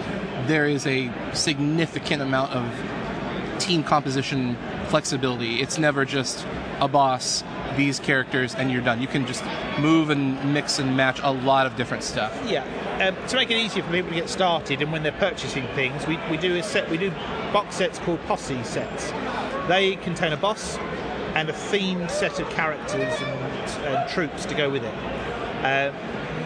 there 0.46 0.68
is 0.68 0.86
a 0.86 1.10
significant 1.34 2.22
amount 2.22 2.52
of 2.52 3.58
team 3.58 3.82
composition 3.82 4.56
flexibility. 4.93 5.62
It's 5.62 5.78
never 5.78 6.05
just 6.05 6.47
a 6.80 6.86
boss, 6.86 7.43
these 7.78 7.99
characters, 7.99 8.55
and 8.55 8.70
you're 8.70 8.82
done. 8.82 9.01
You 9.01 9.07
can 9.09 9.26
just 9.26 9.43
move 9.80 10.11
and 10.11 10.53
mix 10.53 10.78
and 10.78 10.95
match 10.95 11.18
a 11.22 11.30
lot 11.30 11.66
of 11.66 11.76
different 11.76 12.03
stuff. 12.03 12.38
Yeah. 12.47 12.62
Um, 13.01 13.16
to 13.28 13.36
make 13.36 13.51
it 13.51 13.57
easier 13.57 13.82
for 13.82 13.90
people 13.90 14.11
to 14.11 14.14
get 14.14 14.28
started, 14.28 14.82
and 14.82 14.93
when 14.93 15.03
they're 15.03 15.12
purchasing 15.12 15.66
things, 15.68 16.07
we, 16.07 16.18
we 16.30 16.36
do 16.36 16.57
a 16.57 16.62
set. 16.62 16.90
We 16.90 16.99
do 16.99 17.11
box 17.55 17.76
sets 17.76 18.01
called 18.01 18.20
posse 18.26 18.62
sets. 18.64 19.11
They 19.66 19.97
contain 19.97 20.34
a 20.34 20.36
boss 20.36 20.76
and 21.36 21.49
a 21.49 21.55
themed 21.55 22.11
set 22.11 22.38
of 22.38 22.51
characters 22.51 23.14
and, 23.22 23.86
and 23.86 24.11
troops 24.11 24.45
to 24.45 24.55
go 24.55 24.68
with 24.68 24.84
it. 24.84 24.95
Uh, 25.64 25.90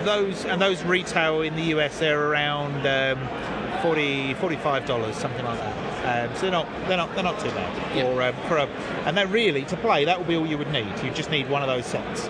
those 0.04 0.44
and 0.44 0.62
those 0.62 0.84
retail 0.84 1.42
in 1.42 1.56
the 1.56 1.74
US. 1.74 1.98
They're 1.98 2.30
around 2.30 2.86
um, 2.86 3.82
40 3.82 4.34
45 4.34 4.86
dollars, 4.86 5.16
something 5.16 5.44
like 5.44 5.58
that. 5.58 5.85
Um, 6.04 6.34
so 6.34 6.42
they're 6.42 6.50
not 6.50 6.68
they're 6.86 6.96
not 6.96 7.14
they're 7.14 7.24
not 7.24 7.40
too 7.40 7.50
bad 7.50 8.34
um, 8.34 8.48
for 8.48 8.58
a 8.58 8.66
and 9.06 9.16
they're 9.16 9.26
really 9.26 9.64
to 9.64 9.76
play. 9.76 10.04
That 10.04 10.18
will 10.18 10.26
be 10.26 10.36
all 10.36 10.46
you 10.46 10.58
would 10.58 10.70
need. 10.70 10.92
You 11.02 11.10
just 11.10 11.30
need 11.30 11.48
one 11.48 11.62
of 11.62 11.68
those 11.68 11.86
sets. 11.86 12.28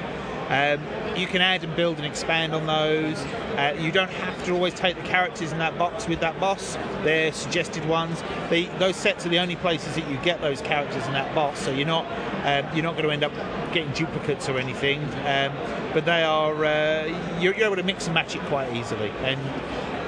Um, 0.48 0.80
you 1.16 1.26
can 1.26 1.40
add 1.40 1.64
and 1.64 1.74
build 1.74 1.96
and 1.96 2.06
expand 2.06 2.54
on 2.54 2.66
those. 2.66 3.18
Uh, 3.56 3.76
you 3.80 3.90
don't 3.90 4.10
have 4.10 4.44
to 4.44 4.52
always 4.52 4.74
take 4.74 4.96
the 4.96 5.02
characters 5.02 5.50
in 5.50 5.58
that 5.58 5.76
box 5.76 6.06
with 6.06 6.20
that 6.20 6.38
boss. 6.38 6.76
They're 7.02 7.32
suggested 7.32 7.84
ones. 7.86 8.22
They, 8.48 8.66
those 8.78 8.94
sets 8.94 9.26
are 9.26 9.28
the 9.28 9.40
only 9.40 9.56
places 9.56 9.96
that 9.96 10.08
you 10.08 10.16
get 10.18 10.40
those 10.40 10.60
characters 10.60 11.04
in 11.06 11.12
that 11.14 11.34
box. 11.34 11.58
So 11.60 11.72
you're 11.72 11.86
not 11.86 12.06
um, 12.44 12.64
you're 12.74 12.84
not 12.84 12.92
going 12.92 13.06
to 13.06 13.10
end 13.10 13.24
up 13.24 13.32
getting 13.72 13.92
duplicates 13.92 14.48
or 14.48 14.58
anything. 14.58 15.02
Um, 15.26 15.52
but 15.92 16.04
they 16.04 16.22
are 16.22 16.64
uh, 16.64 17.38
you're, 17.40 17.54
you're 17.54 17.66
able 17.66 17.76
to 17.76 17.82
mix 17.82 18.06
and 18.06 18.14
match 18.14 18.36
it 18.36 18.42
quite 18.42 18.72
easily. 18.76 19.10
And 19.22 19.40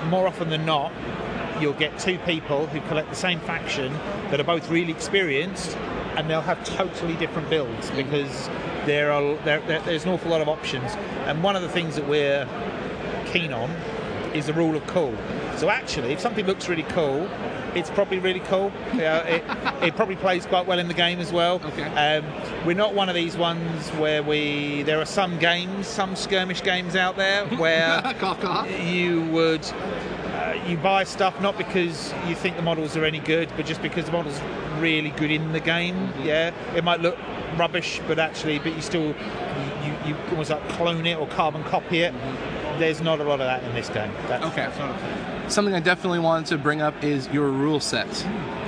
more 0.09 0.29
often 0.29 0.51
than 0.51 0.65
not, 0.65 0.93
you'll 1.61 1.73
get 1.75 1.99
two 1.99 2.19
people 2.21 2.67
who 2.69 2.81
collect 2.83 3.09
the 3.11 3.17
same 3.17 3.41
faction 3.41 3.93
that 4.31 4.41
are 4.41 4.45
both 4.45 4.69
really 4.71 4.93
experienced 4.93 5.77
and 6.17 6.29
they'll 6.29 6.41
have 6.41 6.63
totally 6.65 7.15
different 7.15 7.49
builds 7.51 7.91
because 7.93 8.49
there 8.87 9.13
are 9.13 9.35
there, 9.45 9.61
there- 9.63 9.81
there's 9.83 10.05
an 10.05 10.11
awful 10.11 10.31
lot 10.31 10.41
of 10.41 10.49
options. 10.49 10.93
And 11.27 11.43
one 11.43 11.57
of 11.57 11.63
the 11.63 11.69
things 11.69 11.95
that 11.97 12.09
we're 12.09 12.47
keen 13.27 13.53
on 13.53 13.71
is 14.35 14.47
the 14.47 14.53
rule 14.53 14.77
of 14.77 14.87
cool. 14.87 15.15
So 15.57 15.69
actually 15.71 16.13
if 16.13 16.21
something 16.21 16.47
looks 16.47 16.69
really 16.69 16.83
cool 16.85 17.29
it's 17.75 17.91
probably 17.91 18.19
really 18.19 18.41
cool. 18.41 18.73
Yeah, 18.95 19.19
it, 19.25 19.45
it 19.89 19.95
probably 19.95 20.17
plays 20.17 20.47
quite 20.47 20.67
well 20.67 20.79
in 20.79 20.89
the 20.89 20.95
game 20.95 21.21
as 21.21 21.33
well. 21.33 21.61
Okay. 21.63 21.83
um, 22.19 22.25
we're 22.67 22.73
not 22.75 22.95
one 22.95 23.11
of 23.11 23.15
these 23.15 23.37
ones 23.37 23.89
where 23.91 24.23
we 24.23 24.83
there 24.85 24.99
are 25.01 25.05
some 25.05 25.39
games 25.39 25.87
some 25.87 26.17
skirmish 26.17 26.63
games 26.63 26.97
out 26.97 27.17
there 27.17 27.45
where 27.59 28.03
you 28.83 29.21
would 29.31 29.65
uh, 30.49 30.69
you 30.69 30.77
buy 30.77 31.05
stuff 31.05 31.41
not 31.41 31.57
because 31.59 32.13
you 32.27 32.35
think 32.35 32.57
the 32.57 32.63
models 32.63 32.97
are 32.97 33.05
any 33.05 33.19
good, 33.21 33.51
but 33.57 33.67
just 33.67 33.83
because 33.83 34.07
the 34.07 34.13
models 34.13 34.41
really 34.79 35.11
good 35.11 35.31
in 35.31 35.53
the 35.53 35.61
game. 35.61 36.13
Yeah, 36.23 36.53
it 36.75 36.85
might 36.85 37.01
look 37.01 37.17
rubbish, 37.57 38.01
but 38.07 38.19
actually, 38.19 38.59
but 38.59 38.75
you 38.75 38.81
still 38.83 39.07
you, 39.07 39.95
you, 40.07 40.17
almost 40.31 40.51
like 40.51 40.67
clone 40.71 41.07
it 41.07 41.19
or 41.19 41.27
carbon 41.29 41.65
copy 41.65 42.01
it. 42.01 42.15
There's 42.79 43.01
not 43.01 43.21
a 43.21 43.25
lot 43.25 43.41
of 43.41 43.47
that 43.47 43.65
in 43.65 43.75
this 43.75 43.89
game. 43.89 44.13
That's, 44.29 44.45
Okay. 44.47 44.69
that's 44.77 45.53
Something 45.55 45.75
I 45.75 45.81
definitely 45.81 46.21
wanted 46.21 46.47
to 46.47 46.59
bring 46.59 46.81
up 46.81 47.03
is 47.03 47.27
your 47.29 47.49
rule 47.49 47.81
set. 47.81 48.07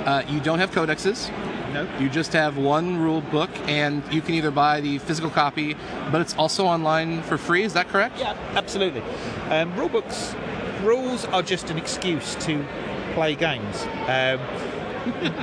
Uh, 0.05 0.23
you 0.27 0.39
don't 0.41 0.59
have 0.59 0.71
codexes. 0.71 1.29
no. 1.73 1.87
You 1.99 2.09
just 2.09 2.33
have 2.33 2.57
one 2.57 2.97
rule 2.97 3.21
book, 3.21 3.49
and 3.69 4.03
you 4.11 4.19
can 4.21 4.33
either 4.35 4.51
buy 4.51 4.81
the 4.81 4.97
physical 4.97 5.29
copy, 5.29 5.77
but 6.11 6.19
it's 6.19 6.35
also 6.35 6.65
online 6.65 7.21
for 7.23 7.37
free. 7.37 7.63
Is 7.63 7.73
that 7.73 7.87
correct? 7.87 8.19
Yeah, 8.19 8.35
absolutely. 8.55 9.01
Um, 9.49 9.73
rule 9.77 9.87
books, 9.89 10.35
rules 10.83 11.25
are 11.25 11.41
just 11.41 11.69
an 11.69 11.77
excuse 11.77 12.35
to 12.45 12.65
play 13.13 13.35
games. 13.35 13.83
Um, 14.07 14.39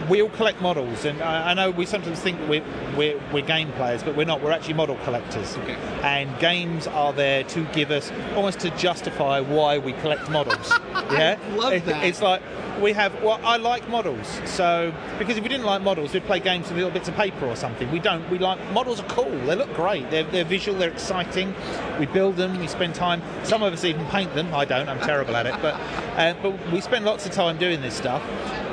we 0.08 0.22
all 0.22 0.28
collect 0.30 0.60
models, 0.60 1.04
and 1.04 1.20
I, 1.20 1.50
I 1.50 1.54
know 1.54 1.70
we 1.70 1.84
sometimes 1.84 2.20
think 2.20 2.38
we're, 2.48 2.62
we're, 2.96 3.20
we're 3.32 3.44
game 3.44 3.72
players, 3.72 4.02
but 4.04 4.16
we're 4.16 4.24
not. 4.24 4.40
We're 4.40 4.52
actually 4.52 4.74
model 4.74 4.96
collectors. 5.04 5.56
Okay. 5.58 5.74
And 6.02 6.38
games 6.38 6.86
are 6.86 7.12
there 7.12 7.42
to 7.44 7.64
give 7.72 7.90
us, 7.90 8.12
almost 8.36 8.60
to 8.60 8.70
justify 8.76 9.40
why 9.40 9.78
we 9.78 9.94
collect 9.94 10.30
models. 10.30 10.70
yeah, 11.10 11.38
love 11.54 11.72
It- 11.72 11.86
that. 11.86 12.04
It's 12.04 12.22
like 12.22 12.40
we 12.80 12.92
have. 12.92 13.22
Well, 13.22 13.40
I 13.42 13.56
like 13.56 13.88
models, 13.88 14.40
so 14.44 14.92
because 15.18 15.36
if 15.36 15.42
we 15.42 15.48
didn't 15.48 15.66
like 15.66 15.82
models, 15.82 16.12
we'd 16.12 16.24
play 16.24 16.40
games 16.40 16.68
with 16.68 16.76
little 16.76 16.90
bits 16.90 17.08
of 17.08 17.14
paper 17.14 17.46
or 17.46 17.56
something. 17.56 17.90
We 17.90 17.98
don't. 17.98 18.28
We 18.30 18.38
like 18.38 18.58
models 18.72 19.00
are 19.00 19.08
cool. 19.08 19.30
They 19.46 19.54
look 19.54 19.72
great. 19.74 20.10
They're, 20.10 20.24
they're 20.24 20.44
visual. 20.44 20.78
They're 20.78 20.90
exciting. 20.90 21.54
We 21.98 22.06
build 22.06 22.36
them. 22.36 22.58
We 22.58 22.66
spend 22.66 22.94
time. 22.94 23.22
Some 23.44 23.62
of 23.62 23.72
us 23.72 23.84
even 23.84 24.06
paint 24.06 24.34
them. 24.34 24.54
I 24.54 24.64
don't. 24.64 24.88
I'm 24.88 25.00
terrible 25.00 25.36
at 25.36 25.46
it. 25.46 25.54
But 25.60 25.74
uh, 26.16 26.34
but 26.42 26.72
we 26.72 26.80
spend 26.80 27.04
lots 27.04 27.26
of 27.26 27.32
time 27.32 27.58
doing 27.58 27.80
this 27.80 27.94
stuff, 27.94 28.22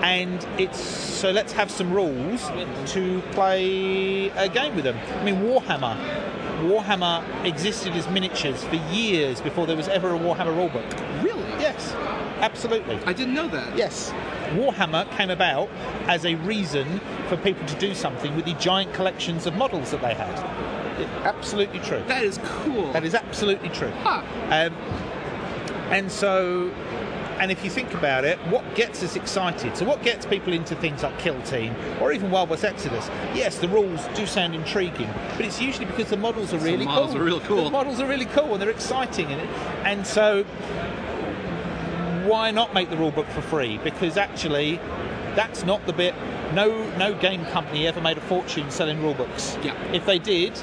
and 0.03 0.45
it's 0.59 0.79
so 0.79 1.31
let's 1.31 1.53
have 1.53 1.71
some 1.71 1.91
rules 1.91 2.49
to 2.93 3.21
play 3.31 4.29
a 4.29 4.49
game 4.49 4.75
with 4.75 4.85
them. 4.85 4.97
I 5.19 5.23
mean, 5.23 5.35
Warhammer. 5.35 5.97
Warhammer 6.55 7.21
existed 7.45 7.93
as 7.93 8.07
miniatures 8.09 8.63
for 8.63 8.75
years 8.91 9.41
before 9.41 9.67
there 9.67 9.75
was 9.75 9.89
ever 9.89 10.15
a 10.15 10.17
Warhammer 10.17 10.55
rulebook. 10.55 11.21
Really? 11.21 11.43
Yes, 11.59 11.93
absolutely. 12.39 12.97
I 13.05 13.11
didn't 13.13 13.33
know 13.33 13.47
that. 13.49 13.77
Yes. 13.77 13.94
Warhammer 14.53 15.09
came 15.17 15.29
about 15.29 15.69
as 16.07 16.25
a 16.25 16.35
reason 16.35 16.99
for 17.27 17.37
people 17.37 17.65
to 17.67 17.75
do 17.79 17.93
something 17.95 18.35
with 18.35 18.45
the 18.45 18.53
giant 18.53 18.93
collections 18.93 19.45
of 19.45 19.55
models 19.55 19.91
that 19.91 20.01
they 20.01 20.13
had. 20.13 20.33
It- 20.99 21.09
absolutely 21.23 21.79
true. 21.79 22.03
That 22.07 22.23
is 22.23 22.39
cool. 22.43 22.91
That 22.93 23.03
is 23.03 23.15
absolutely 23.15 23.69
true. 23.69 23.91
Huh. 24.03 24.21
Um, 24.49 24.75
and 25.91 26.11
so, 26.11 26.71
and 27.39 27.51
if 27.51 27.63
you 27.63 27.69
think 27.69 27.93
about 27.93 28.23
it, 28.23 28.37
what 28.47 28.63
gets 28.75 29.03
us 29.03 29.15
excited? 29.15 29.75
So, 29.75 29.85
what 29.85 30.01
gets 30.03 30.25
people 30.25 30.53
into 30.53 30.73
things 30.75 31.03
like 31.03 31.17
Kill 31.19 31.39
Team 31.41 31.75
or 31.99 32.13
even 32.13 32.31
Wild 32.31 32.49
West 32.49 32.63
Exodus? 32.63 33.09
Yes, 33.33 33.59
the 33.59 33.67
rules 33.67 34.07
do 34.15 34.25
sound 34.25 34.55
intriguing, 34.55 35.09
but 35.35 35.45
it's 35.45 35.61
usually 35.61 35.85
because 35.85 36.09
the 36.09 36.17
models 36.17 36.53
are 36.53 36.59
really 36.59 36.85
cool. 36.85 37.07
the 37.07 37.09
models 37.09 37.11
cool. 37.13 37.19
Models 37.19 37.21
are 37.21 37.23
real 37.23 37.39
cool. 37.41 37.63
The 37.65 37.71
models 37.71 37.99
are 37.99 38.07
really 38.07 38.25
cool 38.25 38.53
and 38.53 38.61
they're 38.61 38.69
exciting, 38.69 39.27
and, 39.27 39.41
and 39.85 40.07
so 40.07 40.45
why 42.25 42.51
not 42.51 42.73
make 42.73 42.89
the 42.89 42.97
rule 42.97 43.11
book 43.11 43.27
for 43.27 43.41
free? 43.41 43.77
Because 43.77 44.17
actually, 44.17 44.77
that's 45.35 45.63
not 45.63 45.85
the 45.85 45.93
bit. 45.93 46.15
No, 46.53 46.89
no 46.97 47.13
game 47.13 47.45
company 47.45 47.87
ever 47.87 48.01
made 48.01 48.17
a 48.17 48.21
fortune 48.21 48.69
selling 48.71 49.01
rule 49.01 49.13
books. 49.13 49.57
Yeah. 49.63 49.79
If 49.91 50.05
they 50.05 50.19
did, 50.19 50.53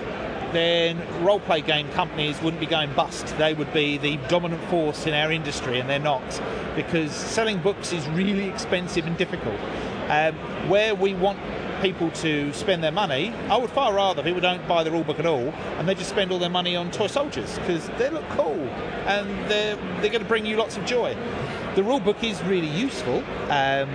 then 0.53 1.01
role-play 1.25 1.63
game 1.63 1.89
companies 1.91 2.41
wouldn't 2.43 2.61
be 2.61 2.67
going 2.67 2.93
bust. 2.95 3.27
They 3.39 3.55
would 3.55 3.73
be 3.73 3.99
the 3.99 4.17
dominant 4.29 4.63
force 4.65 5.07
in 5.07 5.15
our 5.15 5.33
industry, 5.33 5.81
and 5.81 5.89
they're 5.89 5.99
not, 5.99 6.23
because 6.77 7.13
selling 7.13 7.59
books 7.59 7.93
is 7.93 8.07
really 8.09 8.49
expensive 8.49 9.07
and 9.07 9.17
difficult. 9.17 9.59
Um, 10.09 10.35
where 10.69 10.95
we 10.95 11.15
want 11.15 11.39
people 11.81 12.11
to 12.11 12.53
spend 12.53 12.83
their 12.83 12.93
money, 12.93 13.33
I 13.49 13.57
would 13.57 13.71
far 13.71 13.93
rather 13.93 14.23
people 14.23 14.41
don't 14.41 14.67
buy 14.69 14.85
the 14.85 14.91
rule 14.91 15.05
book 15.05 15.19
at 15.19 15.27
all, 15.27 15.53
and 15.79 15.89
they 15.89 15.95
just 15.95 16.11
spend 16.11 16.31
all 16.31 16.39
their 16.39 16.51
money 16.51 16.77
on 16.77 16.91
toy 16.91 17.09
soldiers 17.09 17.59
because 17.59 17.89
they 17.99 18.09
look 18.09 18.29
cool 18.31 18.69
and 19.07 19.29
they're 19.51 19.77
they're 20.01 20.11
going 20.11 20.23
to 20.23 20.29
bring 20.29 20.47
you 20.47 20.57
lots 20.57 20.77
of 20.77 20.85
joy. 20.85 21.17
The 21.75 21.83
rule 21.83 22.01
book 22.01 22.23
is 22.23 22.43
really 22.45 22.69
useful. 22.69 23.25
Um, 23.51 23.89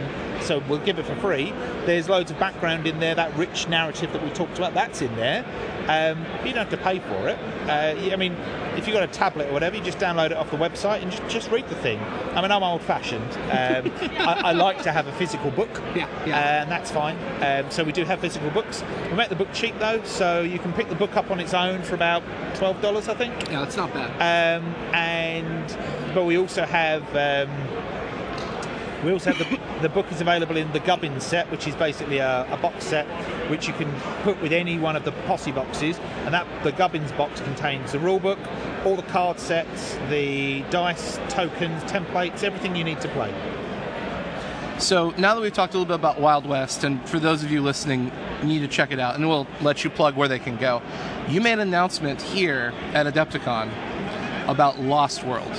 so 0.47 0.63
we'll 0.69 0.79
give 0.79 0.97
it 0.97 1.05
for 1.05 1.15
free. 1.17 1.51
There's 1.85 2.07
loads 2.07 2.31
of 2.31 2.39
background 2.39 2.87
in 2.87 2.99
there. 2.99 3.13
That 3.13 3.35
rich 3.35 3.67
narrative 3.67 4.13
that 4.13 4.23
we 4.23 4.29
talked 4.29 4.57
about, 4.57 4.73
that's 4.73 5.01
in 5.01 5.13
there. 5.17 5.43
Um, 5.87 6.25
you 6.45 6.53
don't 6.53 6.67
have 6.67 6.69
to 6.69 6.77
pay 6.77 6.99
for 6.99 7.27
it. 7.27 7.37
Uh, 7.67 8.13
I 8.13 8.15
mean, 8.15 8.33
if 8.77 8.87
you've 8.87 8.93
got 8.93 9.03
a 9.03 9.07
tablet 9.07 9.49
or 9.49 9.53
whatever, 9.53 9.75
you 9.75 9.83
just 9.83 9.99
download 9.99 10.27
it 10.27 10.33
off 10.37 10.49
the 10.51 10.57
website 10.57 11.01
and 11.01 11.11
just, 11.11 11.27
just 11.27 11.51
read 11.51 11.67
the 11.67 11.75
thing. 11.75 11.99
I 12.33 12.41
mean, 12.41 12.51
I'm 12.51 12.63
old-fashioned. 12.63 13.31
Um, 13.33 13.91
I, 14.19 14.41
I 14.45 14.51
like 14.53 14.81
to 14.83 14.91
have 14.91 15.07
a 15.07 15.13
physical 15.13 15.51
book, 15.51 15.69
Yeah, 15.95 16.07
yeah. 16.25 16.37
Uh, 16.37 16.41
and 16.61 16.71
that's 16.71 16.91
fine. 16.91 17.17
Um, 17.41 17.69
so 17.69 17.83
we 17.83 17.91
do 17.91 18.05
have 18.05 18.19
physical 18.19 18.49
books. 18.51 18.83
We 19.09 19.15
make 19.17 19.29
the 19.29 19.35
book 19.35 19.51
cheap 19.53 19.77
though, 19.79 20.01
so 20.03 20.41
you 20.41 20.59
can 20.59 20.71
pick 20.73 20.87
the 20.89 20.95
book 20.95 21.15
up 21.17 21.29
on 21.31 21.39
its 21.39 21.53
own 21.53 21.81
for 21.83 21.95
about 21.95 22.23
twelve 22.55 22.81
dollars, 22.81 23.09
I 23.09 23.15
think. 23.15 23.33
Yeah, 23.49 23.61
that's 23.61 23.77
not 23.77 23.93
bad. 23.93 24.61
Um, 24.61 24.65
and 24.93 25.77
but 26.13 26.25
we 26.25 26.37
also 26.37 26.65
have 26.65 27.03
um, 27.15 27.49
we 29.03 29.11
also 29.11 29.31
have 29.31 29.49
the, 29.49 29.81
the 29.81 29.89
book 29.89 30.11
is 30.11 30.21
available 30.21 30.57
in 30.57 30.71
the 30.71 30.79
Gubbins 30.79 31.23
set, 31.23 31.49
which 31.51 31.67
is 31.67 31.75
basically 31.75 32.17
a, 32.17 32.51
a 32.51 32.57
box 32.57 32.85
set 32.85 33.05
which 33.49 33.67
you 33.67 33.73
can 33.73 33.91
put 34.23 34.41
with 34.41 34.51
any 34.51 34.77
one 34.77 34.95
of 34.95 35.03
the 35.05 35.11
posse 35.27 35.51
boxes. 35.51 35.99
And 36.25 36.33
that 36.33 36.47
the 36.63 36.71
Gubbins 36.71 37.11
box 37.13 37.39
contains 37.41 37.91
the 37.91 37.99
rule 37.99 38.19
book, 38.19 38.39
all 38.85 38.95
the 38.95 39.03
card 39.03 39.39
sets, 39.39 39.95
the 40.09 40.61
dice, 40.69 41.19
tokens, 41.29 41.83
templates, 41.83 42.43
everything 42.43 42.75
you 42.75 42.83
need 42.83 43.01
to 43.01 43.07
play. 43.09 43.33
So 44.79 45.11
now 45.17 45.33
that 45.33 45.41
we've 45.41 45.53
talked 45.53 45.73
a 45.73 45.77
little 45.77 45.87
bit 45.87 45.99
about 45.99 46.21
Wild 46.21 46.45
West, 46.45 46.83
and 46.83 47.07
for 47.09 47.19
those 47.19 47.43
of 47.43 47.51
you 47.51 47.61
listening, 47.61 48.11
you 48.41 48.47
need 48.47 48.59
to 48.59 48.67
check 48.67 48.91
it 48.91 48.99
out, 48.99 49.15
and 49.15 49.27
we'll 49.27 49.47
let 49.61 49.83
you 49.83 49.89
plug 49.89 50.15
where 50.15 50.27
they 50.27 50.37
can 50.37 50.55
go. 50.55 50.83
You 51.27 51.41
made 51.41 51.53
an 51.53 51.61
announcement 51.61 52.21
here 52.21 52.73
at 52.93 53.11
Adepticon 53.11 53.71
about 54.47 54.79
Lost 54.79 55.23
World. 55.23 55.49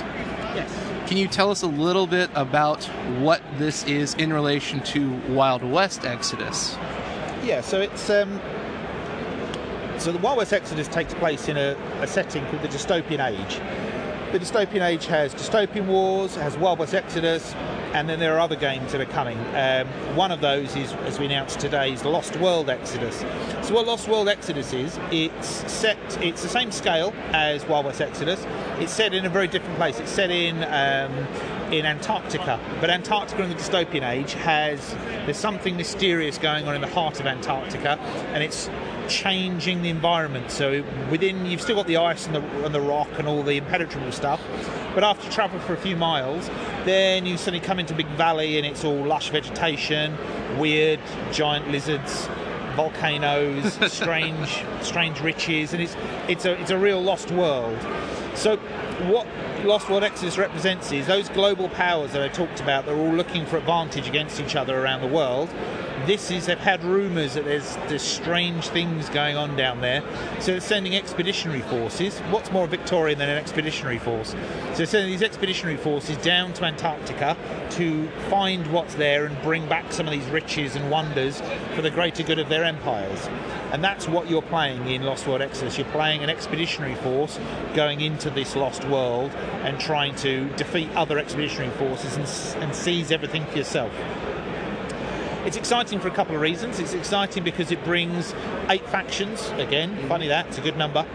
Yes. 0.55 0.88
Can 1.09 1.17
you 1.17 1.27
tell 1.27 1.49
us 1.49 1.63
a 1.63 1.67
little 1.67 2.05
bit 2.05 2.29
about 2.35 2.83
what 3.17 3.41
this 3.57 3.83
is 3.85 4.13
in 4.13 4.31
relation 4.31 4.79
to 4.81 5.09
Wild 5.29 5.63
West 5.63 6.05
Exodus? 6.05 6.75
Yeah, 7.43 7.61
so 7.61 7.81
it's 7.81 8.11
um, 8.11 8.39
so 9.97 10.11
the 10.11 10.19
Wild 10.19 10.37
West 10.37 10.53
Exodus 10.53 10.87
takes 10.87 11.15
place 11.15 11.49
in 11.49 11.57
a, 11.57 11.75
a 11.99 12.05
setting 12.05 12.45
called 12.45 12.61
the 12.61 12.67
dystopian 12.67 13.27
age, 13.27 13.59
the 14.31 14.39
dystopian 14.39 14.85
age 14.85 15.05
has 15.07 15.33
dystopian 15.33 15.87
wars, 15.87 16.35
has 16.35 16.57
Wild 16.57 16.79
West 16.79 16.93
Exodus, 16.93 17.53
and 17.93 18.07
then 18.07 18.19
there 18.19 18.35
are 18.35 18.39
other 18.39 18.55
games 18.55 18.91
that 18.91 19.01
are 19.01 19.05
coming. 19.05 19.37
Um, 19.55 19.87
one 20.15 20.31
of 20.31 20.41
those 20.41 20.75
is, 20.75 20.93
as 21.05 21.19
we 21.19 21.25
announced 21.25 21.59
today, 21.59 21.93
is 21.93 22.05
Lost 22.05 22.35
World 22.35 22.69
Exodus. 22.69 23.19
So 23.63 23.73
what 23.73 23.87
Lost 23.87 24.07
World 24.07 24.29
Exodus 24.29 24.73
is, 24.73 24.99
it's 25.11 25.47
set, 25.71 25.97
it's 26.21 26.43
the 26.43 26.49
same 26.49 26.71
scale 26.71 27.13
as 27.31 27.65
Wild 27.65 27.85
West 27.85 28.01
Exodus. 28.01 28.45
It's 28.77 28.93
set 28.93 29.13
in 29.13 29.25
a 29.25 29.29
very 29.29 29.47
different 29.47 29.75
place. 29.77 29.99
It's 29.99 30.11
set 30.11 30.29
in 30.29 30.63
um, 30.65 31.27
in 31.73 31.85
Antarctica, 31.85 32.59
but 32.81 32.89
Antarctica 32.89 33.43
in 33.43 33.49
the 33.49 33.55
dystopian 33.55 34.07
age 34.07 34.33
has 34.33 34.95
there's 35.25 35.37
something 35.37 35.77
mysterious 35.77 36.39
going 36.39 36.67
on 36.67 36.73
in 36.73 36.81
the 36.81 36.87
heart 36.87 37.19
of 37.19 37.27
Antarctica, 37.27 37.99
and 38.33 38.43
it's 38.43 38.69
changing 39.09 39.81
the 39.81 39.89
environment. 39.89 40.51
So 40.51 40.83
within, 41.09 41.45
you've 41.45 41.61
still 41.61 41.75
got 41.75 41.87
the 41.87 41.97
ice 41.97 42.25
and 42.27 42.35
the, 42.35 42.65
and 42.65 42.73
the 42.73 42.81
rock 42.81 43.09
and 43.17 43.27
all 43.27 43.43
the 43.43 43.57
impenetrable 43.57 44.11
stuff, 44.11 44.41
but 44.95 45.03
after 45.03 45.25
you 45.25 45.31
travel 45.31 45.59
for 45.59 45.73
a 45.73 45.77
few 45.77 45.95
miles, 45.95 46.47
then 46.85 47.25
you 47.25 47.37
suddenly 47.37 47.65
come 47.65 47.79
into 47.79 47.93
a 47.93 47.97
big 47.97 48.07
valley 48.09 48.57
and 48.57 48.65
it's 48.65 48.83
all 48.83 49.05
lush 49.05 49.29
vegetation, 49.29 50.17
weird 50.57 50.99
giant 51.31 51.69
lizards, 51.69 52.27
volcanoes, 52.75 53.73
strange, 53.91 54.63
strange 54.81 55.19
riches, 55.21 55.73
and 55.73 55.81
it's 55.83 55.95
it's 56.27 56.45
a 56.45 56.59
it's 56.61 56.71
a 56.71 56.77
real 56.77 57.01
lost 57.01 57.31
world. 57.31 57.77
So 58.35 58.57
what 59.07 59.27
Lost 59.65 59.89
World 59.89 60.03
Exodus 60.03 60.37
represents 60.37 60.91
is 60.91 61.05
those 61.07 61.27
global 61.29 61.67
powers 61.69 62.13
that 62.13 62.21
I 62.21 62.29
talked 62.29 62.61
about. 62.61 62.85
They're 62.85 62.95
all 62.95 63.13
looking 63.13 63.45
for 63.45 63.57
advantage 63.57 64.07
against 64.07 64.39
each 64.39 64.55
other 64.55 64.81
around 64.81 65.01
the 65.01 65.07
world. 65.07 65.49
This 66.09 66.31
is 66.31 66.47
they've 66.47 66.57
had 66.57 66.83
rumours 66.83 67.35
that 67.35 67.45
there's 67.45 67.75
there's 67.87 68.01
strange 68.01 68.69
things 68.69 69.07
going 69.09 69.37
on 69.37 69.55
down 69.55 69.79
there. 69.79 70.01
So 70.39 70.53
they're 70.53 70.59
sending 70.59 70.95
expeditionary 70.95 71.61
forces. 71.61 72.17
What's 72.31 72.51
more 72.51 72.65
Victorian 72.65 73.19
than 73.19 73.29
an 73.29 73.37
expeditionary 73.37 73.99
force? 73.99 74.29
So 74.29 74.77
they're 74.77 74.85
sending 74.87 75.11
these 75.11 75.21
expeditionary 75.21 75.77
forces 75.77 76.17
down 76.17 76.53
to 76.53 76.65
Antarctica 76.65 77.37
to 77.69 78.07
find 78.27 78.65
what's 78.73 78.95
there 78.95 79.27
and 79.27 79.39
bring 79.43 79.69
back 79.69 79.93
some 79.93 80.07
of 80.07 80.11
these 80.11 80.25
riches 80.29 80.75
and 80.75 80.89
wonders 80.89 81.43
for 81.75 81.83
the 81.83 81.91
greater 81.91 82.23
good 82.23 82.39
of 82.39 82.49
their 82.49 82.63
empires. 82.63 83.27
And 83.71 83.83
that's 83.83 84.07
what 84.07 84.27
you're 84.27 84.41
playing 84.41 84.87
in 84.87 85.03
Lost 85.03 85.27
World 85.27 85.43
Exodus. 85.43 85.77
You're 85.77 85.85
playing 85.91 86.23
an 86.23 86.29
expeditionary 86.31 86.95
force 86.95 87.39
going 87.75 88.01
into 88.01 88.31
this 88.31 88.55
lost 88.55 88.83
world 88.85 89.29
and 89.61 89.79
trying 89.79 90.15
to 90.15 90.49
defeat 90.55 90.89
other 90.95 91.19
expeditionary 91.19 91.69
forces 91.77 92.15
and, 92.15 92.63
and 92.63 92.75
seize 92.75 93.11
everything 93.11 93.45
for 93.45 93.59
yourself. 93.59 93.93
It's 95.45 95.57
exciting 95.57 95.99
for 95.99 96.09
a 96.09 96.11
couple 96.11 96.35
of 96.35 96.41
reasons. 96.41 96.79
It's 96.79 96.93
exciting 96.93 97.43
because 97.43 97.71
it 97.71 97.83
brings 97.83 98.35
eight 98.69 98.85
factions. 98.89 99.49
Again, 99.51 99.95
funny 100.07 100.27
that, 100.27 100.47
it's 100.47 100.57
a 100.57 100.61
good 100.61 100.77
number. 100.77 101.05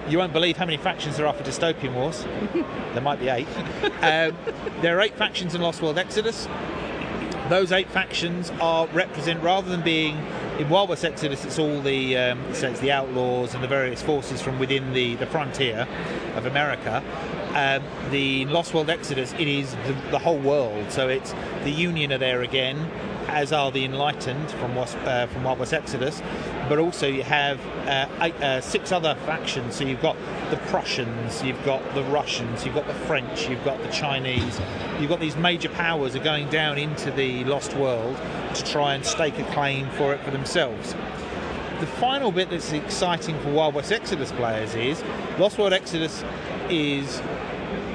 you 0.08 0.18
won't 0.18 0.32
believe 0.32 0.56
how 0.56 0.66
many 0.66 0.76
factions 0.76 1.16
there 1.16 1.26
are 1.26 1.32
for 1.32 1.42
Dystopian 1.42 1.94
Wars. 1.94 2.24
there 2.92 3.00
might 3.00 3.20
be 3.20 3.28
eight. 3.28 3.48
Um, 4.02 4.36
there 4.82 4.98
are 4.98 5.00
eight 5.00 5.16
factions 5.16 5.54
in 5.54 5.62
Lost 5.62 5.80
World 5.80 5.98
Exodus. 5.98 6.46
Those 7.48 7.72
eight 7.72 7.88
factions 7.90 8.50
are 8.60 8.86
represent 8.88 9.42
rather 9.42 9.68
than 9.68 9.82
being 9.82 10.16
in 10.60 10.68
Wild 10.68 10.90
West 10.90 11.06
Exodus, 11.06 11.44
it's 11.46 11.58
all 11.58 11.80
the 11.80 12.18
um, 12.18 12.54
so 12.54 12.68
it's 12.68 12.80
the 12.80 12.92
outlaws 12.92 13.54
and 13.54 13.64
the 13.64 13.68
various 13.68 14.02
forces 14.02 14.42
from 14.42 14.58
within 14.58 14.92
the, 14.92 15.16
the 15.16 15.24
frontier 15.26 15.88
of 16.36 16.44
America. 16.44 17.02
Um, 17.54 17.82
the 18.10 18.44
Lost 18.44 18.74
World 18.74 18.90
Exodus, 18.90 19.32
it 19.38 19.48
is 19.48 19.74
the, 19.86 19.96
the, 20.10 20.18
whole 20.18 20.38
world. 20.38 20.92
So 20.92 21.08
it's 21.08 21.34
the 21.64 21.70
Union 21.70 22.12
are 22.12 22.18
there 22.18 22.42
again, 22.42 22.90
as 23.30 23.52
are 23.52 23.70
the 23.70 23.84
Enlightened 23.84 24.50
from 24.52 24.76
uh, 24.76 25.26
from 25.26 25.44
Wild 25.44 25.58
West 25.58 25.72
Exodus. 25.72 26.22
But 26.68 26.78
also 26.78 27.06
you 27.06 27.22
have 27.22 27.60
uh, 27.86 28.06
eight, 28.20 28.34
uh, 28.36 28.60
six 28.60 28.92
other 28.92 29.14
factions. 29.26 29.76
So 29.76 29.84
you've 29.84 30.02
got 30.02 30.16
the 30.50 30.56
Prussians, 30.68 31.42
you've 31.42 31.64
got 31.64 31.82
the 31.94 32.02
Russians, 32.04 32.64
you've 32.64 32.74
got 32.74 32.86
the 32.86 32.94
French, 32.94 33.48
you've 33.48 33.64
got 33.64 33.82
the 33.82 33.88
Chinese. 33.88 34.60
You've 35.00 35.10
got 35.10 35.20
these 35.20 35.36
major 35.36 35.68
powers 35.70 36.14
are 36.14 36.24
going 36.24 36.48
down 36.50 36.78
into 36.78 37.10
the 37.10 37.44
Lost 37.44 37.74
World 37.74 38.16
to 38.54 38.64
try 38.64 38.94
and 38.94 39.04
stake 39.04 39.38
a 39.38 39.44
claim 39.52 39.88
for 39.90 40.12
it 40.12 40.20
for 40.22 40.30
themselves. 40.30 40.94
The 41.80 41.86
final 41.86 42.30
bit 42.30 42.50
that's 42.50 42.72
exciting 42.72 43.38
for 43.40 43.50
Wild 43.52 43.74
West 43.74 43.90
Exodus 43.90 44.32
players 44.32 44.74
is 44.74 45.02
Lost 45.38 45.56
World 45.56 45.72
Exodus 45.72 46.22
is 46.68 47.22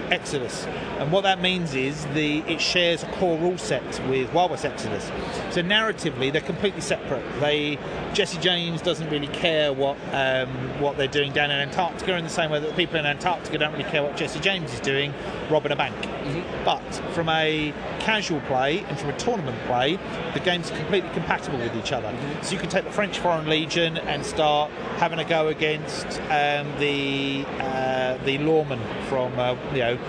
Exodus. 0.10 0.66
And 0.98 1.12
what 1.12 1.22
that 1.22 1.42
means 1.42 1.76
is 1.76 2.06
the 2.14 2.40
it 2.48 2.62
shares 2.62 3.04
a 3.04 3.08
core 3.14 3.38
rule 3.38 3.58
set 3.58 3.84
with 4.08 4.32
Wild 4.34 4.52
West 4.52 4.66
Exodus. 4.66 5.06
So 5.52 5.62
narratively, 5.62 6.32
they're 6.32 6.42
completely 6.42 6.82
separate. 6.82 7.24
They 7.40 7.78
Jesse 8.14 8.40
James 8.40 8.82
doesn't 8.82 9.10
really 9.10 9.28
care 9.28 9.74
what 9.74 9.98
um, 10.14 10.50
what 10.80 10.98
they're 10.98 11.08
doing 11.08 11.34
down 11.34 11.52
in 11.52 11.58
Antarctica 11.58 12.16
in 12.16 12.24
the 12.24 12.30
same 12.30 12.50
way 12.50 12.60
that 12.60 12.68
the 12.68 12.76
people 12.76 12.98
in 12.98 13.06
Antarctica 13.06 13.58
don't 13.58 13.74
really 13.74 13.90
care 13.90 14.04
what 14.04 14.16
Jesse 14.16 14.40
James 14.40 14.74
is 14.74 14.80
doing, 14.80 15.14
robbing 15.50 15.74
a 15.74 15.76
bank. 15.76 15.96
Mm-hmm. 15.96 16.64
But 16.64 17.14
from 17.14 17.28
a 17.30 17.74
casual 18.00 18.40
play 18.42 18.80
and 18.86 18.98
from 18.98 19.10
a 19.10 19.18
tournament 19.18 19.58
play, 19.66 19.98
the 20.34 20.40
games 20.40 20.72
are 20.72 20.78
completely 20.78 21.10
compatible 21.12 21.60
with 21.60 21.76
each 21.76 21.92
other. 21.92 22.08
Mm-hmm. 22.08 22.44
So 22.44 22.54
you 22.54 22.60
can 22.60 22.70
take 22.70 22.86
the 22.86 22.92
French 22.92 23.20
Foreign 23.20 23.50
Legion 23.50 23.98
and 23.98 24.26
start 24.26 24.72
having 24.98 25.20
a 25.20 25.26
go 25.26 25.48
against 25.48 26.06
um, 26.32 26.72
the 26.80 27.46
uh, 27.60 28.18
the 28.26 28.38
lawmen 28.38 28.80
from 29.10 29.38
uh, 29.38 29.56
you 29.74 29.80
know 29.80 30.00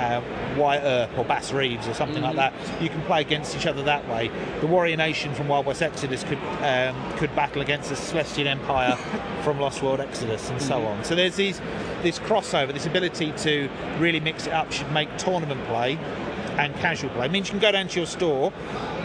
uh, 0.00 0.22
Wyatt 0.56 0.82
Earp 0.84 1.18
or 1.18 1.24
Bass 1.24 1.52
Reeves 1.52 1.86
or 1.86 1.94
something 1.94 2.22
mm-hmm. 2.22 2.36
like 2.36 2.52
that. 2.52 2.82
You 2.82 2.88
can 2.88 3.02
play 3.02 3.20
against 3.20 3.56
each 3.56 3.66
other 3.66 3.82
that 3.82 4.08
way. 4.08 4.30
The 4.60 4.66
Warrior 4.66 4.96
Nation 4.96 5.34
from 5.34 5.48
Wild 5.48 5.66
West 5.66 5.82
Exodus 5.82 6.24
could 6.24 6.38
um, 6.62 6.96
could 7.18 7.34
battle 7.36 7.62
against 7.62 7.90
the 7.90 7.96
Celestial 7.96 8.48
Empire 8.48 8.96
from 9.42 9.60
Lost 9.60 9.82
World 9.82 10.00
Exodus 10.00 10.48
and 10.48 10.58
mm-hmm. 10.58 10.68
so 10.68 10.84
on. 10.84 11.04
So 11.04 11.14
there's 11.14 11.36
these 11.36 11.60
this 12.02 12.18
crossover, 12.18 12.72
this 12.72 12.86
ability 12.86 13.32
to 13.38 13.68
really 13.98 14.20
mix 14.20 14.46
it 14.46 14.52
up 14.52 14.72
should 14.72 14.90
make 14.92 15.14
tournament 15.18 15.62
play 15.66 15.98
and 16.58 16.74
casual 16.76 17.10
play. 17.10 17.26
It 17.26 17.32
means 17.32 17.48
you 17.48 17.52
can 17.52 17.60
go 17.60 17.72
down 17.72 17.88
to 17.88 18.00
your 18.00 18.06
store, 18.06 18.52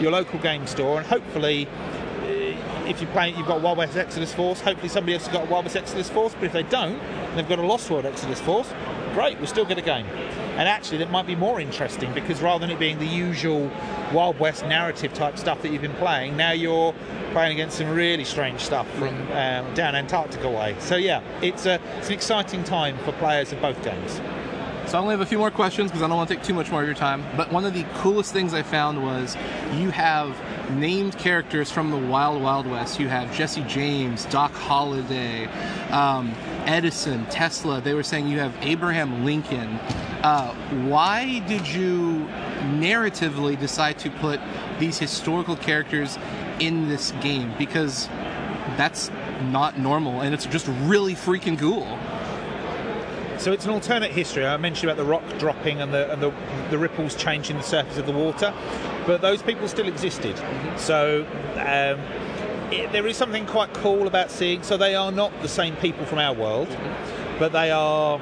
your 0.00 0.12
local 0.12 0.38
game 0.40 0.66
store, 0.66 0.98
and 0.98 1.06
hopefully 1.06 1.66
uh, 1.66 2.88
if 2.88 3.00
you 3.00 3.06
play, 3.08 3.30
you've 3.30 3.46
got 3.46 3.60
Wild 3.60 3.78
West 3.78 3.96
Exodus 3.96 4.32
Force. 4.32 4.60
Hopefully, 4.60 4.88
somebody 4.88 5.14
else 5.14 5.26
has 5.26 5.32
got 5.32 5.46
a 5.46 5.50
Wild 5.50 5.64
West 5.64 5.76
Exodus 5.76 6.08
Force. 6.08 6.34
But 6.34 6.44
if 6.44 6.52
they 6.52 6.62
don't, 6.64 7.00
they've 7.34 7.48
got 7.48 7.58
a 7.58 7.66
Lost 7.66 7.90
World 7.90 8.06
Exodus 8.06 8.40
Force. 8.40 8.72
Great, 9.14 9.38
we'll 9.38 9.46
still 9.46 9.64
get 9.64 9.78
a 9.78 9.82
game. 9.82 10.06
And 10.56 10.68
actually, 10.68 10.98
that 10.98 11.10
might 11.10 11.26
be 11.26 11.36
more 11.36 11.60
interesting 11.60 12.12
because 12.14 12.40
rather 12.40 12.66
than 12.66 12.70
it 12.74 12.78
being 12.78 12.98
the 12.98 13.06
usual 13.06 13.70
Wild 14.12 14.38
West 14.38 14.64
narrative 14.64 15.12
type 15.12 15.36
stuff 15.38 15.60
that 15.62 15.70
you've 15.70 15.82
been 15.82 15.92
playing, 15.94 16.36
now 16.36 16.52
you're 16.52 16.94
playing 17.32 17.52
against 17.52 17.76
some 17.76 17.90
really 17.90 18.24
strange 18.24 18.60
stuff 18.60 18.90
from 18.94 19.14
um, 19.32 19.74
down 19.74 19.94
Antarctica 19.94 20.48
way. 20.48 20.74
So 20.78 20.96
yeah, 20.96 21.20
it's 21.42 21.66
a 21.66 21.80
it's 21.98 22.08
an 22.08 22.14
exciting 22.14 22.64
time 22.64 22.96
for 22.98 23.12
players 23.12 23.52
of 23.52 23.60
both 23.60 23.82
games. 23.84 24.20
So 24.86 24.98
I 24.98 25.00
only 25.00 25.12
have 25.12 25.20
a 25.20 25.26
few 25.26 25.38
more 25.38 25.50
questions 25.50 25.90
because 25.90 26.02
I 26.02 26.06
don't 26.06 26.16
want 26.16 26.28
to 26.28 26.36
take 26.36 26.44
too 26.44 26.54
much 26.54 26.70
more 26.70 26.80
of 26.80 26.86
your 26.86 26.94
time. 26.94 27.24
But 27.36 27.52
one 27.52 27.64
of 27.64 27.74
the 27.74 27.82
coolest 27.94 28.32
things 28.32 28.54
I 28.54 28.62
found 28.62 29.02
was 29.02 29.36
you 29.74 29.90
have 29.90 30.40
named 30.70 31.18
characters 31.18 31.72
from 31.72 31.90
the 31.90 31.96
Wild 31.96 32.40
Wild 32.40 32.68
West. 32.68 33.00
You 33.00 33.08
have 33.08 33.34
Jesse 33.34 33.62
James, 33.62 34.26
Doc 34.26 34.52
Holliday, 34.52 35.46
um, 35.90 36.32
Edison, 36.66 37.24
Tesla. 37.26 37.80
They 37.80 37.94
were 37.94 38.02
saying 38.02 38.28
you 38.28 38.38
have 38.38 38.54
Abraham 38.60 39.24
Lincoln. 39.24 39.78
Uh, 40.22 40.52
why 40.88 41.38
did 41.40 41.66
you 41.66 42.26
narratively 42.78 43.58
decide 43.58 43.98
to 44.00 44.10
put 44.10 44.40
these 44.78 44.98
historical 44.98 45.56
characters 45.56 46.18
in 46.58 46.88
this 46.88 47.12
game? 47.20 47.52
Because 47.56 48.08
that's 48.76 49.10
not 49.50 49.78
normal 49.78 50.20
and 50.20 50.34
it's 50.34 50.46
just 50.46 50.66
really 50.82 51.14
freaking 51.14 51.58
cool. 51.58 51.86
So 53.38 53.52
it's 53.52 53.64
an 53.64 53.70
alternate 53.70 54.12
history. 54.12 54.46
I 54.46 54.56
mentioned 54.56 54.90
about 54.90 55.02
the 55.02 55.08
rock 55.08 55.22
dropping 55.38 55.80
and 55.80 55.92
the, 55.92 56.10
and 56.10 56.22
the, 56.22 56.32
the 56.70 56.78
ripples 56.78 57.14
changing 57.14 57.56
the 57.56 57.62
surface 57.62 57.98
of 57.98 58.06
the 58.06 58.12
water, 58.12 58.52
but 59.06 59.20
those 59.20 59.42
people 59.42 59.68
still 59.68 59.86
existed. 59.86 60.34
Mm-hmm. 60.36 60.78
So 60.78 61.26
um, 61.56 62.25
it, 62.70 62.92
there 62.92 63.06
is 63.06 63.16
something 63.16 63.46
quite 63.46 63.72
cool 63.74 64.06
about 64.06 64.30
seeing. 64.30 64.62
So 64.62 64.76
they 64.76 64.94
are 64.94 65.12
not 65.12 65.32
the 65.42 65.48
same 65.48 65.76
people 65.76 66.04
from 66.06 66.18
our 66.18 66.34
world, 66.34 66.68
mm-hmm. 66.68 67.38
but 67.38 67.52
they 67.52 67.70
are 67.70 68.20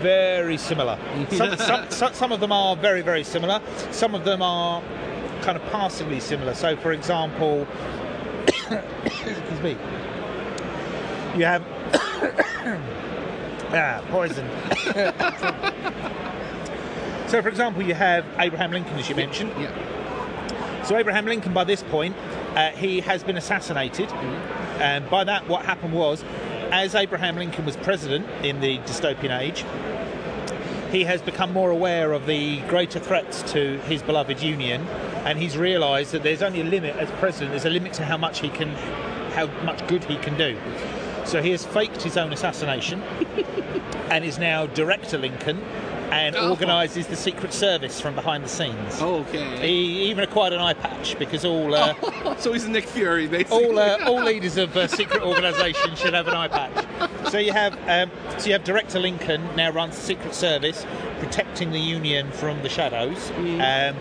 very 0.00 0.56
similar. 0.56 0.98
Some, 1.30 1.56
some, 1.56 1.90
some, 1.90 2.14
some, 2.14 2.32
of 2.32 2.40
them 2.40 2.52
are 2.52 2.76
very, 2.76 3.02
very 3.02 3.24
similar. 3.24 3.60
Some 3.90 4.14
of 4.14 4.24
them 4.24 4.42
are 4.42 4.82
kind 5.42 5.56
of 5.56 5.62
passively 5.70 6.20
similar. 6.20 6.54
So, 6.54 6.76
for 6.76 6.92
example, 6.92 7.66
excuse 8.46 9.62
me, 9.62 9.76
you 11.36 11.44
have 11.44 11.62
ah, 13.72 14.02
poison. 14.10 14.48
so, 17.28 17.42
for 17.42 17.48
example, 17.48 17.82
you 17.82 17.94
have 17.94 18.24
Abraham 18.38 18.72
Lincoln, 18.72 18.98
as 18.98 19.08
you 19.08 19.14
mentioned. 19.14 19.52
Yeah. 19.58 19.95
So, 20.86 20.96
Abraham 20.96 21.26
Lincoln, 21.26 21.52
by 21.52 21.64
this 21.64 21.82
point, 21.82 22.16
uh, 22.54 22.70
he 22.70 23.00
has 23.00 23.24
been 23.24 23.36
assassinated. 23.36 24.08
Mm-hmm. 24.08 24.82
And 24.82 25.10
by 25.10 25.24
that, 25.24 25.48
what 25.48 25.64
happened 25.64 25.92
was 25.92 26.22
as 26.70 26.94
Abraham 26.94 27.34
Lincoln 27.34 27.64
was 27.64 27.76
president 27.76 28.24
in 28.44 28.60
the 28.60 28.78
dystopian 28.78 29.36
age, 29.36 29.64
he 30.92 31.02
has 31.02 31.20
become 31.20 31.52
more 31.52 31.70
aware 31.70 32.12
of 32.12 32.26
the 32.26 32.60
greater 32.68 33.00
threats 33.00 33.42
to 33.52 33.78
his 33.80 34.00
beloved 34.00 34.40
Union, 34.40 34.86
and 35.24 35.40
he's 35.40 35.56
realised 35.56 36.12
that 36.12 36.22
there's 36.22 36.42
only 36.42 36.60
a 36.60 36.64
limit 36.64 36.94
as 36.96 37.10
president. 37.18 37.50
There's 37.50 37.64
a 37.64 37.70
limit 37.70 37.92
to 37.94 38.04
how 38.04 38.16
much 38.16 38.38
he 38.38 38.48
can, 38.48 38.68
how 39.32 39.46
much 39.64 39.84
good 39.88 40.04
he 40.04 40.16
can 40.16 40.36
do. 40.38 40.56
So 41.24 41.42
he 41.42 41.50
has 41.50 41.66
faked 41.66 42.02
his 42.02 42.16
own 42.16 42.32
assassination, 42.32 43.02
and 44.10 44.24
is 44.24 44.38
now 44.38 44.66
Director 44.66 45.18
Lincoln, 45.18 45.60
and 46.12 46.36
Oh. 46.36 46.50
organises 46.50 47.06
the 47.06 47.16
Secret 47.16 47.52
Service 47.52 48.00
from 48.00 48.14
behind 48.14 48.44
the 48.44 48.48
scenes. 48.48 49.00
Okay. 49.00 49.58
He 49.66 50.02
even 50.10 50.24
acquired 50.24 50.52
an 50.52 50.60
eye 50.60 50.74
patch 50.74 51.18
because 51.18 51.44
all 51.44 51.74
uh, 51.74 51.94
so 52.38 52.52
he's 52.52 52.66
Nick 52.68 52.84
Fury, 52.86 53.26
basically. 53.26 53.64
all 53.66 53.78
uh, 53.78 53.98
all 54.06 54.22
leaders 54.32 54.56
of 54.56 54.76
uh, 54.76 54.86
secret 54.88 55.22
organisations 55.22 55.98
should 55.98 56.14
have 56.14 56.28
an 56.28 56.34
eye 56.34 56.48
patch. 56.48 57.30
So 57.30 57.38
you 57.38 57.52
have 57.52 57.74
um, 57.88 58.10
so 58.38 58.46
you 58.46 58.52
have 58.52 58.64
Director 58.64 58.98
Lincoln 58.98 59.42
now 59.56 59.70
runs 59.70 59.96
the 59.96 60.02
Secret 60.02 60.34
Service, 60.34 60.86
protecting 61.18 61.70
the 61.72 61.80
Union 61.80 62.30
from 62.32 62.62
the 62.62 62.68
shadows. 62.68 63.30
Um, 63.36 63.96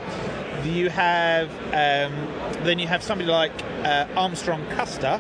you 0.66 0.90
have 0.90 1.50
um, 1.68 2.28
then 2.64 2.80
you 2.80 2.88
have 2.88 3.04
somebody 3.04 3.30
like 3.30 3.52
uh, 3.84 4.08
Armstrong 4.16 4.66
Custer, 4.72 5.18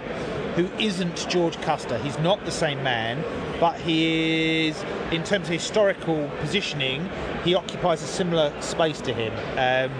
who 0.56 0.66
isn't 0.80 1.28
George 1.30 1.60
Custer. 1.62 1.98
He's 2.00 2.18
not 2.20 2.44
the 2.46 2.52
same 2.52 2.82
man, 2.84 3.24
but 3.66 3.80
he 3.82 4.68
is 4.68 4.86
in 5.12 5.24
terms 5.24 5.48
of 5.48 5.54
historical 5.54 6.30
positioning. 6.40 7.10
He 7.44 7.56
occupies 7.56 8.04
a 8.04 8.06
similar 8.06 8.54
space 8.62 9.02
to 9.02 9.12
him. 9.12 9.34
Um, 9.58 9.92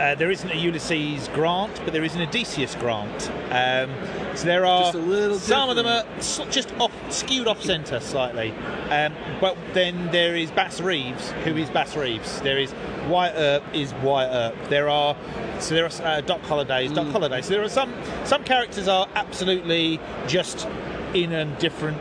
uh, 0.00 0.14
there 0.14 0.30
isn't 0.30 0.50
a 0.50 0.56
Ulysses 0.56 1.28
Grant, 1.34 1.78
but 1.84 1.92
there 1.92 2.02
is 2.02 2.14
an 2.14 2.22
Odysseus 2.22 2.74
Grant. 2.76 3.30
Um, 3.50 3.94
so 4.34 4.46
there 4.46 4.64
are 4.64 4.84
Just 4.84 4.94
a 4.94 4.98
little 4.98 5.38
some 5.38 5.68
of 5.68 5.76
them 5.76 5.86
are 5.86 6.04
just 6.50 6.72
off, 6.80 6.90
skewed 7.12 7.46
off 7.46 7.62
centre 7.62 8.00
slightly. 8.00 8.52
Um, 8.88 9.14
but 9.38 9.58
then 9.74 10.10
there 10.10 10.34
is 10.34 10.50
Bass 10.50 10.80
Reeves, 10.80 11.32
who 11.44 11.54
is 11.58 11.68
Bass 11.68 11.94
Reeves. 11.96 12.40
There 12.40 12.58
is 12.58 12.74
Wyatt 13.08 13.34
Earp 13.36 13.62
is 13.74 13.92
Wyatt 13.96 14.32
Earp. 14.32 14.68
There 14.70 14.88
are 14.88 15.14
so 15.60 15.74
there 15.74 15.84
are 15.84 15.92
uh, 16.02 16.22
Doc 16.22 16.40
Hollidays, 16.40 16.92
Doc 16.92 17.08
Mm. 17.08 17.12
Holliday. 17.12 17.42
So 17.42 17.50
there 17.50 17.62
are 17.62 17.68
some 17.68 17.92
some 18.24 18.42
characters 18.42 18.88
are 18.88 19.06
absolutely 19.16 20.00
just 20.26 20.66
in 21.14 21.32
a 21.32 21.44
different 21.58 21.98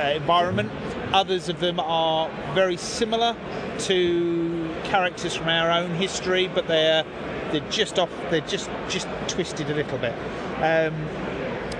uh, 0.00 0.12
environment. 0.14 0.70
Others 1.12 1.48
of 1.48 1.60
them 1.60 1.80
are 1.80 2.30
very 2.54 2.76
similar 2.76 3.36
to 3.80 4.74
characters 4.84 5.34
from 5.34 5.48
our 5.48 5.70
own 5.70 5.90
history, 5.94 6.48
but 6.48 6.66
they're 6.66 7.04
they're 7.50 7.68
just 7.70 7.98
off. 7.98 8.10
They're 8.30 8.40
just 8.40 8.70
just 8.88 9.08
twisted 9.28 9.70
a 9.70 9.74
little 9.74 9.98
bit. 9.98 10.14
Um, 10.56 10.94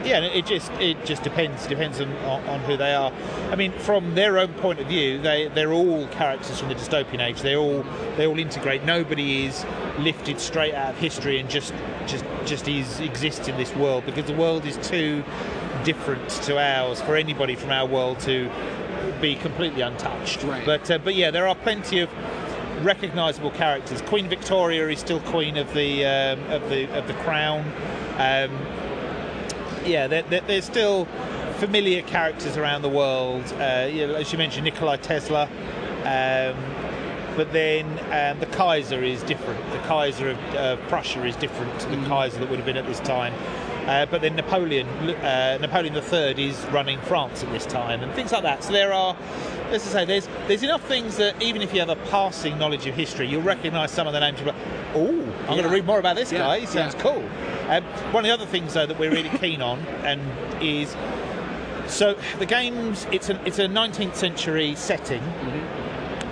yeah, 0.05 0.21
it 0.21 0.47
just 0.47 0.73
it 0.73 1.05
just 1.05 1.23
depends 1.23 1.67
depends 1.67 2.01
on, 2.01 2.11
on, 2.19 2.43
on 2.49 2.61
who 2.61 2.77
they 2.77 2.95
are. 2.95 3.13
I 3.51 3.57
mean, 3.57 3.73
from 3.73 4.15
their 4.15 4.39
own 4.39 4.53
point 4.55 4.81
of 4.81 4.87
view, 4.87 5.21
they 5.21 5.49
they're 5.49 5.73
all 5.73 6.07
characters 6.09 6.59
from 6.59 6.69
the 6.69 6.75
dystopian 6.75 7.21
age. 7.21 7.43
They 7.43 7.57
all 7.57 7.85
they 8.17 8.27
all 8.27 8.39
integrate. 8.39 8.85
Nobody 8.85 9.47
is 9.47 9.65
lifted 9.99 10.41
straight 10.41 10.75
out 10.75 10.91
of 10.95 10.99
history 10.99 11.39
and 11.39 11.51
just 11.51 11.75
just 12.07 12.25
just 12.47 12.67
is 12.69 13.01
exists 13.01 13.49
in 13.49 13.57
this 13.57 13.75
world 13.77 14.07
because 14.07 14.25
the 14.25 14.37
world 14.37 14.65
is 14.65 14.79
too 14.79 15.23
different 15.85 16.29
to 16.29 16.59
ours 16.59 17.01
for 17.01 17.17
anybody 17.17 17.55
from 17.55 17.71
our 17.71 17.87
world 17.87 18.21
to 18.21 18.51
be 19.21 19.35
completely 19.37 19.83
untouched. 19.83 20.43
Right. 20.43 20.65
But 20.65 20.91
uh, 20.91 20.99
but 20.99 21.15
yeah, 21.15 21.31
there 21.31 21.47
are 21.47 21.55
plenty 21.55 22.01
of 22.01 22.11
recognisable 22.85 23.51
characters. 23.51 24.03
Queen 24.03 24.29
Victoria 24.29 24.89
is 24.89 24.99
still 24.99 25.21
queen 25.21 25.57
of 25.57 25.73
the 25.75 26.05
um, 26.05 26.41
of 26.51 26.69
the 26.71 26.87
of 26.97 27.07
the 27.07 27.15
crown. 27.15 27.61
Um, 28.19 28.59
yeah, 29.85 30.07
there, 30.07 30.23
there, 30.23 30.43
there's 30.43 30.65
still 30.65 31.07
familiar 31.59 32.03
characters 32.03 32.57
around 32.57 32.83
the 32.83 32.89
world. 32.89 33.45
Uh, 33.59 33.89
you 33.91 34.07
know, 34.07 34.15
as 34.15 34.33
you 34.33 34.39
mentioned, 34.39 34.65
Nikola 34.65 34.99
Tesla. 34.99 35.45
Um, 36.05 36.57
but 37.37 37.53
then 37.53 37.87
um, 38.11 38.41
the 38.41 38.47
Kaiser 38.47 39.03
is 39.03 39.23
different. 39.23 39.59
The 39.73 39.79
Kaiser 39.81 40.31
of 40.31 40.55
uh, 40.55 40.77
Prussia 40.89 41.25
is 41.25 41.37
different 41.37 41.79
to 41.81 41.89
the 41.89 41.97
Kaiser 42.07 42.39
that 42.41 42.51
would 42.51 42.59
have 42.59 42.67
been 42.67 42.77
at 42.77 42.87
this 42.87 43.01
time. 43.01 43.33
Uh, 43.87 44.07
but 44.07 44.21
then 44.21 44.37
Napoleon, 44.37 44.87
uh, 44.87 45.59
Napoleon 45.61 45.95
III 45.95 46.49
is 46.49 46.65
running 46.67 47.01
France 47.03 47.43
at 47.43 47.51
this 47.53 47.67
time, 47.67 48.03
and 48.03 48.13
things 48.15 48.33
like 48.33 48.43
that. 48.43 48.63
So 48.63 48.73
there 48.73 48.93
are, 48.93 49.17
as 49.71 49.87
I 49.89 49.91
say, 49.91 50.05
there's 50.05 50.29
there's 50.47 50.63
enough 50.63 50.83
things 50.87 51.17
that 51.17 51.41
even 51.43 51.63
if 51.63 51.73
you 51.73 51.81
have 51.81 51.89
a 51.89 51.97
passing 52.11 52.59
knowledge 52.59 52.87
of 52.87 52.95
history, 52.95 53.27
you'll 53.27 53.43
recognise 53.43 53.91
some 53.91 54.07
of 54.07 54.13
the 54.13 54.21
names. 54.21 54.41
Like, 54.43 54.55
oh, 54.95 55.09
I'm 55.43 55.57
going 55.57 55.63
to 55.65 55.69
read 55.69 55.87
more 55.87 55.99
about 55.99 56.17
this 56.17 56.31
Yeah, 56.31 56.39
guy. 56.41 56.61
He 56.61 56.67
sounds 56.67 56.95
yeah. 56.95 57.03
cool. 57.03 57.25
Um, 57.69 57.85
one 58.13 58.25
of 58.25 58.29
the 58.29 58.35
other 58.35 58.47
things 58.47 58.75
though 58.75 58.87
that 58.87 58.99
we're 58.99 59.11
really 59.13 59.31
keen 59.39 59.63
on, 59.63 59.81
and 60.05 60.21
is 60.63 60.95
so 61.87 62.17
the 62.39 62.47
games. 62.47 63.07
It's 63.11 63.29
a 63.31 63.41
it's 63.47 63.59
a 63.59 63.67
19th 63.67 64.15
century 64.15 64.75
setting, 64.77 65.23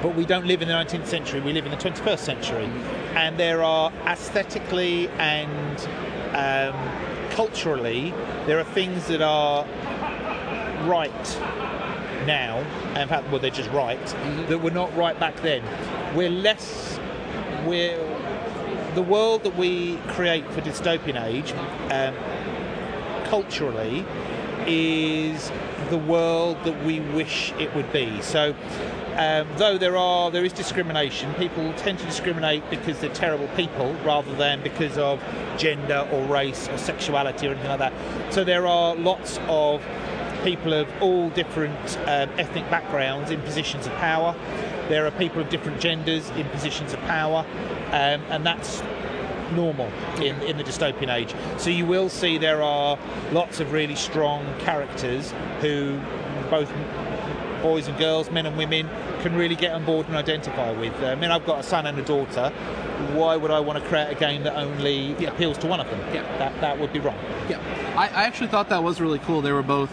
but 0.03 0.15
we 0.15 0.25
don't 0.27 0.47
live 0.47 0.63
in 0.63 0.69
the 0.69 0.75
19th 0.75 1.07
century. 1.07 1.41
We 1.41 1.53
live 1.53 1.65
in 1.65 1.71
the 1.73 1.77
21st 1.79 2.19
century, 2.19 2.69
and 3.15 3.39
there 3.39 3.63
are 3.63 3.93
aesthetically 4.07 5.09
and 5.19 5.79
um, 6.35 7.08
culturally 7.39 8.13
there 8.47 8.59
are 8.59 8.65
things 8.65 9.07
that 9.07 9.23
are 9.23 9.65
right 10.89 11.39
now. 12.27 12.57
and 12.95 13.03
In 13.03 13.09
fact, 13.09 13.31
well, 13.31 13.39
they're 13.39 13.53
just 13.53 13.71
right 13.71 14.05
that 14.49 14.59
were 14.61 14.73
not 14.73 14.93
right 14.97 15.17
back 15.21 15.37
then. 15.37 15.63
We're 16.17 16.31
less. 16.31 16.99
We're 17.65 17.97
the 18.97 19.03
world 19.03 19.45
that 19.45 19.57
we 19.57 19.99
create 20.09 20.51
for 20.51 20.63
dystopian 20.63 21.17
age. 21.25 21.53
Um, 21.93 22.17
culturally 23.27 24.05
is 24.67 25.53
the 25.91 25.99
world 25.99 26.57
that 26.65 26.85
we 26.85 26.99
wish 26.99 27.53
it 27.53 27.73
would 27.77 27.93
be. 27.93 28.21
So, 28.21 28.53
um, 29.19 29.49
though 29.57 29.77
there 29.77 29.97
are 29.97 30.31
there 30.31 30.45
is 30.45 30.53
discrimination, 30.53 31.35
people 31.35 31.73
tend 31.75 31.99
to 31.99 32.05
discriminate 32.07 32.63
because 32.71 33.01
they're 33.01 33.13
terrible 33.13 33.49
people 33.49 33.93
rather 34.05 34.33
than 34.37 34.63
because 34.63 34.97
of 34.97 35.21
gender 35.57 36.09
or 36.13 36.25
race 36.27 36.69
or 36.69 36.79
sexuality 36.79 37.49
or 37.49 37.51
anything 37.51 37.69
like 37.69 37.81
that. 37.81 38.33
So 38.33 38.45
there 38.45 38.67
are 38.67 38.95
lots 38.95 39.41
of 39.49 39.85
people 40.45 40.73
of 40.73 40.89
all 41.03 41.31
different 41.31 41.99
um, 42.07 42.31
ethnic 42.39 42.71
backgrounds 42.71 43.33
in 43.33 43.41
positions 43.41 43.89
of 43.89 43.93
power. 43.95 44.37
There 44.89 45.05
are 45.05 45.11
people 45.11 45.41
of 45.41 45.49
different 45.49 45.81
genders 45.81 46.31
in 46.31 46.49
positions 46.51 46.95
of 46.95 47.01
power, 47.01 47.45
um, 47.89 48.23
and 48.31 48.47
that's 48.47 48.83
normal 49.53 49.91
in, 50.17 50.41
in 50.43 50.57
the 50.57 50.65
dystopian 50.65 51.13
age. 51.13 51.35
So 51.59 51.71
you 51.71 51.87
will 51.87 52.09
see 52.09 52.39
there 52.39 52.63
are 52.63 52.97
lots 53.33 53.59
of 53.59 53.73
really 53.73 53.97
strong 53.97 54.47
characters 54.61 55.33
who 55.61 56.01
both 56.51 56.73
boys 57.63 57.89
and 57.89 57.97
girls, 57.99 58.31
men 58.31 58.47
and 58.47 58.57
women, 58.57 58.89
can 59.21 59.35
really 59.35 59.55
get 59.57 59.73
on 59.73 59.85
board 59.85 60.07
and 60.07 60.17
identify 60.17 60.73
with. 60.73 60.95
I 61.03 61.15
mean, 61.15 61.31
I've 61.31 61.45
got 61.47 61.61
a 61.61 61.63
son 61.63 61.87
and 61.87 61.99
a 61.99 62.03
daughter. 62.03 62.51
Why 63.13 63.37
would 63.37 63.51
I 63.51 63.61
want 63.61 63.83
to 63.83 63.89
create 63.89 64.11
a 64.11 64.15
game 64.15 64.43
that 64.45 64.57
only 64.57 65.15
Yeah. 65.19 65.31
appeals 65.31 65.59
to 65.59 65.67
one 65.67 65.81
of 65.81 65.89
them? 65.91 66.01
Yeah. 66.15 66.23
That, 66.39 66.61
that 66.61 66.79
would 66.79 66.93
be 66.93 66.99
wrong. 67.01 67.19
Yeah, 67.49 67.61
I, 67.97 68.09
I 68.09 68.25
actually 68.25 68.49
thought 68.49 68.69
that 68.71 68.83
was 68.83 69.01
really 69.01 69.19
cool. 69.21 69.41
They 69.41 69.53
were 69.53 69.63
both. 69.63 69.91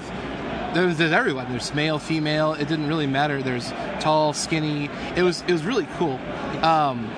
There's, 0.74 0.98
there's 0.98 1.14
everyone. 1.14 1.50
There's 1.50 1.74
male, 1.74 2.00
female. 2.00 2.54
It 2.54 2.68
didn't 2.68 2.88
really 2.88 3.08
matter. 3.08 3.42
There's 3.42 3.72
tall, 4.02 4.34
skinny. 4.34 4.90
It 5.16 5.24
was 5.24 5.42
it 5.48 5.52
was 5.54 5.64
really 5.64 5.88
cool. 5.98 6.20
Um, 6.62 7.10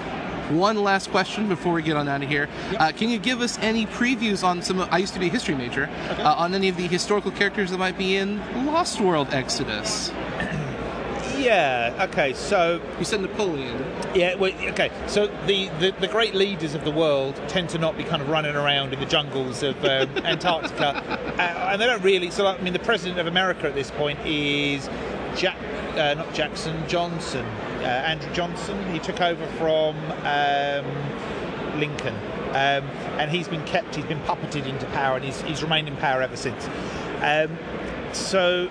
one 0.49 0.81
last 0.83 1.11
question 1.11 1.47
before 1.47 1.73
we 1.73 1.81
get 1.81 1.97
on 1.97 2.07
out 2.07 2.23
of 2.23 2.29
here. 2.29 2.49
Uh, 2.77 2.91
can 2.91 3.09
you 3.09 3.19
give 3.19 3.41
us 3.41 3.57
any 3.59 3.85
previews 3.85 4.43
on 4.43 4.61
some? 4.61 4.79
I 4.91 4.97
used 4.97 5.13
to 5.13 5.19
be 5.19 5.27
a 5.27 5.31
history 5.31 5.55
major. 5.55 5.89
Uh, 6.19 6.35
on 6.37 6.53
any 6.53 6.69
of 6.69 6.77
the 6.77 6.87
historical 6.87 7.31
characters 7.31 7.71
that 7.71 7.77
might 7.77 7.97
be 7.97 8.15
in 8.15 8.65
Lost 8.65 8.99
World 9.01 9.29
Exodus? 9.31 10.11
Yeah. 11.37 12.07
Okay. 12.09 12.33
So 12.33 12.81
You 12.97 13.05
said 13.05 13.21
Napoleon. 13.21 13.85
Yeah, 14.15 14.35
well, 14.35 14.51
okay. 14.69 14.89
So 15.05 15.27
the, 15.45 15.69
the, 15.79 15.93
the 15.99 16.07
great 16.07 16.33
leaders 16.33 16.73
of 16.73 16.83
the 16.83 16.91
world 16.91 17.39
tend 17.47 17.69
to 17.69 17.77
not 17.77 17.95
be 17.95 18.03
kind 18.03 18.21
of 18.21 18.29
running 18.29 18.55
around 18.55 18.93
in 18.93 18.99
the 18.99 19.05
jungles 19.05 19.61
of 19.61 19.77
um, 19.85 20.09
Antarctica, 20.25 20.95
uh, 21.37 21.69
and 21.71 21.79
they 21.81 21.85
don't 21.85 22.03
really. 22.03 22.31
So, 22.31 22.47
I 22.47 22.59
mean, 22.61 22.73
the 22.73 22.79
president 22.79 23.19
of 23.19 23.27
America 23.27 23.67
at 23.67 23.75
this 23.75 23.91
point 23.91 24.19
is 24.25 24.89
Jack, 25.35 25.57
uh, 25.95 26.15
not 26.15 26.33
Jackson, 26.33 26.87
Johnson, 26.87 27.45
Andrew 27.87 28.31
Johnson. 28.33 28.91
He 28.91 28.99
took 28.99 29.21
over 29.21 29.45
from 29.57 29.95
um, 30.25 31.79
Lincoln, 31.79 32.15
um, 32.49 32.87
and 33.19 33.31
he's 33.31 33.47
been 33.47 33.65
kept. 33.65 33.95
He's 33.95 34.05
been 34.05 34.21
puppeted 34.21 34.65
into 34.65 34.85
power, 34.87 35.15
and 35.15 35.25
he's, 35.25 35.41
he's 35.41 35.63
remained 35.63 35.87
in 35.87 35.95
power 35.97 36.21
ever 36.21 36.35
since. 36.35 36.67
Um, 37.21 37.57
so 38.13 38.69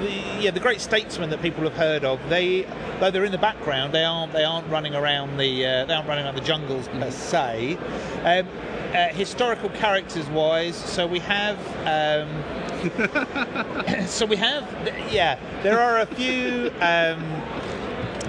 the, 0.00 0.10
yeah, 0.40 0.50
the 0.50 0.60
great 0.60 0.80
statesmen 0.80 1.30
that 1.30 1.42
people 1.42 1.64
have 1.64 1.74
heard 1.74 2.04
of, 2.04 2.20
they 2.28 2.66
though 3.00 3.10
they're 3.10 3.24
in 3.24 3.32
the 3.32 3.38
background, 3.38 3.92
they 3.92 4.04
aren't 4.04 4.32
they 4.32 4.44
aren't 4.44 4.68
running 4.68 4.94
around 4.94 5.38
the 5.38 5.66
uh, 5.66 5.84
they 5.84 5.94
aren't 5.94 6.08
running 6.08 6.24
around 6.24 6.36
the 6.36 6.42
jungles 6.42 6.88
per 6.88 7.10
se. 7.10 7.76
Um, 8.24 8.48
uh, 8.94 9.08
historical 9.08 9.68
characters 9.70 10.26
wise, 10.28 10.76
so 10.76 11.06
we 11.06 11.18
have. 11.18 11.58
Um, 11.86 12.66
so 14.06 14.24
we 14.24 14.36
have, 14.36 14.64
yeah, 15.10 15.38
there 15.62 15.80
are 15.80 15.98
a 15.98 16.06
few. 16.06 16.70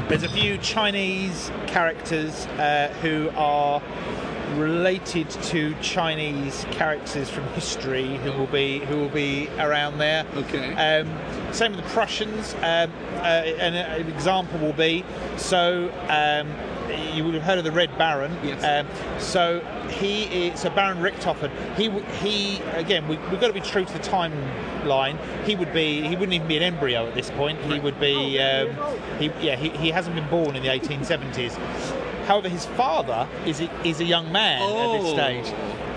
There's 0.10 0.24
a 0.24 0.30
few 0.30 0.57
Chinese 0.57 1.51
characters 1.68 2.47
uh, 2.57 2.91
who 2.99 3.30
are 3.38 3.80
related 4.56 5.30
to 5.30 5.76
Chinese 5.82 6.66
characters 6.72 7.30
from 7.30 7.43
history 7.50 8.18
who 8.18 8.32
will 8.32 8.47
be 8.47 8.80
who 8.80 8.97
will 8.97 9.10
be 9.10 9.50
around 9.60 9.97
there. 9.97 10.26
Okay. 10.36 10.74
Um, 10.74 11.54
Same 11.54 11.76
with 11.76 11.84
the 11.84 11.89
Prussians. 11.89 12.54
Um, 12.56 12.91
uh, 13.18 13.43
and 13.60 13.76
an 13.76 14.08
example 14.08 14.60
will 14.60 14.74
be 14.74 15.04
so. 15.38 15.91
Um, 16.10 16.50
you 17.14 17.24
would 17.24 17.36
have 17.36 17.43
heard 17.43 17.58
of 17.58 17.64
the 17.64 17.72
Red 17.72 17.95
Baron. 17.97 18.36
Yes. 18.43 18.64
Um, 18.64 19.20
so 19.20 19.60
he 19.89 20.47
is 20.47 20.60
so 20.60 20.70
Baron 20.70 20.97
Richthofen. 21.00 21.52
He 21.76 21.89
he 22.18 22.62
again. 22.74 23.08
We, 23.08 23.18
we've 23.30 23.39
got 23.39 23.47
to 23.47 23.54
be 23.54 23.62
true 23.62 23.86
to 23.86 23.93
the 23.93 24.00
timeline. 24.00 25.18
He 25.45 25.56
would 25.56 25.74
be. 25.74 26.02
He 26.02 26.16
wouldn't 26.16 26.34
even 26.34 26.47
be 26.47 26.58
an 26.58 26.64
embryo 26.64 27.08
at 27.08 27.14
this 27.14 27.30
point. 27.32 27.60
He 27.62 27.80
would 27.80 28.00
be. 28.00 28.39
Um, 28.39 28.70
he 29.20 29.32
yeah. 29.41 29.56
He, 29.56 29.70
he 29.70 29.89
hasn't 29.89 30.16
been 30.16 30.30
born 30.30 30.56
in 30.56 30.64
the 30.64 30.70
1870s. 30.70 31.58
However, 32.30 32.47
his 32.47 32.67
father 32.67 33.27
is 33.47 33.59
a, 33.59 33.88
is 33.88 34.01
a 34.01 34.05
young 34.05 34.32
man 34.32 34.61
at 34.61 35.01
this 35.01 35.09
Oh. 35.09 35.13
stage, 35.15 35.47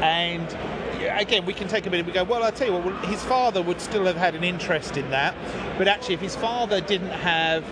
and 0.00 0.48
again, 1.20 1.44
we 1.44 1.52
can 1.52 1.68
take 1.68 1.84
a 1.84 1.90
minute. 1.90 2.06
We 2.06 2.12
go, 2.12 2.24
well, 2.24 2.42
I 2.42 2.50
tell 2.50 2.68
you 2.68 2.72
what, 2.72 2.86
well, 2.86 2.96
his 3.02 3.22
father 3.22 3.60
would 3.60 3.82
still 3.82 4.06
have 4.06 4.16
had 4.16 4.34
an 4.34 4.42
interest 4.42 4.96
in 4.96 5.10
that, 5.10 5.34
but 5.76 5.88
actually, 5.88 6.14
if 6.14 6.22
his 6.22 6.34
father 6.34 6.80
didn't 6.80 7.10
have, 7.10 7.66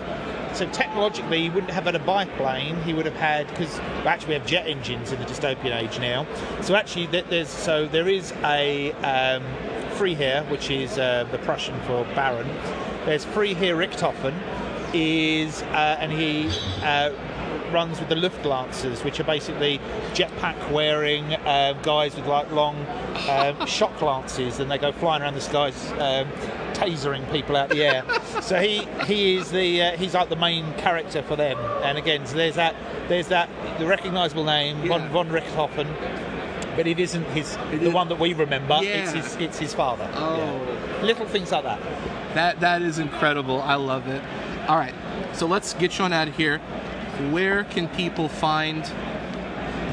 so 0.55 0.69
technologically, 0.69 1.41
he 1.41 1.49
wouldn't 1.49 1.71
have 1.71 1.85
had 1.85 1.95
a 1.95 1.99
biplane. 1.99 2.79
He 2.83 2.93
would 2.93 3.07
have 3.07 3.15
had 3.15 3.47
because 3.47 3.79
actually 4.05 4.27
we 4.27 4.33
have 4.35 4.45
jet 4.45 4.67
engines 4.67 5.11
in 5.11 5.17
the 5.19 5.25
dystopian 5.25 5.75
age 5.81 5.97
now. 5.99 6.27
So 6.61 6.75
actually, 6.75 7.07
there's 7.07 7.49
so 7.49 7.87
there 7.87 8.07
is 8.07 8.31
a 8.43 8.91
um, 9.01 9.43
Freiherr, 9.97 10.43
which 10.51 10.69
is 10.69 10.99
uh, 10.99 11.27
the 11.31 11.39
Prussian 11.39 11.79
for 11.87 12.03
Baron. 12.13 12.47
There's 13.05 13.25
free 13.25 13.55
Freiherr 13.55 13.75
Richthofen, 13.75 14.35
is 14.93 15.63
uh, 15.63 15.97
and 15.99 16.11
he. 16.11 16.47
Uh, 16.83 17.11
runs 17.71 17.99
with 17.99 18.09
the 18.09 18.15
Luftlancers, 18.15 19.03
which 19.03 19.19
are 19.19 19.23
basically 19.23 19.79
jetpack 20.13 20.71
wearing 20.71 21.33
uh, 21.35 21.73
guys 21.83 22.15
with 22.15 22.25
like 22.25 22.51
long 22.51 22.75
um, 23.29 23.65
shock 23.67 24.01
lances, 24.01 24.59
and 24.59 24.69
they 24.69 24.77
go 24.77 24.91
flying 24.91 25.21
around 25.21 25.35
the 25.35 25.41
skies, 25.41 25.91
um, 25.93 26.27
tasering 26.73 27.29
people 27.31 27.55
out 27.55 27.69
the 27.69 27.83
air. 27.83 28.03
so 28.41 28.59
he 28.59 28.85
he 29.05 29.37
is 29.37 29.51
the 29.51 29.81
uh, 29.81 29.97
he's 29.97 30.13
like 30.13 30.29
the 30.29 30.35
main 30.35 30.73
character 30.75 31.21
for 31.23 31.35
them. 31.35 31.57
And 31.83 31.97
again, 31.97 32.25
so 32.25 32.35
there's 32.35 32.55
that 32.55 32.75
there's 33.07 33.27
that 33.27 33.49
the 33.79 33.85
recognisable 33.85 34.43
name 34.43 34.81
Yeah. 34.83 34.97
von 34.97 35.09
von 35.09 35.29
Richthofen. 35.29 35.87
But 36.75 36.87
it 36.87 36.99
isn't 36.99 37.25
his 37.31 37.57
the 37.71 37.91
one 37.91 38.07
that 38.09 38.19
we 38.19 38.33
remember. 38.33 38.75
It's 38.81 39.13
Yeah. 39.13 39.21
his 39.21 39.35
it's 39.37 39.59
his 39.59 39.73
father. 39.73 40.09
Oh. 40.15 40.37
Yeah. 40.37 41.03
Little 41.03 41.25
things 41.25 41.51
like 41.51 41.63
that. 41.63 41.79
That 42.33 42.59
that 42.61 42.81
is 42.81 42.97
incredible. 42.99 43.61
I 43.61 43.75
love 43.75 44.07
it. 44.07 44.21
All 44.69 44.77
right, 44.77 44.93
so 45.33 45.47
let's 45.47 45.73
get 45.73 45.97
you 45.97 46.05
on 46.05 46.13
out 46.13 46.27
of 46.29 46.37
here. 46.37 46.61
Where 47.29 47.63
can 47.65 47.87
people 47.89 48.27
find 48.27 48.89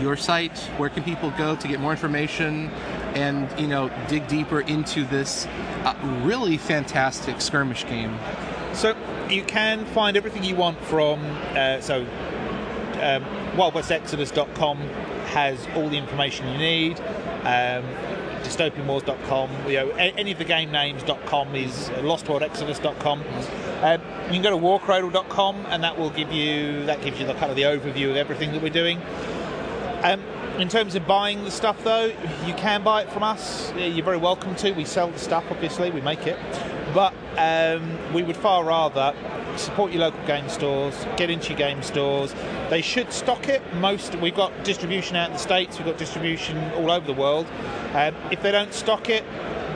your 0.00 0.16
site? 0.16 0.58
Where 0.76 0.88
can 0.88 1.02
people 1.02 1.30
go 1.32 1.56
to 1.56 1.68
get 1.68 1.80
more 1.80 1.92
information 1.92 2.70
and 3.14 3.48
you 3.60 3.66
know 3.66 3.90
dig 4.08 4.26
deeper 4.28 4.60
into 4.60 5.04
this 5.04 5.46
uh, 5.84 5.94
really 6.22 6.56
fantastic 6.56 7.40
skirmish 7.40 7.86
game? 7.86 8.16
So 8.72 8.96
you 9.28 9.42
can 9.42 9.84
find 9.86 10.16
everything 10.16 10.44
you 10.44 10.56
want 10.56 10.80
from 10.84 11.20
uh, 11.54 11.80
so 11.80 12.02
um, 13.00 13.24
wildwestexodus.com 13.56 14.78
has 15.28 15.66
all 15.74 15.88
the 15.88 15.96
information 15.96 16.48
you 16.48 16.58
need. 16.58 17.00
Um, 17.44 17.84
dystopianwars.com, 18.42 19.50
you 19.68 19.74
know, 19.74 19.90
any 19.90 20.32
of 20.32 20.38
the 20.38 20.44
game 20.44 20.70
names.com 20.70 21.54
is 21.54 21.90
lostworldexodus.com. 21.90 23.22
Um, 23.82 24.00
you 24.26 24.40
can 24.40 24.42
go 24.42 24.50
to 24.50 24.56
warcradle.com 24.56 25.66
and 25.68 25.84
that 25.84 25.98
will 25.98 26.10
give 26.10 26.32
you 26.32 26.84
that 26.86 27.00
gives 27.02 27.20
you 27.20 27.26
the 27.26 27.34
kind 27.34 27.50
of 27.50 27.56
the 27.56 27.62
overview 27.62 28.10
of 28.10 28.16
everything 28.16 28.52
that 28.52 28.62
we're 28.62 28.70
doing. 28.70 29.00
Um, 30.02 30.22
in 30.58 30.68
terms 30.68 30.96
of 30.96 31.06
buying 31.06 31.44
the 31.44 31.50
stuff, 31.50 31.82
though, 31.84 32.06
you 32.44 32.54
can 32.54 32.82
buy 32.82 33.02
it 33.02 33.12
from 33.12 33.22
us. 33.22 33.72
You're 33.76 34.04
very 34.04 34.16
welcome 34.16 34.56
to. 34.56 34.72
We 34.72 34.84
sell 34.84 35.10
the 35.10 35.18
stuff, 35.18 35.44
obviously, 35.50 35.90
we 35.92 36.00
make 36.00 36.26
it. 36.26 36.36
But 36.92 37.14
um, 37.36 38.12
we 38.12 38.24
would 38.24 38.36
far 38.36 38.64
rather 38.64 39.14
support 39.56 39.92
your 39.92 40.02
local 40.02 40.24
game 40.26 40.48
stores, 40.48 40.94
get 41.16 41.30
into 41.30 41.50
your 41.50 41.58
game 41.58 41.82
stores. 41.82 42.34
They 42.70 42.82
should 42.82 43.12
stock 43.12 43.48
it. 43.48 43.62
Most 43.74 44.14
we've 44.16 44.34
got 44.34 44.64
distribution 44.64 45.16
out 45.16 45.28
in 45.28 45.32
the 45.34 45.38
states. 45.38 45.78
We've 45.78 45.86
got 45.86 45.98
distribution 45.98 46.58
all 46.72 46.90
over 46.90 47.06
the 47.06 47.18
world. 47.18 47.46
Um, 47.94 48.14
if 48.30 48.42
they 48.42 48.52
don't 48.52 48.72
stock 48.74 49.08
it, 49.08 49.24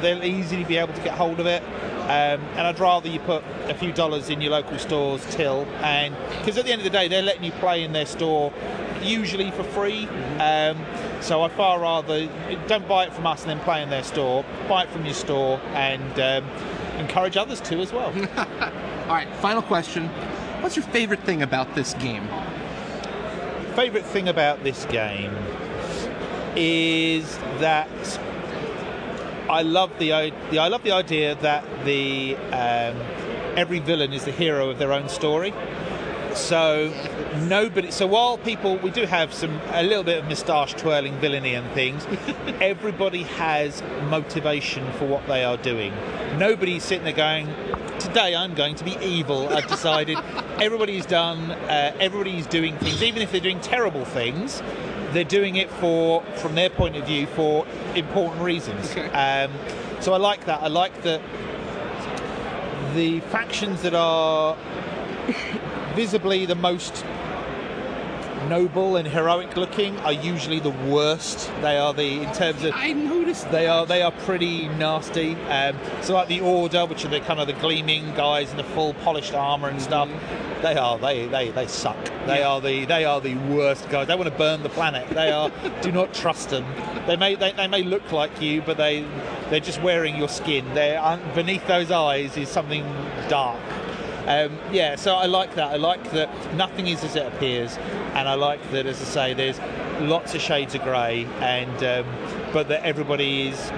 they'll 0.00 0.24
easily 0.24 0.64
be 0.64 0.76
able 0.76 0.94
to 0.94 1.00
get 1.02 1.14
hold 1.14 1.38
of 1.38 1.46
it. 1.46 1.62
Um, 2.12 2.42
and 2.56 2.66
I'd 2.66 2.78
rather 2.78 3.08
you 3.08 3.20
put 3.20 3.42
a 3.68 3.74
few 3.74 3.90
dollars 3.90 4.28
in 4.28 4.42
your 4.42 4.50
local 4.50 4.78
store's 4.78 5.24
till, 5.34 5.64
and 5.80 6.14
because 6.38 6.58
at 6.58 6.66
the 6.66 6.70
end 6.72 6.80
of 6.80 6.84
the 6.84 6.90
day, 6.90 7.08
they're 7.08 7.22
letting 7.22 7.44
you 7.44 7.52
play 7.52 7.84
in 7.84 7.92
their 7.92 8.04
store 8.04 8.52
usually 9.02 9.50
for 9.50 9.64
free. 9.64 10.06
Um, 10.38 10.84
so 11.22 11.42
I'd 11.42 11.52
far 11.52 11.80
rather 11.80 12.28
don't 12.66 12.86
buy 12.86 13.06
it 13.06 13.14
from 13.14 13.26
us 13.26 13.40
and 13.42 13.50
then 13.50 13.60
play 13.60 13.82
in 13.82 13.88
their 13.88 14.02
store. 14.02 14.44
Buy 14.68 14.82
it 14.82 14.90
from 14.90 15.06
your 15.06 15.14
store 15.14 15.58
and 15.72 16.20
um, 16.20 16.50
encourage 16.98 17.38
others 17.38 17.62
to 17.62 17.80
as 17.80 17.94
well. 17.94 18.08
All 18.36 19.14
right, 19.14 19.28
final 19.36 19.62
question. 19.62 20.08
What's 20.60 20.76
your 20.76 20.84
favorite 20.86 21.20
thing 21.20 21.40
about 21.40 21.74
this 21.74 21.94
game? 21.94 22.28
Favorite 23.74 24.04
thing 24.04 24.28
about 24.28 24.62
this 24.64 24.84
game 24.84 25.34
is 26.56 27.38
that 27.58 27.88
I 29.52 29.62
love 29.62 29.90
the, 29.98 30.12
i- 30.14 30.32
the 30.50 30.58
I 30.58 30.68
love 30.68 30.82
the 30.82 30.92
idea 30.92 31.34
that 31.36 31.62
the 31.84 32.36
um, 32.36 32.96
every 33.56 33.80
villain 33.80 34.12
is 34.14 34.24
the 34.24 34.32
hero 34.32 34.70
of 34.70 34.78
their 34.78 34.92
own 34.92 35.08
story. 35.08 35.52
So 36.34 36.90
nobody. 37.48 37.90
So 37.90 38.06
while 38.06 38.38
people, 38.38 38.78
we 38.78 38.90
do 38.90 39.04
have 39.04 39.34
some 39.34 39.60
a 39.72 39.82
little 39.82 40.02
bit 40.04 40.18
of 40.20 40.24
moustache 40.28 40.72
twirling 40.72 41.18
villainy 41.20 41.54
and 41.54 41.70
things. 41.74 42.06
everybody 42.62 43.24
has 43.24 43.82
motivation 44.08 44.90
for 44.94 45.06
what 45.06 45.26
they 45.26 45.44
are 45.44 45.58
doing. 45.58 45.92
Nobody's 46.38 46.82
sitting 46.84 47.04
there 47.04 47.12
going, 47.12 47.46
"Today 47.98 48.34
I'm 48.34 48.54
going 48.54 48.76
to 48.76 48.84
be 48.84 48.96
evil." 49.02 49.50
I've 49.50 49.66
decided. 49.68 50.16
everybody's 50.62 51.04
done. 51.04 51.50
Uh, 51.50 51.94
everybody's 52.00 52.46
doing 52.46 52.78
things, 52.78 53.02
even 53.02 53.20
if 53.20 53.30
they're 53.30 53.40
doing 53.50 53.60
terrible 53.60 54.06
things. 54.06 54.62
They're 55.12 55.24
doing 55.24 55.56
it 55.56 55.70
for, 55.70 56.22
from 56.36 56.54
their 56.54 56.70
point 56.70 56.96
of 56.96 57.06
view, 57.06 57.26
for 57.26 57.66
important 57.94 58.42
reasons. 58.42 58.90
Okay. 58.90 59.08
Um, 59.10 59.52
so 60.00 60.12
I 60.12 60.16
like 60.16 60.46
that. 60.46 60.62
I 60.62 60.68
like 60.68 61.02
that 61.02 61.20
the 62.94 63.20
factions 63.20 63.82
that 63.82 63.94
are 63.94 64.56
visibly 65.94 66.46
the 66.46 66.54
most 66.54 67.04
noble 68.52 68.96
and 68.96 69.08
heroic 69.08 69.56
looking 69.56 69.98
are 70.00 70.12
usually 70.12 70.60
the 70.60 70.76
worst. 70.94 71.50
They 71.62 71.78
are 71.78 71.94
the 71.94 72.20
in 72.22 72.32
terms 72.34 72.62
of 72.64 72.72
I 72.74 72.92
noticed 72.92 73.50
they 73.50 73.66
are 73.66 73.86
they 73.86 74.02
are 74.02 74.12
pretty 74.12 74.68
nasty. 74.68 75.36
Um, 75.46 75.78
so 76.02 76.12
like 76.12 76.28
the 76.28 76.42
Order, 76.42 76.84
which 76.84 77.02
are 77.06 77.08
the 77.08 77.20
kind 77.20 77.40
of 77.40 77.46
the 77.46 77.54
gleaming 77.54 78.14
guys 78.14 78.50
in 78.50 78.58
the 78.58 78.64
full 78.74 78.92
polished 79.04 79.32
armor 79.32 79.68
and 79.68 79.80
stuff. 79.80 80.10
They 80.60 80.76
are 80.76 80.98
they 80.98 81.28
they 81.28 81.50
they 81.50 81.66
suck. 81.66 81.96
They 82.26 82.40
Yeah. 82.40 82.48
are 82.48 82.60
the 82.60 82.84
they 82.84 83.06
are 83.06 83.22
the 83.22 83.36
worst 83.36 83.88
guys. 83.88 84.06
They 84.06 84.16
want 84.16 84.28
to 84.30 84.36
burn 84.36 84.62
the 84.62 84.68
planet. 84.68 85.08
They 85.08 85.30
are. 85.32 85.50
do 85.80 85.90
not 85.90 86.12
trust 86.12 86.50
them. 86.50 86.66
They 87.06 87.16
may 87.16 87.36
they, 87.36 87.52
they 87.52 87.68
may 87.68 87.82
look 87.82 88.12
like 88.12 88.42
you, 88.42 88.60
but 88.60 88.76
they 88.76 89.06
they're 89.48 89.60
just 89.60 89.80
wearing 89.80 90.14
your 90.16 90.28
skin. 90.28 90.74
They're 90.74 91.18
beneath 91.34 91.66
those 91.66 91.90
eyes 91.90 92.36
is 92.36 92.50
something 92.50 92.84
dark. 93.30 93.58
Um, 94.26 94.58
yeah, 94.70 94.94
so 94.96 95.16
I 95.16 95.26
like 95.26 95.54
that. 95.56 95.72
I 95.72 95.76
like 95.76 96.12
that 96.12 96.30
nothing 96.54 96.86
is 96.86 97.02
as 97.02 97.16
it 97.16 97.26
appears, 97.26 97.76
and 98.14 98.28
I 98.28 98.34
like 98.34 98.60
that, 98.70 98.86
as 98.86 99.00
I 99.00 99.04
say, 99.04 99.34
there's 99.34 99.58
lots 100.00 100.34
of 100.34 100.40
shades 100.40 100.74
of 100.74 100.82
grey, 100.82 101.26
and 101.40 101.82
um, 101.82 102.06
but 102.52 102.68
that 102.68 102.84
everybody 102.84 103.48
is. 103.48 103.72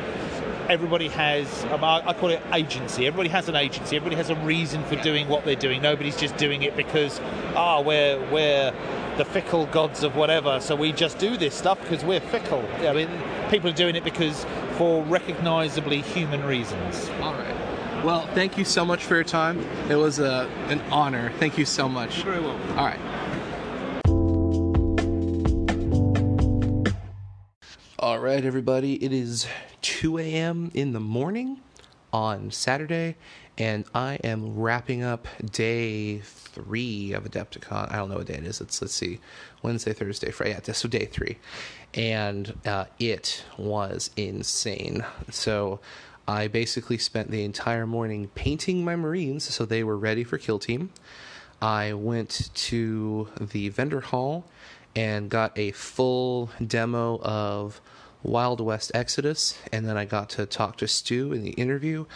Everybody 0.66 1.09
has, 1.09 1.64
um, 1.66 1.84
I 1.84 2.03
I 2.09 2.14
call 2.14 2.30
it 2.30 2.40
agency. 2.55 3.07
Everybody 3.07 3.28
has 3.28 3.51
an 3.51 3.55
agency. 3.55 3.97
Everybody 3.97 4.16
has 4.16 4.30
a 4.30 4.34
reason 4.36 4.82
for 4.84 4.97
doing 4.97 5.28
what 5.28 5.45
they're 5.45 5.55
doing. 5.55 5.82
Nobody's 5.82 6.16
just 6.16 6.38
doing 6.38 6.62
it 6.62 6.74
because, 6.74 7.20
ah, 7.55 7.82
we're 7.82 8.18
we're 8.30 8.72
the 9.18 9.26
fickle 9.26 9.66
gods 9.66 10.03
of 10.03 10.16
whatever. 10.16 10.61
So 10.61 10.74
we 10.74 10.92
just 10.92 11.18
do 11.18 11.36
this 11.36 11.55
stuff 11.55 11.78
because 11.82 12.03
we're 12.03 12.20
fickle. 12.20 12.64
I 12.80 12.95
mean, 12.95 13.11
people 13.51 13.68
are 13.68 13.74
doing 13.74 13.95
it 13.95 14.05
because 14.05 14.47
for 14.78 15.03
recognisably 15.05 16.01
human 16.01 16.42
reasons. 16.45 17.11
All 17.20 17.34
right. 17.34 17.63
Well, 18.05 18.26
thank 18.34 18.59
you 18.59 18.66
so 18.66 18.84
much 18.84 19.02
for 19.02 19.14
your 19.14 19.24
time. 19.24 19.64
It 19.88 19.94
was 19.94 20.18
a, 20.18 20.46
an 20.68 20.82
honor. 20.92 21.32
Thank 21.38 21.57
you 21.57 21.64
so 21.64 21.88
much. 21.88 22.22
very 22.22 22.38
welcome. 22.38 22.78
All 22.78 22.84
right. 22.84 23.00
All 27.98 28.18
right, 28.18 28.44
everybody. 28.44 29.02
It 29.02 29.11
is 29.14 29.46
2 29.80 30.18
a.m. 30.18 30.70
in 30.74 30.92
the 30.92 31.00
morning 31.00 31.62
on 32.12 32.50
Saturday, 32.50 33.16
and 33.57 33.86
I 33.94 34.16
am 34.16 34.55
wrapping 34.55 35.02
up 35.02 35.26
day 35.50 36.18
three 36.18 37.14
of 37.14 37.24
Adepticon. 37.24 37.90
I 37.90 37.96
don't 37.96 38.11
know 38.11 38.16
what 38.16 38.26
day 38.26 38.34
it 38.34 38.44
is. 38.44 38.61
Let's 38.61 38.82
let's 38.82 38.94
see, 38.94 39.18
Wednesday, 39.62 39.94
Thursday, 39.94 40.30
Friday. 40.30 40.61
Yeah, 40.66 40.74
so 40.74 40.90
day 40.90 41.07
three, 41.07 41.38
and 41.94 42.52
uh, 42.66 42.84
it 42.98 43.44
was 43.57 44.11
insane. 44.14 45.07
So. 45.30 45.80
I 46.26 46.48
basically 46.48 46.98
spent 46.98 47.30
the 47.30 47.44
entire 47.44 47.86
morning 47.86 48.28
painting 48.34 48.84
my 48.84 48.96
Marines 48.96 49.44
so 49.44 49.64
they 49.64 49.84
were 49.84 49.98
ready 49.98 50.24
for 50.24 50.38
Kill 50.38 50.58
Team. 50.58 50.90
I 51.60 51.92
went 51.92 52.50
to 52.54 53.28
the 53.40 53.68
vendor 53.68 54.00
hall 54.00 54.44
and 54.96 55.28
got 55.28 55.58
a 55.58 55.72
full 55.72 56.50
demo 56.64 57.18
of 57.20 57.80
Wild 58.22 58.60
West 58.60 58.90
Exodus, 58.94 59.58
and 59.72 59.86
then 59.86 59.96
I 59.96 60.04
got 60.06 60.30
to 60.30 60.46
talk 60.46 60.78
to 60.78 60.88
Stew 60.88 61.32
in 61.32 61.42
the 61.42 61.50
interview. 61.50 62.06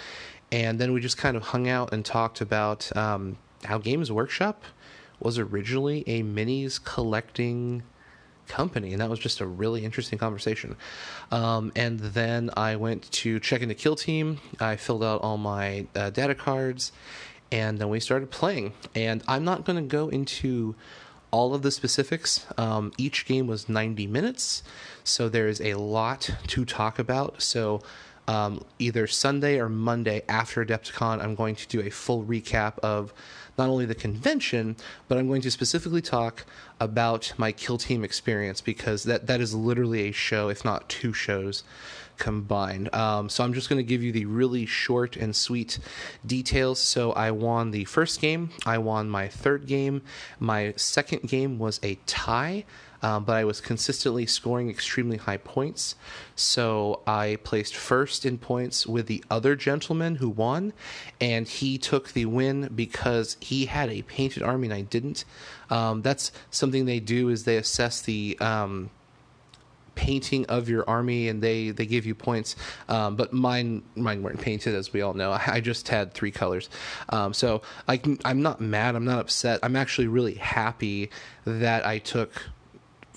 and 0.51 0.79
then 0.79 0.93
we 0.95 1.01
just 1.01 1.19
kind 1.19 1.37
of 1.37 1.43
hung 1.43 1.69
out 1.69 1.93
and 1.93 2.05
talked 2.05 2.41
about 2.41 2.95
um, 2.97 3.37
how 3.65 3.77
Games 3.77 4.11
Workshop 4.11 4.65
was 5.21 5.39
originally 5.39 6.05
a 6.07 6.23
minis 6.23 6.83
collecting 6.83 7.83
company, 8.49 8.93
and 8.93 9.01
that 9.01 9.11
was 9.11 9.19
just 9.19 9.41
a 9.41 9.47
really 9.47 9.85
interesting 9.85 10.19
conversation. 10.19 10.77
Um, 11.31 11.73
and 11.77 12.01
then 12.01 12.51
I 12.57 12.77
went 12.77 13.11
to 13.13 13.39
check 13.41 13.63
into 13.63 13.75
Kill 13.75 13.97
Team. 13.97 14.39
I 14.61 14.77
filled 14.77 15.05
out 15.05 15.21
all 15.23 15.39
my 15.39 15.87
uh, 15.95 16.11
data 16.11 16.35
cards, 16.35 16.93
and 17.53 17.79
then 17.79 17.89
we 17.89 18.01
started 18.01 18.31
playing. 18.31 18.73
And 18.95 19.23
I'm 19.29 19.45
not 19.45 19.65
going 19.65 19.77
to 19.77 19.89
go 19.89 20.09
into 20.09 20.75
all 21.31 21.55
of 21.55 21.63
the 21.63 21.71
specifics. 21.71 22.47
Um, 22.57 22.93
each 22.97 23.27
game 23.27 23.47
was 23.47 23.69
90 23.69 24.07
minutes, 24.07 24.63
so 25.05 25.29
there 25.29 25.49
is 25.49 25.61
a 25.61 25.75
lot 25.75 26.31
to 26.49 26.65
talk 26.65 26.99
about. 26.99 27.43
So 27.43 27.83
um, 28.27 28.63
either 28.79 29.07
Sunday 29.07 29.59
or 29.59 29.69
Monday 29.69 30.23
after 30.29 30.65
Adepticon, 30.65 31.23
I'm 31.23 31.35
going 31.35 31.57
to 31.57 31.67
do 31.67 31.81
a 31.81 31.91
full 31.91 32.25
recap 32.25 32.79
of 32.81 33.13
not 33.59 33.69
only 33.69 33.85
the 33.85 33.95
convention, 33.95 34.77
but 35.09 35.19
I'm 35.19 35.27
going 35.27 35.43
to 35.43 35.51
specifically 35.51 36.03
talk 36.03 36.47
about 36.81 37.33
my 37.37 37.53
Kill 37.53 37.77
Team 37.77 38.05
experience 38.05 38.61
because 38.61 39.03
that, 39.05 39.27
that 39.27 39.41
is 39.41 39.55
literally 39.55 40.09
a 40.09 40.13
show, 40.13 40.49
if 40.49 40.65
not 40.65 40.89
two 40.89 41.13
shows 41.13 41.65
combined. 42.19 42.93
Um, 42.95 43.29
so 43.29 43.45
I'm 43.45 43.55
just 43.55 43.69
going 43.69 43.79
to 43.79 43.89
give 43.89 44.03
you 44.03 44.13
the 44.13 44.27
really 44.27 44.67
short 44.67 45.17
and 45.17 45.35
sweet 45.35 45.79
details. 46.27 46.79
So 46.79 47.13
I 47.13 47.31
won 47.31 47.71
the 47.71 47.85
first 47.85 48.21
game, 48.21 48.51
I 48.67 48.79
won 48.79 49.09
my 49.09 49.29
third 49.29 49.67
game, 49.67 50.03
my 50.39 50.75
second 50.77 51.29
game 51.29 51.59
was 51.59 51.81
a 51.83 51.97
tie. 52.07 52.65
Um, 53.03 53.25
but 53.25 53.37
I 53.37 53.45
was 53.45 53.61
consistently 53.61 54.27
scoring 54.27 54.71
extremely 54.71 55.17
high 55.17 55.37
points. 55.37 55.95
So 56.35 57.01
I 57.07 57.39
placed 57.45 57.77
first 57.77 58.27
in 58.27 58.39
points 58.39 58.87
with 58.87 59.07
the 59.07 59.25
other 59.31 59.55
gentleman 59.57 60.17
who 60.17 60.29
won, 60.29 60.73
and 61.21 61.47
he 61.47 61.79
took 61.79 62.13
the 62.13 62.27
win 62.27 62.71
because 62.75 63.37
he 63.41 63.67
had 63.67 63.91
a 63.91 64.03
painted 64.03 64.43
army 64.43 64.67
and 64.69 64.75
I 64.75 64.83
didn't. 64.83 65.25
Um, 65.71 66.03
that's 66.03 66.33
something 66.51 66.87
they 66.87 67.01
do 67.01 67.29
is 67.29 67.45
they 67.45 67.57
assess 67.57 68.01
the 68.01 68.37
um, 68.41 68.91
painting 69.99 70.47
of 70.47 70.69
your 70.69 70.89
army 70.89 71.29
and 71.29 71.43
they 71.43 71.71
they 71.71 71.85
give 71.85 72.07
you 72.07 72.15
points. 72.15 72.55
Um, 72.89 73.17
but 73.17 73.33
mine 73.33 73.83
mine 73.97 74.23
weren't 74.23 74.41
painted 74.41 74.75
as 74.75 74.93
we 74.93 75.03
all 75.03 75.13
know. 75.13 75.33
I, 75.47 75.61
just 75.61 75.89
had 75.89 76.15
three 76.15 76.31
colors. 76.31 76.71
Um, 77.09 77.35
so 77.35 77.63
I 77.89 77.97
can, 77.97 78.19
i'm 78.25 78.41
not 78.41 78.61
mad. 78.61 78.95
I'm 78.95 79.05
not 79.05 79.19
upset. 79.19 79.59
I'm 79.63 79.75
actually 79.75 80.07
really 80.07 80.35
happy 80.35 81.11
that 81.45 81.85
i 81.85 81.99
took 81.99 82.45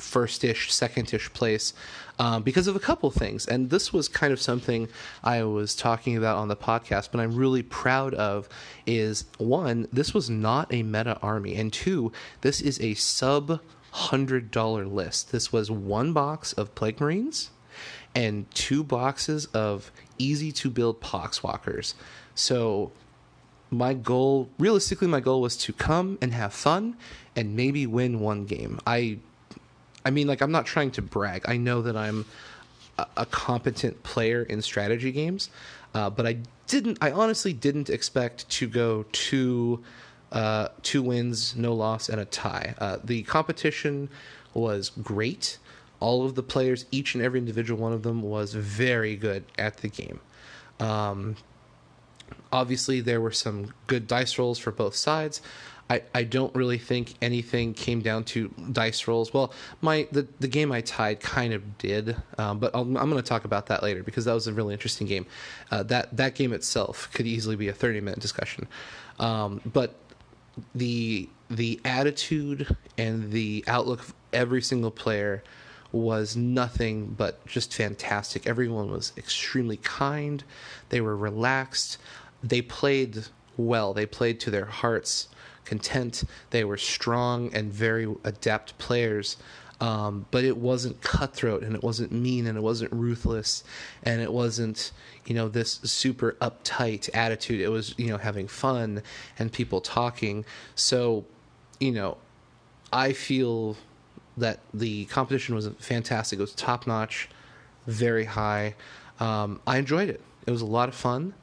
first-ish 0.01 0.73
second-ish 0.73 1.31
place 1.33 1.73
um, 2.19 2.43
because 2.43 2.67
of 2.67 2.75
a 2.75 2.79
couple 2.79 3.09
things 3.11 3.45
and 3.45 3.69
this 3.69 3.93
was 3.93 4.07
kind 4.07 4.33
of 4.33 4.41
something 4.41 4.87
i 5.23 5.43
was 5.43 5.75
talking 5.75 6.17
about 6.17 6.37
on 6.37 6.47
the 6.47 6.55
podcast 6.55 7.09
but 7.11 7.19
i'm 7.19 7.35
really 7.35 7.63
proud 7.63 8.13
of 8.15 8.49
is 8.85 9.25
one 9.37 9.87
this 9.93 10.13
was 10.13 10.29
not 10.29 10.71
a 10.73 10.83
meta 10.83 11.17
army 11.21 11.55
and 11.55 11.71
two 11.71 12.11
this 12.41 12.61
is 12.61 12.79
a 12.81 12.93
sub 12.95 13.59
hundred 13.91 14.51
dollar 14.51 14.85
list. 14.85 15.31
This 15.31 15.51
was 15.51 15.69
one 15.69 16.13
box 16.13 16.53
of 16.53 16.73
Plague 16.75 16.99
Marines 16.99 17.51
and 18.15 18.49
two 18.51 18.83
boxes 18.83 19.45
of 19.47 19.91
easy 20.17 20.51
to 20.53 20.69
build 20.69 21.01
Poxwalkers. 21.01 21.93
So 22.35 22.91
my 23.69 23.93
goal, 23.93 24.49
realistically, 24.57 25.07
my 25.07 25.19
goal 25.19 25.41
was 25.41 25.57
to 25.57 25.73
come 25.73 26.17
and 26.21 26.33
have 26.33 26.53
fun 26.53 26.97
and 27.35 27.55
maybe 27.55 27.85
win 27.85 28.19
one 28.19 28.45
game. 28.45 28.79
I, 28.85 29.19
I 30.05 30.11
mean, 30.11 30.27
like 30.27 30.41
I'm 30.41 30.51
not 30.51 30.65
trying 30.65 30.91
to 30.91 31.01
brag. 31.01 31.45
I 31.47 31.57
know 31.57 31.81
that 31.81 31.95
I'm 31.95 32.25
a, 32.97 33.07
a 33.17 33.25
competent 33.25 34.03
player 34.03 34.43
in 34.43 34.61
strategy 34.61 35.11
games, 35.11 35.49
uh, 35.93 36.09
but 36.09 36.25
I 36.25 36.37
didn't. 36.67 36.97
I 37.01 37.11
honestly 37.11 37.53
didn't 37.53 37.89
expect 37.89 38.49
to 38.49 38.67
go 38.67 39.05
too 39.11 39.83
uh, 40.31 40.69
two 40.81 41.03
wins, 41.03 41.55
no 41.55 41.73
loss, 41.73 42.09
and 42.09 42.19
a 42.21 42.25
tie. 42.25 42.73
Uh, 42.77 42.97
the 43.03 43.23
competition 43.23 44.09
was 44.53 44.89
great. 44.89 45.57
All 45.99 46.25
of 46.25 46.35
the 46.35 46.43
players, 46.43 46.85
each 46.91 47.15
and 47.15 47.23
every 47.23 47.39
individual 47.39 47.79
one 47.79 47.93
of 47.93 48.03
them, 48.03 48.21
was 48.21 48.53
very 48.53 49.15
good 49.15 49.43
at 49.59 49.77
the 49.77 49.89
game. 49.89 50.19
Um, 50.79 51.35
obviously, 52.51 53.01
there 53.01 53.21
were 53.21 53.31
some 53.31 53.73
good 53.87 54.07
dice 54.07 54.37
rolls 54.37 54.57
for 54.57 54.71
both 54.71 54.95
sides. 54.95 55.41
I, 55.91 56.01
I 56.15 56.23
don't 56.23 56.55
really 56.55 56.77
think 56.77 57.15
anything 57.21 57.73
came 57.73 57.99
down 57.99 58.23
to 58.25 58.47
dice 58.71 59.09
rolls. 59.09 59.33
Well, 59.33 59.51
my 59.81 60.07
the, 60.13 60.25
the 60.39 60.47
game 60.47 60.71
I 60.71 60.79
tied 60.79 61.19
kind 61.19 61.51
of 61.51 61.77
did, 61.77 62.15
um, 62.37 62.59
but 62.59 62.73
i 62.73 62.79
am 62.79 62.93
going 62.93 63.17
to 63.17 63.21
talk 63.21 63.43
about 63.43 63.65
that 63.65 63.83
later 63.83 64.01
because 64.01 64.23
that 64.23 64.33
was 64.33 64.47
a 64.47 64.53
really 64.53 64.71
interesting 64.71 65.05
game. 65.05 65.25
Uh, 65.69 65.83
that 65.83 66.15
that 66.15 66.35
game 66.35 66.53
itself 66.53 67.09
could 67.13 67.27
easily 67.27 67.57
be 67.57 67.67
a 67.67 67.73
30 67.73 67.99
minute 67.99 68.19
discussion. 68.21 68.69
Um, 69.19 69.59
but 69.65 69.95
the 70.73 71.27
the 71.49 71.81
attitude 71.83 72.73
and 72.97 73.29
the 73.33 73.65
outlook 73.67 73.99
of 73.99 74.13
every 74.31 74.61
single 74.61 74.91
player 74.91 75.43
was 75.91 76.37
nothing 76.37 77.07
but 77.17 77.45
just 77.45 77.73
fantastic. 77.73 78.47
Everyone 78.47 78.89
was 78.89 79.11
extremely 79.17 79.75
kind. 79.75 80.45
They 80.87 81.01
were 81.01 81.17
relaxed. 81.17 81.97
They 82.41 82.61
played 82.61 83.25
well. 83.57 83.93
They 83.93 84.05
played 84.05 84.39
to 84.39 84.51
their 84.51 84.67
hearts' 84.67 85.27
content. 85.71 86.25
They 86.49 86.65
were 86.65 86.75
strong 86.75 87.49
and 87.53 87.71
very 87.71 88.13
adept 88.25 88.77
players. 88.77 89.37
Um, 89.79 90.25
but 90.29 90.43
it 90.43 90.57
wasn't 90.57 91.01
cutthroat 91.01 91.63
and 91.63 91.73
it 91.73 91.81
wasn't 91.81 92.11
mean 92.11 92.45
and 92.45 92.57
it 92.57 92.61
wasn't 92.61 92.91
ruthless 92.91 93.63
and 94.03 94.21
it 94.21 94.31
wasn't 94.31 94.91
you 95.25 95.33
know 95.33 95.47
this 95.47 95.79
super 95.83 96.33
uptight 96.41 97.09
attitude. 97.13 97.61
It 97.61 97.69
was 97.69 97.95
you 97.97 98.09
know 98.09 98.17
having 98.17 98.47
fun 98.49 99.01
and 99.39 99.51
people 99.51 99.79
talking. 99.79 100.45
So 100.75 101.25
you 101.79 101.91
know 101.91 102.17
i 102.93 103.11
feel 103.13 103.75
that 104.37 104.59
the 104.73 105.05
competition 105.05 105.55
was 105.55 105.67
fantastic. 105.79 106.37
It 106.37 106.41
was 106.41 106.53
top 106.53 106.85
notch 106.85 107.29
very 107.87 108.25
high. 108.25 108.75
Um, 109.21 109.61
i 109.65 109.77
enjoyed 109.77 110.09
it. 110.09 110.21
It 110.45 110.51
was 110.51 110.61
a 110.61 110.65
lot 110.65 110.89
of 110.89 110.95
fun. 110.95 111.33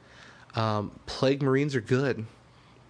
Um, 0.55 0.91
plague 1.07 1.41
marines 1.41 1.75
are 1.75 1.81
good 1.81 2.25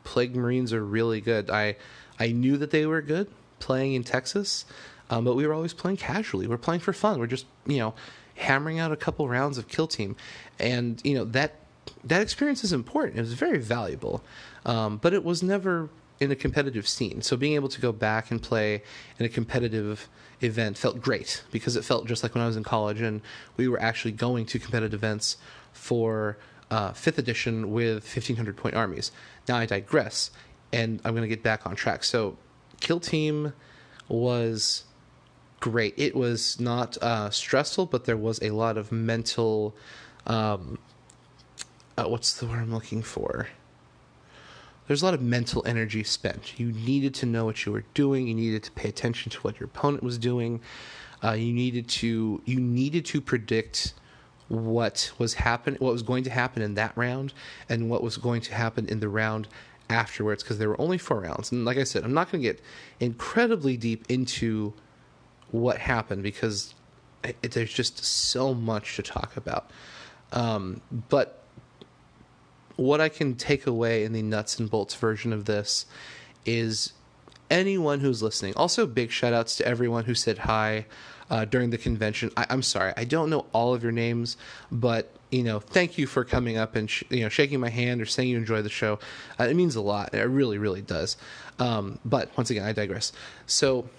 plague 0.10 0.36
marines 0.36 0.74
are 0.74 0.84
really 0.84 1.22
good 1.22 1.50
i 1.50 1.76
i 2.20 2.28
knew 2.32 2.58
that 2.58 2.72
they 2.72 2.86
were 2.86 3.02
good 3.02 3.28
playing 3.60 3.94
in 3.94 4.04
texas 4.04 4.66
um, 5.10 5.24
but 5.24 5.36
we 5.36 5.46
were 5.48 5.54
always 5.54 5.74
playing 5.74 5.98
casually. 5.98 6.48
We're 6.48 6.58
playing 6.58 6.82
for 6.82 6.94
fun. 6.94 7.20
We're 7.20 7.28
just 7.28 7.46
you 7.66 7.78
know 7.78 7.94
hammering 8.36 8.80
out 8.80 8.92
a 8.92 8.96
couple 8.96 9.28
rounds 9.28 9.58
of 9.58 9.68
Kill 9.68 9.88
Team, 9.88 10.16
and 10.60 11.02
you 11.04 11.16
know 11.16 11.26
that 11.26 11.56
that 12.04 12.22
experience 12.22 12.64
is 12.64 12.74
important. 12.74 13.18
It 13.18 13.22
was 13.22 13.34
very 13.34 13.58
valuable, 13.58 14.24
um, 14.66 14.98
but 14.98 15.14
it 15.14 15.24
was 15.24 15.42
never 15.42 15.90
in 16.20 16.32
a 16.32 16.36
competitive 16.36 16.88
scene. 16.88 17.22
So 17.22 17.38
being 17.38 17.54
able 17.56 17.70
to 17.70 17.82
go 17.82 17.92
back 17.92 18.30
and 18.30 18.42
play 18.42 18.84
in 19.18 19.26
a 19.26 19.30
competitive 19.30 20.10
event 20.42 20.78
felt 20.78 21.02
great 21.02 21.44
because 21.52 21.76
it 21.76 21.84
felt 21.84 22.08
just 22.08 22.24
like 22.24 22.36
when 22.36 22.44
I 22.44 22.48
was 22.48 22.58
in 22.58 22.64
college 22.64 23.02
and 23.02 23.22
we 23.56 23.68
were 23.68 23.82
actually 23.82 24.12
going 24.12 24.46
to 24.48 24.60
competitive 24.60 24.94
events 24.94 25.38
for 25.72 26.38
uh, 26.70 26.92
fifth 26.92 27.18
edition 27.18 27.72
with 27.72 28.04
1500 28.04 28.58
point 28.58 28.76
armies. 28.76 29.12
Now 29.50 29.58
I 29.58 29.66
digress, 29.66 30.30
and 30.72 31.02
I'm 31.04 31.14
going 31.14 31.24
to 31.24 31.28
get 31.28 31.42
back 31.42 31.66
on 31.66 31.76
track. 31.76 32.04
So 32.04 32.38
Kill 32.82 33.00
Team 33.00 33.52
was 34.08 34.84
great. 35.60 35.96
It 35.98 36.16
was 36.16 36.60
not 36.60 36.98
uh, 37.02 37.32
stressful, 37.32 37.88
but 37.88 38.06
there 38.06 38.16
was 38.16 38.40
a 38.44 38.52
lot 38.52 38.78
of 38.78 38.92
mental. 38.92 39.76
Um, 40.28 40.78
uh, 41.98 42.06
what's 42.06 42.40
the 42.40 42.46
word 42.46 42.60
I'm 42.60 42.72
looking 42.72 43.02
for? 43.02 43.48
There's 44.88 45.02
a 45.02 45.06
lot 45.06 45.16
of 45.16 45.22
mental 45.22 45.64
energy 45.66 46.04
spent. 46.04 46.60
You 46.60 46.72
needed 46.72 47.16
to 47.16 47.26
know 47.26 47.46
what 47.46 47.66
you 47.66 47.72
were 47.72 47.86
doing. 47.96 48.28
You 48.28 48.36
needed 48.36 48.62
to 48.64 48.72
pay 48.72 48.90
attention 48.90 49.32
to 49.32 49.40
what 49.40 49.60
your 49.60 49.66
opponent 49.66 50.04
was 50.04 50.20
doing. 50.20 50.62
Uh, 51.24 51.32
you 51.32 51.54
needed 51.54 51.88
to 51.90 52.42
you 52.46 52.60
needed 52.60 53.04
to 53.06 53.20
predict 53.20 53.94
what 54.50 55.12
was 55.18 55.36
happen 55.36 55.76
what 55.80 55.94
was 55.94 56.02
going 56.02 56.24
to 56.24 56.30
happen 56.30 56.62
in 56.62 56.74
that 56.74 56.92
round 56.96 57.32
and 57.70 57.90
what 57.90 58.02
was 58.04 58.18
going 58.18 58.42
to 58.42 58.54
happen 58.54 58.88
in 58.88 59.00
the 59.00 59.08
round 59.08 59.48
afterwards 59.90 60.44
because 60.44 60.58
there 60.58 60.70
were 60.70 60.80
only 60.80 60.98
four 60.98 61.22
rounds. 61.22 61.52
And 61.52 61.66
like 61.66 61.78
I 61.78 61.84
said, 61.84 62.04
I'm 62.04 62.14
not 62.14 62.32
going 62.32 62.42
to 62.44 62.48
get 62.48 62.62
incredibly 63.00 63.76
deep 63.76 64.06
into 64.08 64.74
what 65.52 65.80
happened 65.80 66.24
because 66.24 66.76
it, 67.24 67.52
there's 67.52 67.74
just 67.74 68.04
so 68.04 68.54
much 68.54 68.96
to 68.98 69.02
talk 69.02 69.36
about. 69.36 69.72
Um, 70.32 70.82
but 71.10 71.44
what 72.76 73.02
I 73.02 73.10
can 73.10 73.36
take 73.36 73.66
away 73.66 74.04
in 74.04 74.14
the 74.14 74.22
nuts 74.22 74.60
and 74.60 74.70
bolts 74.70 74.94
version 74.94 75.34
of 75.34 75.46
this 75.46 75.86
is 76.46 76.94
anyone 77.50 78.00
who's 78.00 78.22
listening. 78.22 78.54
Also, 78.56 78.86
big 78.86 79.12
shout 79.12 79.34
outs 79.34 79.56
to 79.58 79.68
everyone 79.68 80.06
who 80.06 80.14
said 80.14 80.40
hi 80.40 80.86
uh, 81.30 81.46
during 81.46 81.70
the 81.70 81.78
convention. 81.78 82.32
I, 82.36 82.46
am 82.50 82.62
sorry, 82.62 82.94
I 82.98 83.04
don't 83.06 83.30
know 83.30 83.46
all 83.54 83.74
of 83.74 83.84
your 83.84 83.92
names, 83.92 84.38
but 84.72 85.12
you 85.32 85.44
know, 85.44 85.60
thank 85.60 85.98
you 85.98 86.08
for 86.08 86.24
coming 86.24 86.58
up 86.58 86.76
and 86.76 86.90
sh- 86.90 87.04
you 87.10 87.22
know 87.22 87.30
shaking 87.30 87.60
my 87.60 87.70
hand 87.70 88.02
or 88.02 88.06
saying 88.06 88.30
you 88.30 88.38
enjoy 88.38 88.62
the 88.62 88.70
show. 88.70 89.00
Uh, 89.40 89.44
it 89.44 89.56
means 89.56 89.76
a 89.76 89.82
lot. 89.82 90.14
It 90.14 90.24
really, 90.24 90.58
really 90.58 90.82
does. 90.82 91.18
Um, 91.60 92.00
but 92.04 92.36
once 92.36 92.50
again, 92.50 92.66
I 92.66 92.74
digress. 92.74 93.12
So 93.46 93.90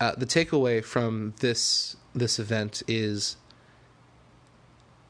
uh, 0.00 0.14
the 0.16 0.26
takeaway 0.26 0.84
from 0.84 1.34
this 1.40 1.96
this 2.14 2.38
event 2.38 2.82
is 2.86 3.36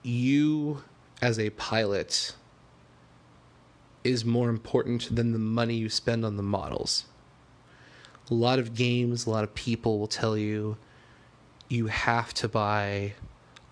you 0.02 0.82
as 1.20 1.38
a 1.38 1.50
pilot 1.50 2.34
is 4.04 4.24
more 4.24 4.48
important 4.48 5.14
than 5.14 5.32
the 5.32 5.38
money 5.38 5.74
you 5.74 5.88
spend 5.88 6.24
on 6.24 6.36
the 6.36 6.42
models. 6.42 7.04
A 8.30 8.34
lot 8.34 8.58
of 8.58 8.74
games, 8.74 9.26
a 9.26 9.30
lot 9.30 9.44
of 9.44 9.54
people 9.54 9.98
will 9.98 10.06
tell 10.06 10.36
you 10.36 10.76
you 11.68 11.86
have 11.86 12.32
to 12.34 12.48
buy 12.48 13.14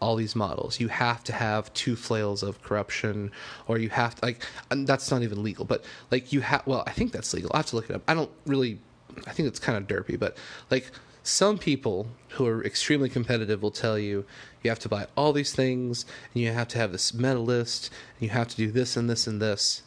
all 0.01 0.16
these 0.16 0.36
models. 0.36 0.80
You 0.80 0.88
have 0.88 1.24
to 1.24 1.32
have 1.32 1.72
two 1.72 1.97
flails 1.97 2.42
of 2.42 2.62
corruption, 2.62 3.30
or 3.66 3.78
you 3.78 3.88
have 3.90 4.16
to 4.16 4.26
like 4.26 4.45
that's 4.70 5.11
not 5.11 5.22
even 5.22 5.42
legal. 5.42 5.64
But 5.64 5.84
like 6.11 6.32
you 6.32 6.40
have, 6.42 6.66
well, 6.66 6.84
I 6.86 6.92
think 6.92 7.12
that's 7.12 7.32
legal. 7.32 7.51
I 7.55 7.59
have 7.59 7.66
to 7.66 7.76
look 7.76 7.88
it 7.90 7.97
up. 7.97 8.03
I 8.07 8.14
don't 8.14 8.30
really. 8.47 8.80
I 9.26 9.32
think 9.32 9.49
it's 9.49 9.61
kind 9.61 9.78
of 9.78 9.86
derpy, 9.86 10.18
but 10.18 10.36
like 10.70 10.90
some 11.22 11.57
people 11.57 12.07
who 12.30 12.47
are 12.47 12.62
extremely 12.64 13.09
competitive 13.09 13.62
will 13.62 13.70
tell 13.70 13.99
you 13.99 14.26
you 14.62 14.70
have 14.70 14.78
to 14.80 14.88
buy 14.90 15.07
all 15.16 15.32
these 15.32 15.55
things 15.55 16.05
and 16.34 16.42
you 16.42 16.53
have 16.53 16.68
to 16.68 16.78
have 16.78 16.92
this 16.92 17.14
meta 17.14 17.38
list 17.38 17.90
and 18.14 18.24
you 18.24 18.28
have 18.28 18.47
to 18.47 18.57
do 18.57 18.70
this 18.70 18.95
and 18.95 19.09
this 19.09 19.26
and 19.26 19.40
this 19.40 19.82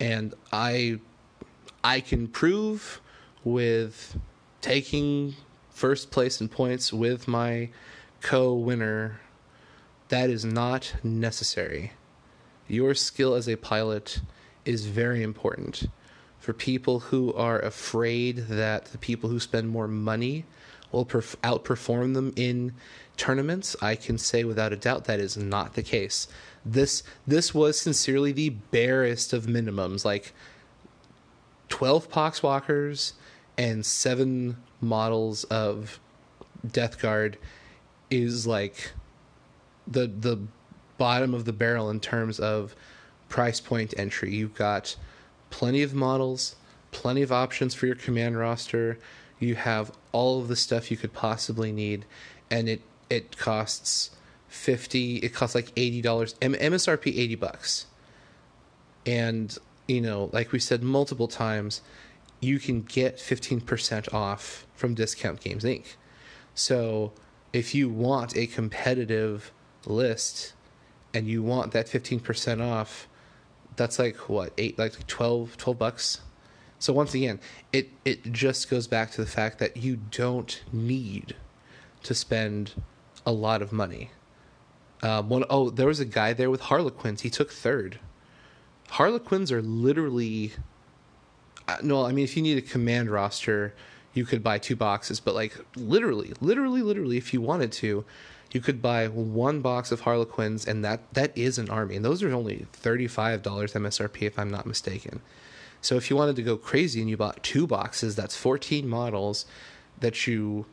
and 0.00 0.34
i 0.52 0.98
i 1.84 2.00
can 2.00 2.26
prove 2.26 3.00
with 3.44 4.18
taking 4.60 5.36
first 5.72 6.10
place 6.10 6.40
in 6.40 6.48
points 6.48 6.92
with 6.92 7.26
my 7.26 7.68
co-winner 8.20 9.20
that 10.08 10.30
is 10.30 10.44
not 10.44 10.94
necessary 11.02 11.92
your 12.68 12.94
skill 12.94 13.34
as 13.34 13.48
a 13.48 13.56
pilot 13.56 14.20
is 14.64 14.86
very 14.86 15.22
important 15.22 15.88
for 16.38 16.52
people 16.52 16.98
who 16.98 17.32
are 17.34 17.60
afraid 17.60 18.36
that 18.48 18.86
the 18.86 18.98
people 18.98 19.30
who 19.30 19.38
spend 19.38 19.68
more 19.68 19.86
money 19.86 20.44
will 20.90 21.06
perf- 21.06 21.36
outperform 21.36 22.14
them 22.14 22.32
in 22.34 22.74
tournaments, 23.16 23.76
I 23.80 23.94
can 23.94 24.18
say 24.18 24.42
without 24.42 24.72
a 24.72 24.76
doubt 24.76 25.04
that 25.04 25.20
is 25.20 25.36
not 25.36 25.74
the 25.74 25.84
case. 25.84 26.26
This 26.64 27.04
this 27.26 27.54
was 27.54 27.80
sincerely 27.80 28.32
the 28.32 28.50
barest 28.50 29.32
of 29.32 29.46
minimums, 29.46 30.04
like 30.04 30.32
twelve 31.68 32.10
poxwalkers 32.10 33.12
and 33.56 33.86
seven 33.86 34.56
models 34.82 35.44
of 35.44 35.98
Death 36.70 37.00
Guard 37.00 37.38
is 38.10 38.46
like 38.46 38.92
the 39.86 40.06
the 40.06 40.38
bottom 40.98 41.32
of 41.32 41.44
the 41.44 41.52
barrel 41.52 41.88
in 41.88 42.00
terms 42.00 42.38
of 42.38 42.76
price 43.28 43.60
point 43.60 43.94
entry. 43.96 44.34
You've 44.34 44.54
got 44.54 44.96
plenty 45.48 45.82
of 45.82 45.94
models, 45.94 46.56
plenty 46.90 47.22
of 47.22 47.32
options 47.32 47.74
for 47.74 47.86
your 47.86 47.96
command 47.96 48.38
roster 48.38 48.98
you 49.42 49.56
have 49.56 49.90
all 50.12 50.40
of 50.40 50.48
the 50.48 50.56
stuff 50.56 50.90
you 50.90 50.96
could 50.96 51.12
possibly 51.12 51.72
need, 51.72 52.04
and 52.50 52.68
it 52.68 52.82
it 53.10 53.36
costs 53.36 54.10
fifty. 54.46 55.16
It 55.16 55.34
costs 55.34 55.54
like 55.54 55.72
eighty 55.76 56.00
dollars. 56.00 56.34
MSRP 56.34 57.08
eighty 57.08 57.34
bucks, 57.34 57.86
and 59.04 59.56
you 59.88 60.00
know, 60.00 60.30
like 60.32 60.52
we 60.52 60.60
said 60.60 60.82
multiple 60.82 61.26
times, 61.26 61.80
you 62.42 62.58
can 62.58 62.82
get 62.82 63.18
fifteen 63.18 63.62
percent 63.62 64.12
off 64.12 64.66
from 64.74 64.94
Discount 64.94 65.40
Games 65.40 65.64
Inc. 65.64 65.96
So 66.54 67.12
if 67.54 67.74
you 67.74 67.88
want 67.88 68.36
a 68.36 68.46
competitive 68.46 69.50
list 69.86 70.52
and 71.14 71.26
you 71.26 71.42
want 71.42 71.72
that 71.72 71.86
15% 71.86 72.62
off 72.62 73.08
that's 73.76 73.98
like 73.98 74.28
what 74.28 74.52
eight 74.56 74.78
like 74.78 75.06
12 75.06 75.56
12 75.56 75.78
bucks 75.78 76.20
so 76.82 76.92
once 76.92 77.14
again, 77.14 77.38
it 77.72 77.90
it 78.04 78.32
just 78.32 78.68
goes 78.68 78.88
back 78.88 79.12
to 79.12 79.20
the 79.20 79.30
fact 79.30 79.60
that 79.60 79.76
you 79.76 79.98
don't 80.10 80.64
need 80.72 81.36
to 82.02 82.12
spend 82.12 82.72
a 83.24 83.30
lot 83.30 83.62
of 83.62 83.70
money. 83.70 84.10
Um, 85.00 85.28
one, 85.28 85.44
oh, 85.48 85.70
there 85.70 85.86
was 85.86 86.00
a 86.00 86.04
guy 86.04 86.32
there 86.32 86.50
with 86.50 86.62
Harlequins. 86.62 87.20
He 87.20 87.30
took 87.30 87.52
third. 87.52 88.00
Harlequins 88.90 89.52
are 89.52 89.62
literally. 89.62 90.54
Uh, 91.72 91.76
no, 91.82 92.04
I 92.04 92.12
mean, 92.12 92.24
if 92.24 92.36
you 92.36 92.42
need 92.42 92.58
a 92.58 92.62
command 92.62 93.10
roster, 93.10 93.74
you 94.14 94.24
could 94.24 94.42
buy 94.42 94.58
two 94.58 94.76
boxes. 94.76 95.20
But 95.20 95.34
like 95.34 95.56
literally, 95.76 96.32
literally, 96.40 96.82
literally, 96.82 97.16
if 97.16 97.32
you 97.32 97.40
wanted 97.40 97.72
to, 97.72 98.04
you 98.50 98.60
could 98.60 98.82
buy 98.82 99.08
one 99.08 99.60
box 99.60 99.90
of 99.92 100.00
Harlequins, 100.00 100.66
and 100.66 100.84
that 100.84 101.12
that 101.14 101.36
is 101.36 101.58
an 101.58 101.70
army. 101.70 101.96
And 101.96 102.04
those 102.04 102.22
are 102.22 102.32
only 102.32 102.66
thirty 102.72 103.06
five 103.06 103.42
dollars 103.42 103.72
MSRP, 103.72 104.22
if 104.22 104.38
I'm 104.38 104.50
not 104.50 104.66
mistaken. 104.66 105.20
So 105.82 105.96
if 105.96 106.08
you 106.08 106.16
wanted 106.16 106.36
to 106.36 106.42
go 106.42 106.56
crazy 106.56 107.00
and 107.00 107.10
you 107.10 107.16
bought 107.16 107.42
two 107.42 107.66
boxes, 107.66 108.14
that's 108.14 108.36
14 108.36 108.88
models 108.88 109.44
that 109.98 110.28
you 110.28 110.64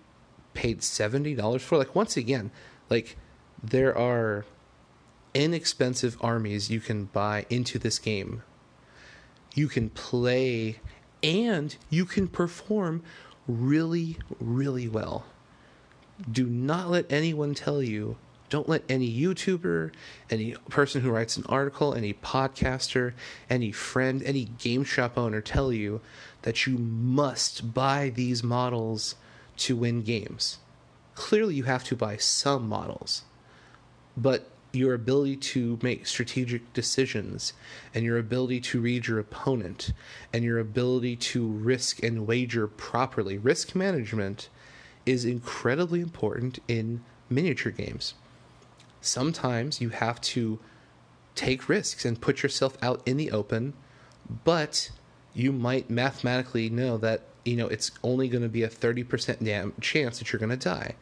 paid 0.53 0.81
$70 0.81 1.59
for. 1.61 1.79
Like, 1.79 1.95
once 1.95 2.15
again, 2.15 2.51
like, 2.91 3.17
there 3.61 3.97
are 3.97 4.45
inexpensive 5.33 6.15
armies 6.21 6.69
you 6.69 6.79
can 6.79 7.05
buy 7.05 7.47
into 7.49 7.79
this 7.79 7.97
game. 7.97 8.43
You 9.53 9.67
can 9.67 9.89
play 9.89 10.79
and 11.21 11.75
you 11.89 12.05
can 12.05 12.27
perform 12.27 13.03
really, 13.47 14.17
really 14.39 14.87
well. 14.87 15.25
Do 16.29 16.45
not 16.45 16.89
let 16.89 17.11
anyone 17.11 17.53
tell 17.53 17.81
you 17.81 18.17
don't 18.49 18.67
let 18.67 18.83
any 18.89 19.09
YouTuber, 19.11 19.91
any 20.29 20.55
person 20.69 21.01
who 21.01 21.11
writes 21.11 21.37
an 21.37 21.45
article, 21.47 21.93
any 21.93 22.13
podcaster, 22.13 23.13
any 23.49 23.71
friend, 23.71 24.23
any 24.23 24.45
game 24.45 24.83
shop 24.83 25.17
owner 25.17 25.39
tell 25.39 25.71
you 25.71 26.01
that 26.41 26.65
you 26.65 26.77
must 26.77 27.73
buy 27.73 28.09
these 28.09 28.43
models 28.43 29.15
to 29.57 29.75
win 29.75 30.01
games. 30.01 30.57
Clearly, 31.13 31.55
you 31.55 31.63
have 31.63 31.83
to 31.85 31.95
buy 31.95 32.17
some 32.17 32.67
models, 32.67 33.23
but 34.17 34.49
your 34.71 34.93
ability 34.93 35.35
to 35.35 35.79
make 35.81 36.05
strategic 36.05 36.73
decisions 36.73 37.53
and 37.93 38.05
your 38.05 38.17
ability 38.17 38.59
to 38.59 38.79
read 38.79 39.07
your 39.07 39.19
opponent 39.19 39.91
and 40.31 40.43
your 40.43 40.59
ability 40.59 41.15
to 41.15 41.47
risk 41.47 42.03
and 42.03 42.27
wager 42.27 42.67
properly, 42.67 43.37
risk 43.37 43.75
management 43.75 44.49
is 45.05 45.25
incredibly 45.25 46.01
important 46.01 46.59
in 46.67 47.01
miniature 47.29 47.71
games 47.71 48.13
sometimes 49.01 49.81
you 49.81 49.89
have 49.89 50.19
to 50.21 50.59
take 51.35 51.69
risks 51.69 52.05
and 52.05 52.19
put 52.19 52.43
yourself 52.43 52.77
out 52.81 53.01
in 53.05 53.17
the 53.17 53.31
open, 53.31 53.73
but 54.43 54.89
you 55.33 55.51
might 55.51 55.89
mathematically 55.89 56.69
know 56.69 56.97
that 56.97 57.23
you 57.45 57.55
know 57.55 57.67
it's 57.67 57.91
only 58.03 58.27
going 58.27 58.43
to 58.43 58.49
be 58.49 58.63
a 58.63 58.69
30% 58.69 59.43
damn 59.43 59.73
chance 59.79 60.19
that 60.19 60.31
you're 60.31 60.39
going 60.39 60.49
to 60.49 60.57
die. 60.57 60.95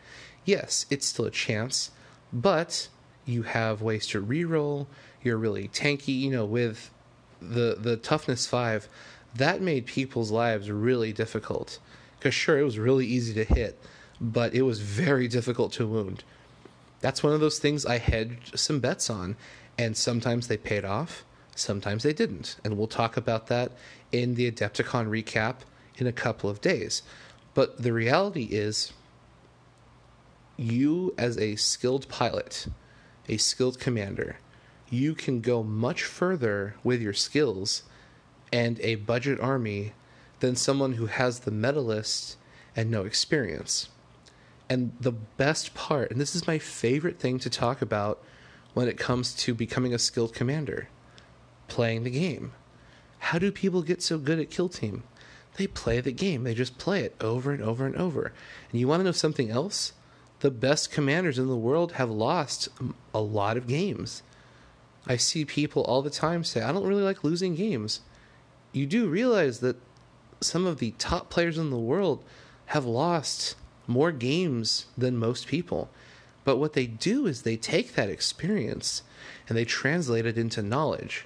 Yes, 0.45 0.85
it's 0.89 1.05
still 1.05 1.25
a 1.25 1.31
chance, 1.31 1.91
but 2.31 2.87
you 3.27 3.43
have 3.43 3.81
ways 3.81 4.07
to 4.07 4.23
reroll. 4.23 4.87
You're 5.21 5.37
really 5.37 5.67
tanky, 5.67 6.19
you 6.19 6.31
know, 6.31 6.45
with 6.45 6.89
the 7.39 7.75
the 7.79 7.97
toughness 7.97 8.47
5, 8.47 8.87
that 9.35 9.61
made 9.61 9.85
people's 9.85 10.31
lives 10.31 10.71
really 10.71 11.13
difficult. 11.13 11.77
Cuz 12.19 12.33
sure 12.33 12.57
it 12.57 12.63
was 12.63 12.79
really 12.79 13.05
easy 13.05 13.33
to 13.35 13.43
hit, 13.43 13.79
but 14.19 14.55
it 14.55 14.63
was 14.63 14.79
very 14.79 15.27
difficult 15.27 15.71
to 15.73 15.85
wound 15.85 16.23
that's 16.99 17.23
one 17.23 17.33
of 17.33 17.39
those 17.39 17.59
things 17.59 17.85
I 17.85 17.97
hedged 17.99 18.57
some 18.57 18.79
bets 18.79 19.09
on, 19.09 19.35
and 19.77 19.95
sometimes 19.95 20.47
they 20.47 20.57
paid 20.57 20.85
off, 20.85 21.23
sometimes 21.55 22.03
they 22.03 22.13
didn't. 22.13 22.57
And 22.63 22.77
we'll 22.77 22.87
talk 22.87 23.17
about 23.17 23.47
that 23.47 23.71
in 24.11 24.35
the 24.35 24.49
Adepticon 24.49 25.07
recap 25.07 25.57
in 25.97 26.07
a 26.07 26.11
couple 26.11 26.49
of 26.49 26.61
days. 26.61 27.03
But 27.53 27.81
the 27.81 27.93
reality 27.93 28.49
is, 28.51 28.93
you 30.55 31.13
as 31.17 31.37
a 31.37 31.55
skilled 31.55 32.07
pilot, 32.07 32.67
a 33.27 33.37
skilled 33.37 33.79
commander, 33.79 34.37
you 34.89 35.13
can 35.13 35.41
go 35.41 35.63
much 35.63 36.03
further 36.03 36.75
with 36.83 37.01
your 37.01 37.13
skills 37.13 37.83
and 38.51 38.79
a 38.79 38.95
budget 38.95 39.39
army 39.39 39.93
than 40.39 40.55
someone 40.55 40.93
who 40.93 41.07
has 41.07 41.39
the 41.39 41.51
meta 41.51 41.81
list 41.81 42.37
and 42.75 42.89
no 42.89 43.03
experience. 43.03 43.89
And 44.69 44.93
the 44.99 45.11
best 45.11 45.73
part, 45.73 46.11
and 46.11 46.19
this 46.19 46.35
is 46.35 46.47
my 46.47 46.59
favorite 46.59 47.19
thing 47.19 47.39
to 47.39 47.49
talk 47.49 47.81
about 47.81 48.21
when 48.73 48.87
it 48.87 48.97
comes 48.97 49.33
to 49.33 49.53
becoming 49.53 49.93
a 49.93 49.99
skilled 49.99 50.33
commander 50.33 50.89
playing 51.67 52.03
the 52.03 52.09
game. 52.09 52.53
How 53.19 53.39
do 53.39 53.51
people 53.51 53.81
get 53.81 54.01
so 54.01 54.17
good 54.17 54.39
at 54.39 54.49
Kill 54.49 54.69
Team? 54.69 55.03
They 55.55 55.67
play 55.67 55.99
the 56.01 56.11
game, 56.11 56.43
they 56.43 56.53
just 56.53 56.77
play 56.77 57.01
it 57.01 57.15
over 57.19 57.51
and 57.51 57.63
over 57.63 57.85
and 57.85 57.95
over. 57.95 58.31
And 58.71 58.79
you 58.79 58.87
want 58.87 58.99
to 58.99 59.05
know 59.05 59.11
something 59.11 59.49
else? 59.49 59.93
The 60.39 60.51
best 60.51 60.91
commanders 60.91 61.39
in 61.39 61.47
the 61.47 61.55
world 61.55 61.93
have 61.93 62.09
lost 62.09 62.69
a 63.13 63.21
lot 63.21 63.57
of 63.57 63.67
games. 63.67 64.21
I 65.07 65.17
see 65.17 65.45
people 65.45 65.83
all 65.83 66.01
the 66.01 66.09
time 66.09 66.43
say, 66.43 66.61
I 66.61 66.71
don't 66.71 66.85
really 66.85 67.03
like 67.03 67.23
losing 67.23 67.55
games. 67.55 68.01
You 68.71 68.85
do 68.85 69.07
realize 69.07 69.59
that 69.61 69.77
some 70.41 70.65
of 70.65 70.79
the 70.79 70.91
top 70.99 71.29
players 71.29 71.57
in 71.57 71.69
the 71.69 71.77
world 71.77 72.23
have 72.67 72.85
lost 72.85 73.55
more 73.87 74.11
games 74.11 74.85
than 74.97 75.17
most 75.17 75.47
people. 75.47 75.89
But 76.43 76.57
what 76.57 76.73
they 76.73 76.85
do 76.85 77.25
is 77.25 77.41
they 77.41 77.57
take 77.57 77.95
that 77.95 78.09
experience 78.09 79.01
and 79.47 79.57
they 79.57 79.65
translate 79.65 80.25
it 80.25 80.37
into 80.37 80.61
knowledge. 80.61 81.25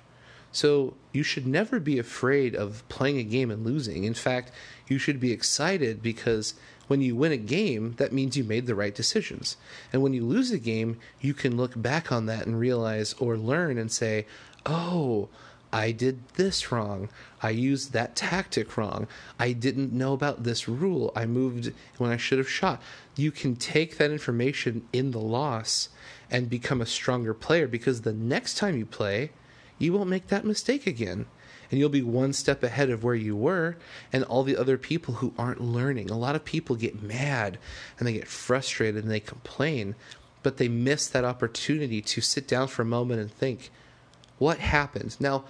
So 0.51 0.95
you 1.11 1.23
should 1.23 1.47
never 1.47 1.79
be 1.79 1.97
afraid 1.97 2.55
of 2.55 2.87
playing 2.89 3.17
a 3.17 3.23
game 3.23 3.51
and 3.51 3.65
losing. 3.65 4.03
In 4.03 4.13
fact, 4.13 4.51
you 4.87 4.97
should 4.97 5.19
be 5.19 5.31
excited 5.31 6.01
because 6.01 6.55
when 6.91 6.99
you 6.99 7.15
win 7.15 7.31
a 7.31 7.37
game, 7.37 7.93
that 7.99 8.11
means 8.11 8.35
you 8.35 8.43
made 8.43 8.65
the 8.65 8.75
right 8.75 8.93
decisions. 8.93 9.55
And 9.93 10.03
when 10.03 10.11
you 10.11 10.25
lose 10.25 10.51
a 10.51 10.59
game, 10.59 10.99
you 11.21 11.33
can 11.33 11.55
look 11.55 11.81
back 11.81 12.11
on 12.11 12.25
that 12.25 12.45
and 12.45 12.59
realize 12.59 13.13
or 13.13 13.37
learn 13.37 13.77
and 13.77 13.89
say, 13.89 14.25
oh, 14.65 15.29
I 15.71 15.93
did 15.93 16.27
this 16.33 16.69
wrong. 16.69 17.07
I 17.41 17.51
used 17.51 17.93
that 17.93 18.17
tactic 18.17 18.75
wrong. 18.75 19.07
I 19.39 19.53
didn't 19.53 19.93
know 19.93 20.11
about 20.11 20.43
this 20.43 20.67
rule. 20.67 21.13
I 21.15 21.25
moved 21.25 21.71
when 21.97 22.11
I 22.11 22.17
should 22.17 22.39
have 22.39 22.49
shot. 22.49 22.81
You 23.15 23.31
can 23.31 23.55
take 23.55 23.97
that 23.97 24.11
information 24.11 24.85
in 24.91 25.11
the 25.11 25.21
loss 25.21 25.87
and 26.29 26.49
become 26.49 26.81
a 26.81 26.85
stronger 26.85 27.33
player 27.33 27.69
because 27.69 28.01
the 28.01 28.11
next 28.11 28.57
time 28.57 28.75
you 28.75 28.85
play, 28.85 29.31
you 29.79 29.93
won't 29.93 30.09
make 30.09 30.27
that 30.27 30.43
mistake 30.43 30.85
again. 30.85 31.27
And 31.71 31.79
you'll 31.79 31.89
be 31.89 32.03
one 32.03 32.33
step 32.33 32.61
ahead 32.61 32.89
of 32.89 33.03
where 33.03 33.15
you 33.15 33.35
were 33.35 33.77
and 34.11 34.25
all 34.25 34.43
the 34.43 34.57
other 34.57 34.77
people 34.77 35.15
who 35.15 35.33
aren't 35.37 35.61
learning. 35.61 36.11
A 36.11 36.17
lot 36.17 36.35
of 36.35 36.43
people 36.43 36.75
get 36.75 37.01
mad 37.01 37.57
and 37.97 38.05
they 38.05 38.13
get 38.13 38.27
frustrated 38.27 39.01
and 39.01 39.11
they 39.11 39.21
complain, 39.21 39.95
but 40.43 40.57
they 40.57 40.67
miss 40.67 41.07
that 41.07 41.23
opportunity 41.23 42.01
to 42.01 42.19
sit 42.19 42.47
down 42.47 42.67
for 42.67 42.81
a 42.81 42.85
moment 42.85 43.21
and 43.21 43.31
think, 43.31 43.71
what 44.37 44.59
happened? 44.59 45.15
Now, 45.19 45.45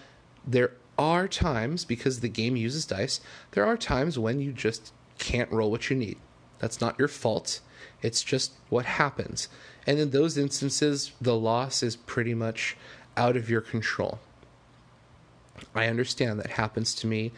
there 0.46 0.74
are 0.98 1.28
times, 1.28 1.86
because 1.86 2.20
the 2.20 2.30
game 2.30 2.56
uses 2.56 2.86
dice, 2.86 3.20
there 3.52 3.66
are 3.66 3.78
times 3.78 4.20
when 4.20 4.40
you 4.40 4.52
just 4.52 4.94
can't 5.18 5.52
roll 5.52 5.72
what 5.72 5.90
you 5.90 5.96
need. 5.96 6.18
That's 6.60 6.80
not 6.80 7.00
your 7.00 7.08
fault. 7.08 7.62
It's 8.04 8.24
just 8.24 8.54
what 8.70 8.86
happens. 8.86 9.48
And 9.88 9.98
in 9.98 10.12
those 10.12 10.38
instances, 10.38 11.14
the 11.20 11.36
loss 11.36 11.82
is 11.82 11.96
pretty 11.96 12.36
much 12.36 12.78
out 13.18 13.36
of 13.36 13.50
your 13.50 13.62
control. 13.62 14.20
I 15.76 15.88
understand 15.88 16.40
that 16.40 16.52
happens 16.52 16.94
to 16.96 17.08
me 17.08 17.32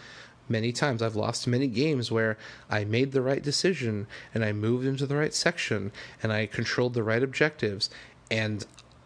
many 0.50 0.72
times. 0.72 1.02
I've 1.02 1.16
lost 1.16 1.48
many 1.48 1.68
games 1.68 2.12
where 2.12 2.38
I 2.70 2.84
made 2.84 3.12
the 3.12 3.22
right 3.22 3.42
decision 3.42 4.08
and 4.34 4.44
I 4.44 4.52
moved 4.52 4.86
into 4.86 5.06
the 5.06 5.16
right 5.16 5.34
section 5.34 5.92
and 6.22 6.32
I 6.32 6.46
controlled 6.46 6.94
the 6.94 7.04
right 7.04 7.24
objectives 7.24 7.90
and 8.30 8.66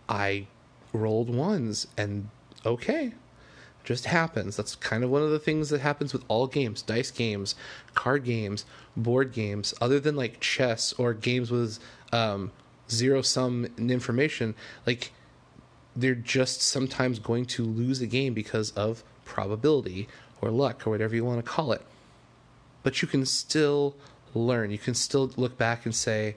I 0.10 0.48
rolled 0.94 1.30
ones 1.30 1.88
and 1.98 2.30
okay. 2.66 3.14
Just 3.84 4.06
happens. 4.08 4.58
That's 4.58 4.76
kind 4.76 5.06
of 5.06 5.10
one 5.10 5.24
of 5.24 5.30
the 5.30 5.40
things 5.40 5.70
that 5.70 5.80
happens 5.80 6.12
with 6.12 6.24
all 6.28 6.46
games 6.46 6.82
dice 6.82 7.10
games, 7.10 7.56
card 7.94 8.26
games, 8.26 8.66
board 8.98 9.32
games, 9.32 9.74
other 9.80 9.98
than 10.00 10.18
like 10.18 10.42
chess 10.42 10.92
or 10.94 11.14
games 11.14 11.52
with 11.52 11.80
um, 12.12 12.52
zero 12.90 13.22
sum 13.22 13.66
information. 13.78 14.56
Like, 14.86 15.12
they're 15.98 16.16
just 16.16 16.62
sometimes 16.62 17.18
going 17.18 17.46
to 17.46 17.64
lose 17.64 18.02
a 18.02 18.08
game 18.08 18.36
because 18.36 18.70
of 18.72 19.04
probability 19.26 20.08
or 20.40 20.52
luck 20.52 20.86
or 20.86 20.92
whatever 20.92 21.16
you 21.16 21.26
want 21.26 21.44
to 21.44 21.52
call 21.52 21.72
it. 21.72 21.82
But 22.84 23.02
you 23.02 23.08
can 23.08 23.26
still 23.26 23.96
learn. 24.36 24.70
You 24.70 24.78
can 24.78 24.94
still 24.94 25.32
look 25.36 25.58
back 25.58 25.86
and 25.86 25.96
say, 25.96 26.36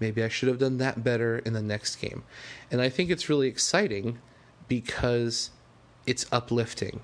maybe 0.00 0.24
I 0.24 0.28
should 0.28 0.48
have 0.48 0.58
done 0.58 0.78
that 0.78 1.04
better 1.04 1.38
in 1.38 1.52
the 1.52 1.62
next 1.62 1.96
game. 1.96 2.24
And 2.70 2.82
I 2.82 2.88
think 2.88 3.08
it's 3.08 3.28
really 3.28 3.46
exciting 3.46 4.18
because 4.66 5.50
it's 6.04 6.26
uplifting. 6.32 7.00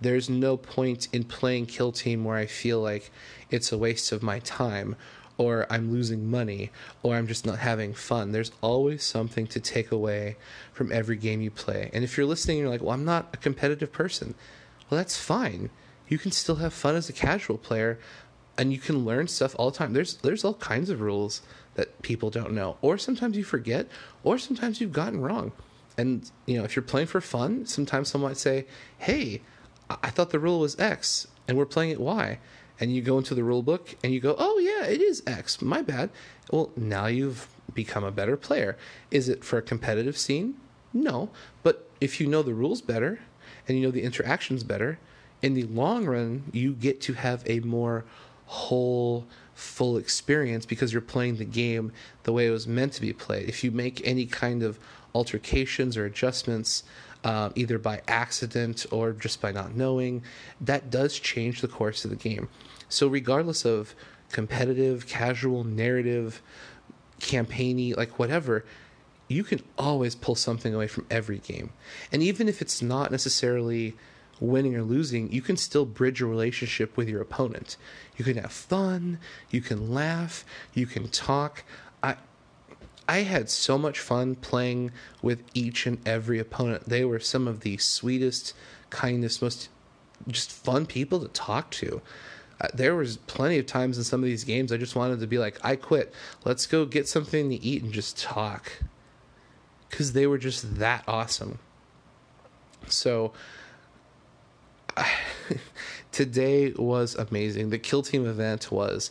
There's 0.00 0.28
no 0.28 0.56
point 0.56 1.06
in 1.12 1.22
playing 1.24 1.66
Kill 1.66 1.92
Team 1.92 2.24
where 2.24 2.36
I 2.36 2.46
feel 2.46 2.80
like 2.80 3.12
it's 3.48 3.70
a 3.70 3.78
waste 3.78 4.10
of 4.10 4.24
my 4.24 4.40
time 4.40 4.96
or 5.36 5.66
I'm 5.70 5.90
losing 5.92 6.30
money, 6.30 6.70
or 7.02 7.16
I'm 7.16 7.26
just 7.26 7.44
not 7.44 7.58
having 7.58 7.92
fun. 7.92 8.32
There's 8.32 8.52
always 8.60 9.02
something 9.02 9.46
to 9.48 9.60
take 9.60 9.90
away 9.90 10.36
from 10.72 10.92
every 10.92 11.16
game 11.16 11.40
you 11.40 11.50
play. 11.50 11.90
And 11.92 12.04
if 12.04 12.16
you're 12.16 12.26
listening, 12.26 12.58
you're 12.58 12.68
like, 12.68 12.82
well, 12.82 12.92
I'm 12.92 13.04
not 13.04 13.30
a 13.32 13.36
competitive 13.36 13.92
person. 13.92 14.34
Well, 14.88 14.98
that's 14.98 15.18
fine. 15.18 15.70
You 16.08 16.18
can 16.18 16.30
still 16.30 16.56
have 16.56 16.72
fun 16.72 16.94
as 16.94 17.08
a 17.08 17.12
casual 17.12 17.58
player, 17.58 17.98
and 18.56 18.72
you 18.72 18.78
can 18.78 19.04
learn 19.04 19.26
stuff 19.28 19.56
all 19.58 19.70
the 19.70 19.78
time. 19.78 19.92
There's 19.92 20.16
there's 20.18 20.44
all 20.44 20.54
kinds 20.54 20.90
of 20.90 21.00
rules 21.00 21.42
that 21.74 22.02
people 22.02 22.30
don't 22.30 22.52
know, 22.52 22.76
or 22.82 22.98
sometimes 22.98 23.36
you 23.36 23.44
forget, 23.44 23.88
or 24.22 24.38
sometimes 24.38 24.80
you've 24.80 24.92
gotten 24.92 25.20
wrong. 25.20 25.52
And 25.96 26.30
you 26.46 26.58
know, 26.58 26.64
if 26.64 26.76
you're 26.76 26.82
playing 26.82 27.08
for 27.08 27.20
fun, 27.20 27.66
sometimes 27.66 28.08
someone 28.08 28.30
might 28.30 28.36
say, 28.36 28.66
"Hey, 28.98 29.42
I 29.90 30.10
thought 30.10 30.30
the 30.30 30.38
rule 30.38 30.60
was 30.60 30.78
X, 30.78 31.26
and 31.48 31.56
we're 31.56 31.66
playing 31.66 31.90
it 31.90 32.00
Y." 32.00 32.38
and 32.80 32.94
you 32.94 33.02
go 33.02 33.18
into 33.18 33.34
the 33.34 33.44
rule 33.44 33.62
book 33.62 33.94
and 34.02 34.12
you 34.12 34.20
go, 34.20 34.34
oh, 34.38 34.58
yeah, 34.58 34.86
it 34.86 35.00
is 35.00 35.22
X. 35.26 35.62
My 35.62 35.82
bad. 35.82 36.10
Well, 36.50 36.70
now 36.76 37.06
you've 37.06 37.48
become 37.72 38.04
a 38.04 38.10
better 38.10 38.36
player. 38.36 38.76
Is 39.10 39.28
it 39.28 39.44
for 39.44 39.58
a 39.58 39.62
competitive 39.62 40.18
scene? 40.18 40.56
No. 40.92 41.30
But 41.62 41.88
if 42.00 42.20
you 42.20 42.26
know 42.26 42.42
the 42.42 42.54
rules 42.54 42.80
better 42.80 43.20
and 43.68 43.78
you 43.78 43.84
know 43.84 43.90
the 43.90 44.02
interactions 44.02 44.64
better, 44.64 44.98
in 45.42 45.54
the 45.54 45.64
long 45.64 46.06
run, 46.06 46.44
you 46.52 46.72
get 46.72 47.00
to 47.02 47.12
have 47.12 47.42
a 47.46 47.60
more 47.60 48.04
whole, 48.46 49.26
full 49.54 49.96
experience 49.96 50.66
because 50.66 50.92
you're 50.92 51.02
playing 51.02 51.36
the 51.36 51.44
game 51.44 51.92
the 52.24 52.32
way 52.32 52.46
it 52.46 52.50
was 52.50 52.66
meant 52.66 52.92
to 52.94 53.00
be 53.00 53.12
played. 53.12 53.48
If 53.48 53.62
you 53.62 53.70
make 53.70 54.06
any 54.06 54.26
kind 54.26 54.62
of 54.62 54.78
altercations 55.14 55.96
or 55.96 56.04
adjustments, 56.04 56.82
uh, 57.24 57.50
either 57.54 57.78
by 57.78 58.02
accident 58.06 58.86
or 58.90 59.12
just 59.12 59.40
by 59.40 59.50
not 59.50 59.74
knowing, 59.74 60.22
that 60.60 60.90
does 60.90 61.18
change 61.18 61.60
the 61.60 61.68
course 61.68 62.04
of 62.04 62.10
the 62.10 62.16
game. 62.16 62.48
So, 62.88 63.08
regardless 63.08 63.64
of 63.64 63.94
competitive, 64.30 65.06
casual, 65.06 65.64
narrative, 65.64 66.42
campaigny, 67.20 67.94
like 67.94 68.18
whatever, 68.18 68.64
you 69.28 69.42
can 69.42 69.62
always 69.78 70.14
pull 70.14 70.34
something 70.34 70.74
away 70.74 70.86
from 70.86 71.06
every 71.10 71.38
game. 71.38 71.70
And 72.12 72.22
even 72.22 72.48
if 72.48 72.60
it's 72.60 72.82
not 72.82 73.10
necessarily 73.10 73.96
winning 74.40 74.76
or 74.76 74.82
losing, 74.82 75.32
you 75.32 75.40
can 75.40 75.56
still 75.56 75.86
bridge 75.86 76.20
a 76.20 76.26
relationship 76.26 76.96
with 76.96 77.08
your 77.08 77.22
opponent. 77.22 77.76
You 78.16 78.24
can 78.24 78.36
have 78.36 78.52
fun, 78.52 79.18
you 79.50 79.60
can 79.60 79.92
laugh, 79.92 80.44
you 80.74 80.86
can 80.86 81.08
talk. 81.08 81.64
I 83.08 83.18
had 83.18 83.50
so 83.50 83.76
much 83.76 84.00
fun 84.00 84.34
playing 84.36 84.90
with 85.20 85.42
each 85.52 85.86
and 85.86 85.98
every 86.06 86.38
opponent. 86.38 86.88
They 86.88 87.04
were 87.04 87.20
some 87.20 87.46
of 87.46 87.60
the 87.60 87.76
sweetest, 87.76 88.54
kindest, 88.90 89.42
most 89.42 89.68
just 90.28 90.50
fun 90.50 90.86
people 90.86 91.20
to 91.20 91.28
talk 91.28 91.70
to. 91.72 92.00
Uh, 92.60 92.68
there 92.72 92.94
was 92.94 93.16
plenty 93.16 93.58
of 93.58 93.66
times 93.66 93.98
in 93.98 94.04
some 94.04 94.20
of 94.20 94.26
these 94.26 94.44
games 94.44 94.72
I 94.72 94.76
just 94.76 94.96
wanted 94.96 95.20
to 95.20 95.26
be 95.26 95.38
like, 95.38 95.58
I 95.62 95.76
quit. 95.76 96.14
Let's 96.44 96.66
go 96.66 96.86
get 96.86 97.08
something 97.08 97.50
to 97.50 97.62
eat 97.62 97.82
and 97.82 97.92
just 97.92 98.18
talk. 98.18 98.72
Because 99.90 100.12
they 100.12 100.26
were 100.26 100.38
just 100.38 100.78
that 100.78 101.04
awesome. 101.06 101.58
So, 102.88 103.32
today 106.12 106.70
was 106.72 107.14
amazing. 107.16 107.70
The 107.70 107.78
Kill 107.78 108.02
Team 108.02 108.26
event 108.26 108.72
was 108.72 109.10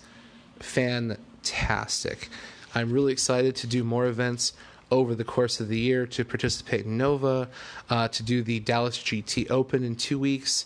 fantastic. 0.59 2.29
I'm 2.75 2.91
really 2.91 3.11
excited 3.11 3.55
to 3.57 3.67
do 3.67 3.83
more 3.83 4.05
events 4.05 4.53
over 4.91 5.15
the 5.15 5.23
course 5.23 5.59
of 5.59 5.69
the 5.69 5.79
year 5.79 6.05
to 6.05 6.23
participate 6.23 6.85
in 6.85 6.97
Nova, 6.97 7.49
uh, 7.89 8.07
to 8.09 8.23
do 8.23 8.43
the 8.43 8.59
Dallas 8.59 8.97
GT 8.97 9.49
Open 9.49 9.83
in 9.83 9.95
two 9.95 10.19
weeks. 10.19 10.65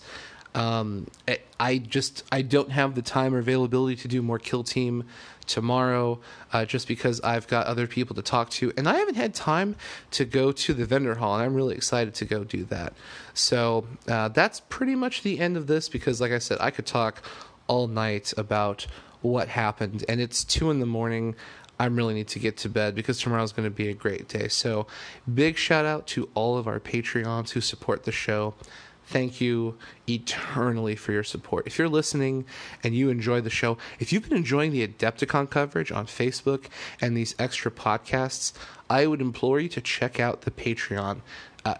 Um, 0.54 1.08
I 1.60 1.78
just 1.78 2.24
I 2.32 2.42
don't 2.42 2.72
have 2.72 2.96
the 2.96 3.02
time 3.02 3.36
or 3.36 3.40
availability 3.40 3.96
to 3.98 4.08
do 4.08 4.22
more 4.22 4.40
kill 4.40 4.64
team 4.64 5.04
tomorrow, 5.46 6.20
uh, 6.52 6.66
just 6.66 6.88
because 6.88 7.22
I've 7.22 7.48
got 7.48 7.68
other 7.68 7.88
people 7.88 8.16
to 8.16 8.22
talk 8.22 8.50
to, 8.52 8.74
and 8.76 8.88
I 8.88 8.98
haven't 8.98 9.16
had 9.16 9.34
time 9.34 9.76
to 10.12 10.26
go 10.26 10.52
to 10.52 10.74
the 10.74 10.86
vendor 10.86 11.16
hall, 11.16 11.36
and 11.36 11.44
I'm 11.44 11.54
really 11.54 11.76
excited 11.76 12.14
to 12.16 12.26
go 12.26 12.44
do 12.44 12.66
that. 12.66 12.94
So 13.34 13.88
uh, 14.08 14.30
that's 14.30 14.60
pretty 14.60 14.96
much 14.96 15.24
the 15.24 15.40
end 15.40 15.58
of 15.58 15.68
this 15.68 15.90
because, 15.90 16.20
like 16.20 16.32
I 16.32 16.40
said, 16.40 16.58
I 16.60 16.72
could 16.72 16.86
talk 16.86 17.22
all 17.68 17.88
night 17.88 18.34
about 18.38 18.88
what 19.22 19.48
happened, 19.50 20.06
and 20.08 20.20
it's 20.20 20.44
two 20.44 20.70
in 20.70 20.80
the 20.80 20.86
morning. 20.86 21.36
I 21.80 21.86
really 21.86 22.14
need 22.14 22.28
to 22.30 22.40
get 22.40 22.58
to 22.58 22.70
bed 22.70 22.96
because 22.96 23.20
tomorrow's 23.20 23.52
going 23.52 23.68
to 23.68 23.76
be 23.76 23.90
a 23.90 23.94
great 23.94 24.28
day. 24.28 24.48
So, 24.48 24.88
big 25.32 25.58
shout 25.58 25.86
out 25.86 26.08
to 26.08 26.30
all 26.34 26.58
of 26.58 26.68
our 26.68 26.80
Patreons 26.80 27.52
who 27.52 27.62
support 27.62 28.04
the 28.04 28.12
show. 28.12 28.56
Thank 29.06 29.40
you 29.40 29.78
eternally 30.10 30.96
for 30.98 31.14
your 31.14 31.24
support. 31.24 31.66
If 31.66 31.80
you're 31.80 31.88
listening 31.88 32.46
and 32.84 32.94
you 32.94 33.10
enjoy 33.10 33.40
the 33.40 33.50
show, 33.50 33.78
if 34.00 34.12
you've 34.12 34.28
been 34.28 34.38
enjoying 34.38 34.72
the 34.72 34.86
Adepticon 34.86 35.50
coverage 35.50 35.94
on 35.94 36.08
Facebook 36.08 36.66
and 37.00 37.16
these 37.16 37.34
extra 37.40 37.72
podcasts, 37.72 38.52
I 38.90 39.08
would 39.08 39.22
implore 39.22 39.62
you 39.62 39.70
to 39.70 39.82
check 39.82 40.20
out 40.20 40.42
the 40.42 40.52
Patreon. 40.52 41.22
Uh, 41.64 41.76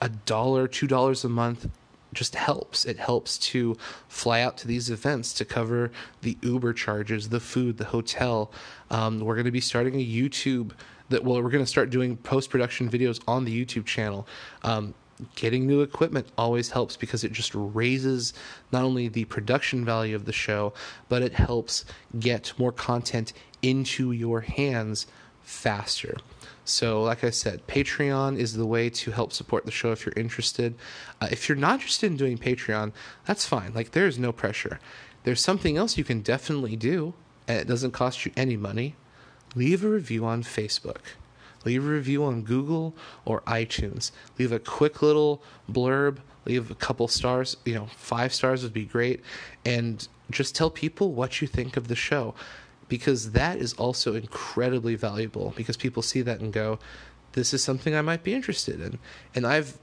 a 0.00 0.08
dollar, 0.08 0.66
two 0.66 0.86
dollars 0.86 1.22
a 1.22 1.28
month 1.28 1.68
just 2.12 2.34
helps. 2.34 2.84
It 2.84 2.98
helps 2.98 3.38
to 3.38 3.76
fly 4.08 4.40
out 4.40 4.56
to 4.58 4.68
these 4.68 4.90
events 4.90 5.32
to 5.34 5.44
cover 5.44 5.90
the 6.22 6.36
Uber 6.42 6.72
charges, 6.72 7.28
the 7.28 7.40
food, 7.40 7.78
the 7.78 7.86
hotel. 7.86 8.52
Um, 8.90 9.20
we're 9.20 9.34
going 9.34 9.44
to 9.44 9.50
be 9.50 9.60
starting 9.60 9.94
a 9.94 10.04
YouTube 10.04 10.72
that 11.08 11.24
well, 11.24 11.42
we're 11.42 11.50
going 11.50 11.64
to 11.64 11.70
start 11.70 11.90
doing 11.90 12.16
post 12.16 12.50
production 12.50 12.88
videos 12.88 13.20
on 13.26 13.44
the 13.44 13.64
YouTube 13.64 13.84
channel. 13.84 14.26
Um, 14.62 14.94
getting 15.34 15.66
new 15.66 15.82
equipment 15.82 16.26
always 16.38 16.70
helps 16.70 16.96
because 16.96 17.24
it 17.24 17.32
just 17.32 17.52
raises 17.54 18.32
not 18.72 18.84
only 18.84 19.08
the 19.08 19.24
production 19.26 19.84
value 19.84 20.16
of 20.16 20.24
the 20.24 20.32
show, 20.32 20.72
but 21.08 21.22
it 21.22 21.32
helps 21.32 21.84
get 22.18 22.52
more 22.58 22.72
content 22.72 23.32
into 23.62 24.12
your 24.12 24.40
hands 24.40 25.06
faster. 25.42 26.16
So, 26.64 27.02
like 27.02 27.24
I 27.24 27.30
said, 27.30 27.66
Patreon 27.66 28.38
is 28.38 28.54
the 28.54 28.66
way 28.66 28.90
to 28.90 29.10
help 29.10 29.32
support 29.32 29.64
the 29.64 29.70
show 29.70 29.92
if 29.92 30.04
you're 30.04 30.12
interested. 30.16 30.74
Uh, 31.20 31.28
if 31.30 31.48
you're 31.48 31.56
not 31.56 31.74
interested 31.74 32.10
in 32.10 32.16
doing 32.16 32.38
Patreon, 32.38 32.92
that's 33.26 33.46
fine. 33.46 33.72
Like, 33.74 33.90
there's 33.92 34.18
no 34.18 34.30
pressure. 34.32 34.78
There's 35.24 35.40
something 35.40 35.76
else 35.76 35.98
you 35.98 36.04
can 36.04 36.20
definitely 36.20 36.76
do, 36.76 37.14
and 37.48 37.58
it 37.58 37.66
doesn't 37.66 37.92
cost 37.92 38.24
you 38.24 38.32
any 38.36 38.56
money. 38.56 38.94
Leave 39.54 39.84
a 39.84 39.88
review 39.88 40.24
on 40.24 40.42
Facebook. 40.42 41.00
Leave 41.64 41.84
a 41.84 41.88
review 41.88 42.24
on 42.24 42.42
Google 42.42 42.94
or 43.24 43.40
iTunes. 43.42 44.12
Leave 44.38 44.52
a 44.52 44.58
quick 44.58 45.02
little 45.02 45.42
blurb. 45.70 46.18
leave 46.46 46.70
a 46.70 46.74
couple 46.74 47.06
stars. 47.08 47.56
You 47.64 47.74
know, 47.74 47.86
five 47.96 48.32
stars 48.32 48.62
would 48.62 48.72
be 48.72 48.84
great, 48.84 49.22
and 49.64 50.06
just 50.30 50.54
tell 50.54 50.70
people 50.70 51.12
what 51.12 51.40
you 51.40 51.48
think 51.48 51.76
of 51.76 51.88
the 51.88 51.96
show, 51.96 52.34
because 52.90 53.32
that 53.32 53.56
is 53.56 53.72
also 53.74 54.14
incredibly 54.14 54.96
valuable. 54.96 55.54
Because 55.56 55.78
people 55.78 56.02
see 56.02 56.20
that 56.20 56.40
and 56.40 56.52
go, 56.52 56.78
"This 57.32 57.54
is 57.54 57.64
something 57.64 57.94
I 57.94 58.02
might 58.02 58.22
be 58.22 58.34
interested 58.34 58.82
in." 58.82 58.98
And 59.34 59.46
I've, 59.46 59.78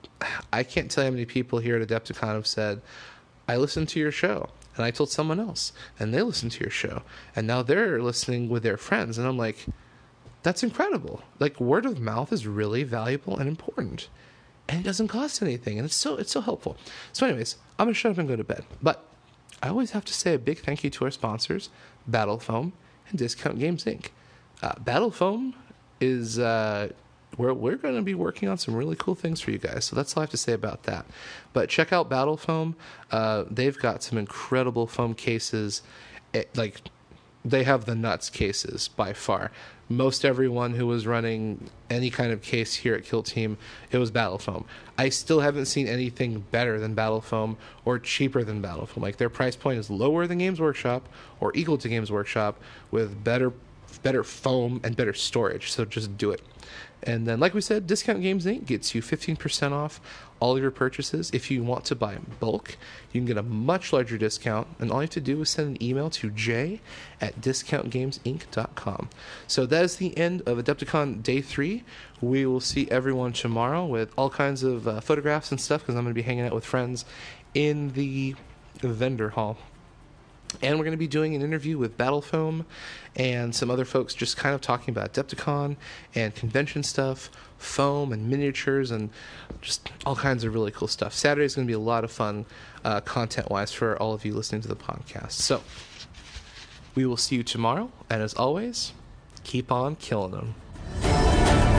I 0.54 0.62
can't 0.62 0.92
tell 0.92 1.06
you 1.06 1.10
how 1.10 1.14
many 1.14 1.26
people 1.26 1.58
here 1.58 1.78
at 1.78 1.88
Adepticon 1.88 2.36
have 2.36 2.46
said, 2.46 2.82
"I 3.48 3.56
listened 3.58 3.90
to 3.90 4.00
your 4.00 4.12
show." 4.12 4.50
And 4.76 4.86
I 4.86 4.92
told 4.92 5.10
someone 5.10 5.40
else, 5.40 5.74
and 6.00 6.14
they 6.14 6.22
listened 6.22 6.52
to 6.52 6.60
your 6.60 6.70
show, 6.70 7.02
and 7.36 7.48
now 7.48 7.64
they're 7.64 8.00
listening 8.00 8.48
with 8.48 8.62
their 8.62 8.78
friends, 8.78 9.18
and 9.18 9.28
I'm 9.28 9.38
like, 9.38 9.66
that's 10.44 10.62
incredible. 10.62 11.24
Like 11.40 11.60
word 11.60 11.84
of 11.88 12.00
mouth 12.00 12.32
is 12.32 12.46
really 12.46 12.84
valuable 12.84 13.40
and 13.40 13.50
important, 13.50 14.08
and 14.70 14.82
it 14.82 14.84
doesn't 14.84 15.08
cost 15.08 15.42
anything, 15.42 15.80
and 15.80 15.86
it's 15.86 15.96
so 15.96 16.16
it's 16.18 16.32
so 16.32 16.42
helpful. 16.42 16.78
So, 17.12 17.26
anyways, 17.26 17.56
I'm 17.80 17.88
gonna 17.88 17.96
shut 17.96 18.12
up 18.12 18.20
and 18.20 18.30
go 18.30 18.36
to 18.36 18.44
bed. 18.44 18.66
But 18.80 19.04
I 19.64 19.70
always 19.70 19.92
have 19.92 20.06
to 20.06 20.14
say 20.14 20.36
a 20.36 20.40
big 20.40 20.60
thank 20.60 20.84
you 20.84 20.92
to 20.92 21.06
our 21.06 21.12
sponsors, 21.12 21.70
Battlefoam 22.08 22.74
and 23.10 23.18
Discount 23.18 23.60
Games 23.60 23.86
Inc. 23.86 24.08
Uh, 24.62 24.74
Battlefoam 24.76 25.54
is 26.00 26.40
uh, 26.40 26.90
we're 27.38 27.54
we're 27.54 27.76
going 27.76 27.96
to 27.96 28.02
be 28.02 28.16
working 28.16 28.50
on 28.50 28.58
some 28.58 28.76
really 28.76 28.96
cool 28.96 29.16
things 29.16 29.42
for 29.42 29.52
you 29.52 29.58
guys. 29.58 29.86
So 29.86 29.96
that's 29.96 30.16
all 30.16 30.22
I 30.22 30.24
have 30.24 30.32
to 30.32 30.38
say 30.38 30.54
about 30.54 30.84
that. 30.84 31.06
But 31.54 31.70
check 31.70 31.94
out 31.94 32.10
Battlefoam. 32.10 32.76
Uh, 33.12 33.46
they've 33.50 33.78
got 33.78 34.04
some 34.04 34.18
incredible 34.18 34.88
foam 34.88 35.14
cases. 35.14 35.82
It, 36.34 36.56
like 36.58 36.82
they 37.50 37.64
have 37.64 37.86
the 37.86 37.96
nuts 37.96 38.30
cases 38.30 38.90
by 38.90 39.14
far. 39.14 39.52
Most 39.90 40.26
everyone 40.26 40.74
who 40.74 40.86
was 40.86 41.08
running 41.08 41.70
any 41.90 42.10
kind 42.10 42.34
of 42.34 42.42
case 42.42 42.74
here 42.74 42.94
at 42.94 43.06
Kill 43.06 43.24
Team, 43.24 43.58
it 43.90 43.98
was 43.98 44.12
Battlefoam. 44.12 44.66
I 44.98 45.10
still 45.10 45.40
haven't 45.40 45.68
seen 45.68 45.88
anything 45.88 46.44
better 46.52 46.78
than 46.78 46.94
Battlefoam 46.94 47.56
or 47.86 47.98
cheaper 47.98 48.44
than 48.44 48.62
Battlefoam. 48.62 49.02
Like 49.02 49.16
their 49.16 49.30
price 49.30 49.56
point 49.56 49.80
is 49.80 49.90
lower 49.90 50.28
than 50.28 50.40
Games 50.40 50.60
Workshop 50.60 51.08
or 51.40 51.56
equal 51.56 51.78
to 51.78 51.88
Games 51.88 52.12
Workshop 52.12 52.60
with 52.92 53.24
better 53.24 53.54
better 54.04 54.24
foam 54.24 54.82
and 54.84 54.96
better 54.98 55.14
storage. 55.14 55.72
So 55.72 55.86
just 55.86 56.18
do 56.18 56.32
it. 56.32 56.42
And 57.04 57.28
then, 57.28 57.40
like 57.40 57.54
we 57.54 57.62
said, 57.62 57.86
Discount 57.86 58.22
Games 58.22 58.46
Inc. 58.46 58.66
gets 58.66 58.96
you 58.96 59.02
15% 59.02 59.72
off 59.72 60.02
all 60.40 60.60
your 60.60 60.72
purchases. 60.72 61.30
If 61.34 61.50
you 61.50 61.64
want 61.64 61.86
to 61.86 61.96
buy 61.96 62.14
in 62.14 62.26
bulk, 62.40 62.78
you 63.12 63.22
can 63.22 63.26
get 63.26 63.38
a 63.38 63.44
much 63.44 63.94
larger 63.94 64.18
discount. 64.18 64.68
And 64.80 64.92
all 64.92 64.98
you 64.98 65.04
have 65.04 65.12
to 65.12 65.22
do 65.22 65.42
is 65.42 65.50
send 65.50 65.70
an 65.70 65.84
email 65.84 66.10
to 66.12 66.30
j 66.32 66.82
at 67.22 67.40
discountgamesinc.com. 67.40 69.10
So 69.48 69.66
that 69.66 69.84
is 69.84 69.96
the 69.98 70.18
end 70.18 70.42
of 70.42 70.58
Adepticon 70.58 71.24
Day 71.24 71.42
3. 71.42 71.84
We 72.22 72.46
will 72.46 72.60
see 72.60 72.90
everyone 72.90 73.34
tomorrow 73.34 73.86
with 73.86 74.12
all 74.18 74.30
kinds 74.30 74.64
of 74.64 74.88
uh, 74.88 75.00
photographs 75.02 75.52
and 75.52 75.62
stuff 75.62 75.82
because 75.82 75.96
I'm 75.96 76.04
going 76.04 76.14
to 76.14 76.20
be 76.20 76.24
hanging 76.24 76.46
out 76.46 76.54
with 76.54 76.66
friends 76.66 77.06
in 77.54 77.94
the 77.94 78.36
vendor 78.82 79.30
hall. 79.30 79.58
And 80.62 80.78
we're 80.78 80.86
going 80.86 80.92
to 80.92 80.98
be 80.98 81.08
doing 81.08 81.36
an 81.36 81.42
interview 81.42 81.78
with 81.78 81.98
Battlefoam 81.98 82.66
and 83.16 83.54
some 83.54 83.70
other 83.70 83.86
folks 83.86 84.14
just 84.14 84.38
kind 84.38 84.56
of 84.56 84.62
talking 84.62 84.92
about 84.92 85.14
Adepticon 85.14 85.76
and 86.16 86.34
convention 86.34 86.84
stuff, 86.84 87.30
foam 87.58 88.12
and 88.12 88.30
miniatures, 88.30 88.90
and 88.92 89.10
just 89.62 89.92
all 90.06 90.16
kinds 90.16 90.44
of 90.44 90.54
really 90.54 90.72
cool 90.72 90.88
stuff. 90.88 91.14
Saturday 91.14 91.46
is 91.46 91.56
going 91.56 91.68
to 91.68 91.70
be 91.70 91.76
a 91.76 91.80
lot 91.80 92.04
of 92.04 92.12
fun 92.12 92.46
uh, 92.84 93.02
content 93.02 93.50
wise 93.50 93.72
for 93.72 93.98
all 93.98 94.14
of 94.14 94.26
you 94.26 94.34
listening 94.34 94.62
to 94.62 94.68
the 94.68 94.76
podcast. 94.76 95.34
So 95.34 95.62
we 96.96 97.06
will 97.06 97.18
see 97.18 97.36
you 97.36 97.44
tomorrow. 97.44 97.92
And 98.10 98.24
as 98.24 98.34
always, 98.34 98.94
keep 99.44 99.72
on 99.72 99.96
killing 99.96 100.32
them. 100.32 101.77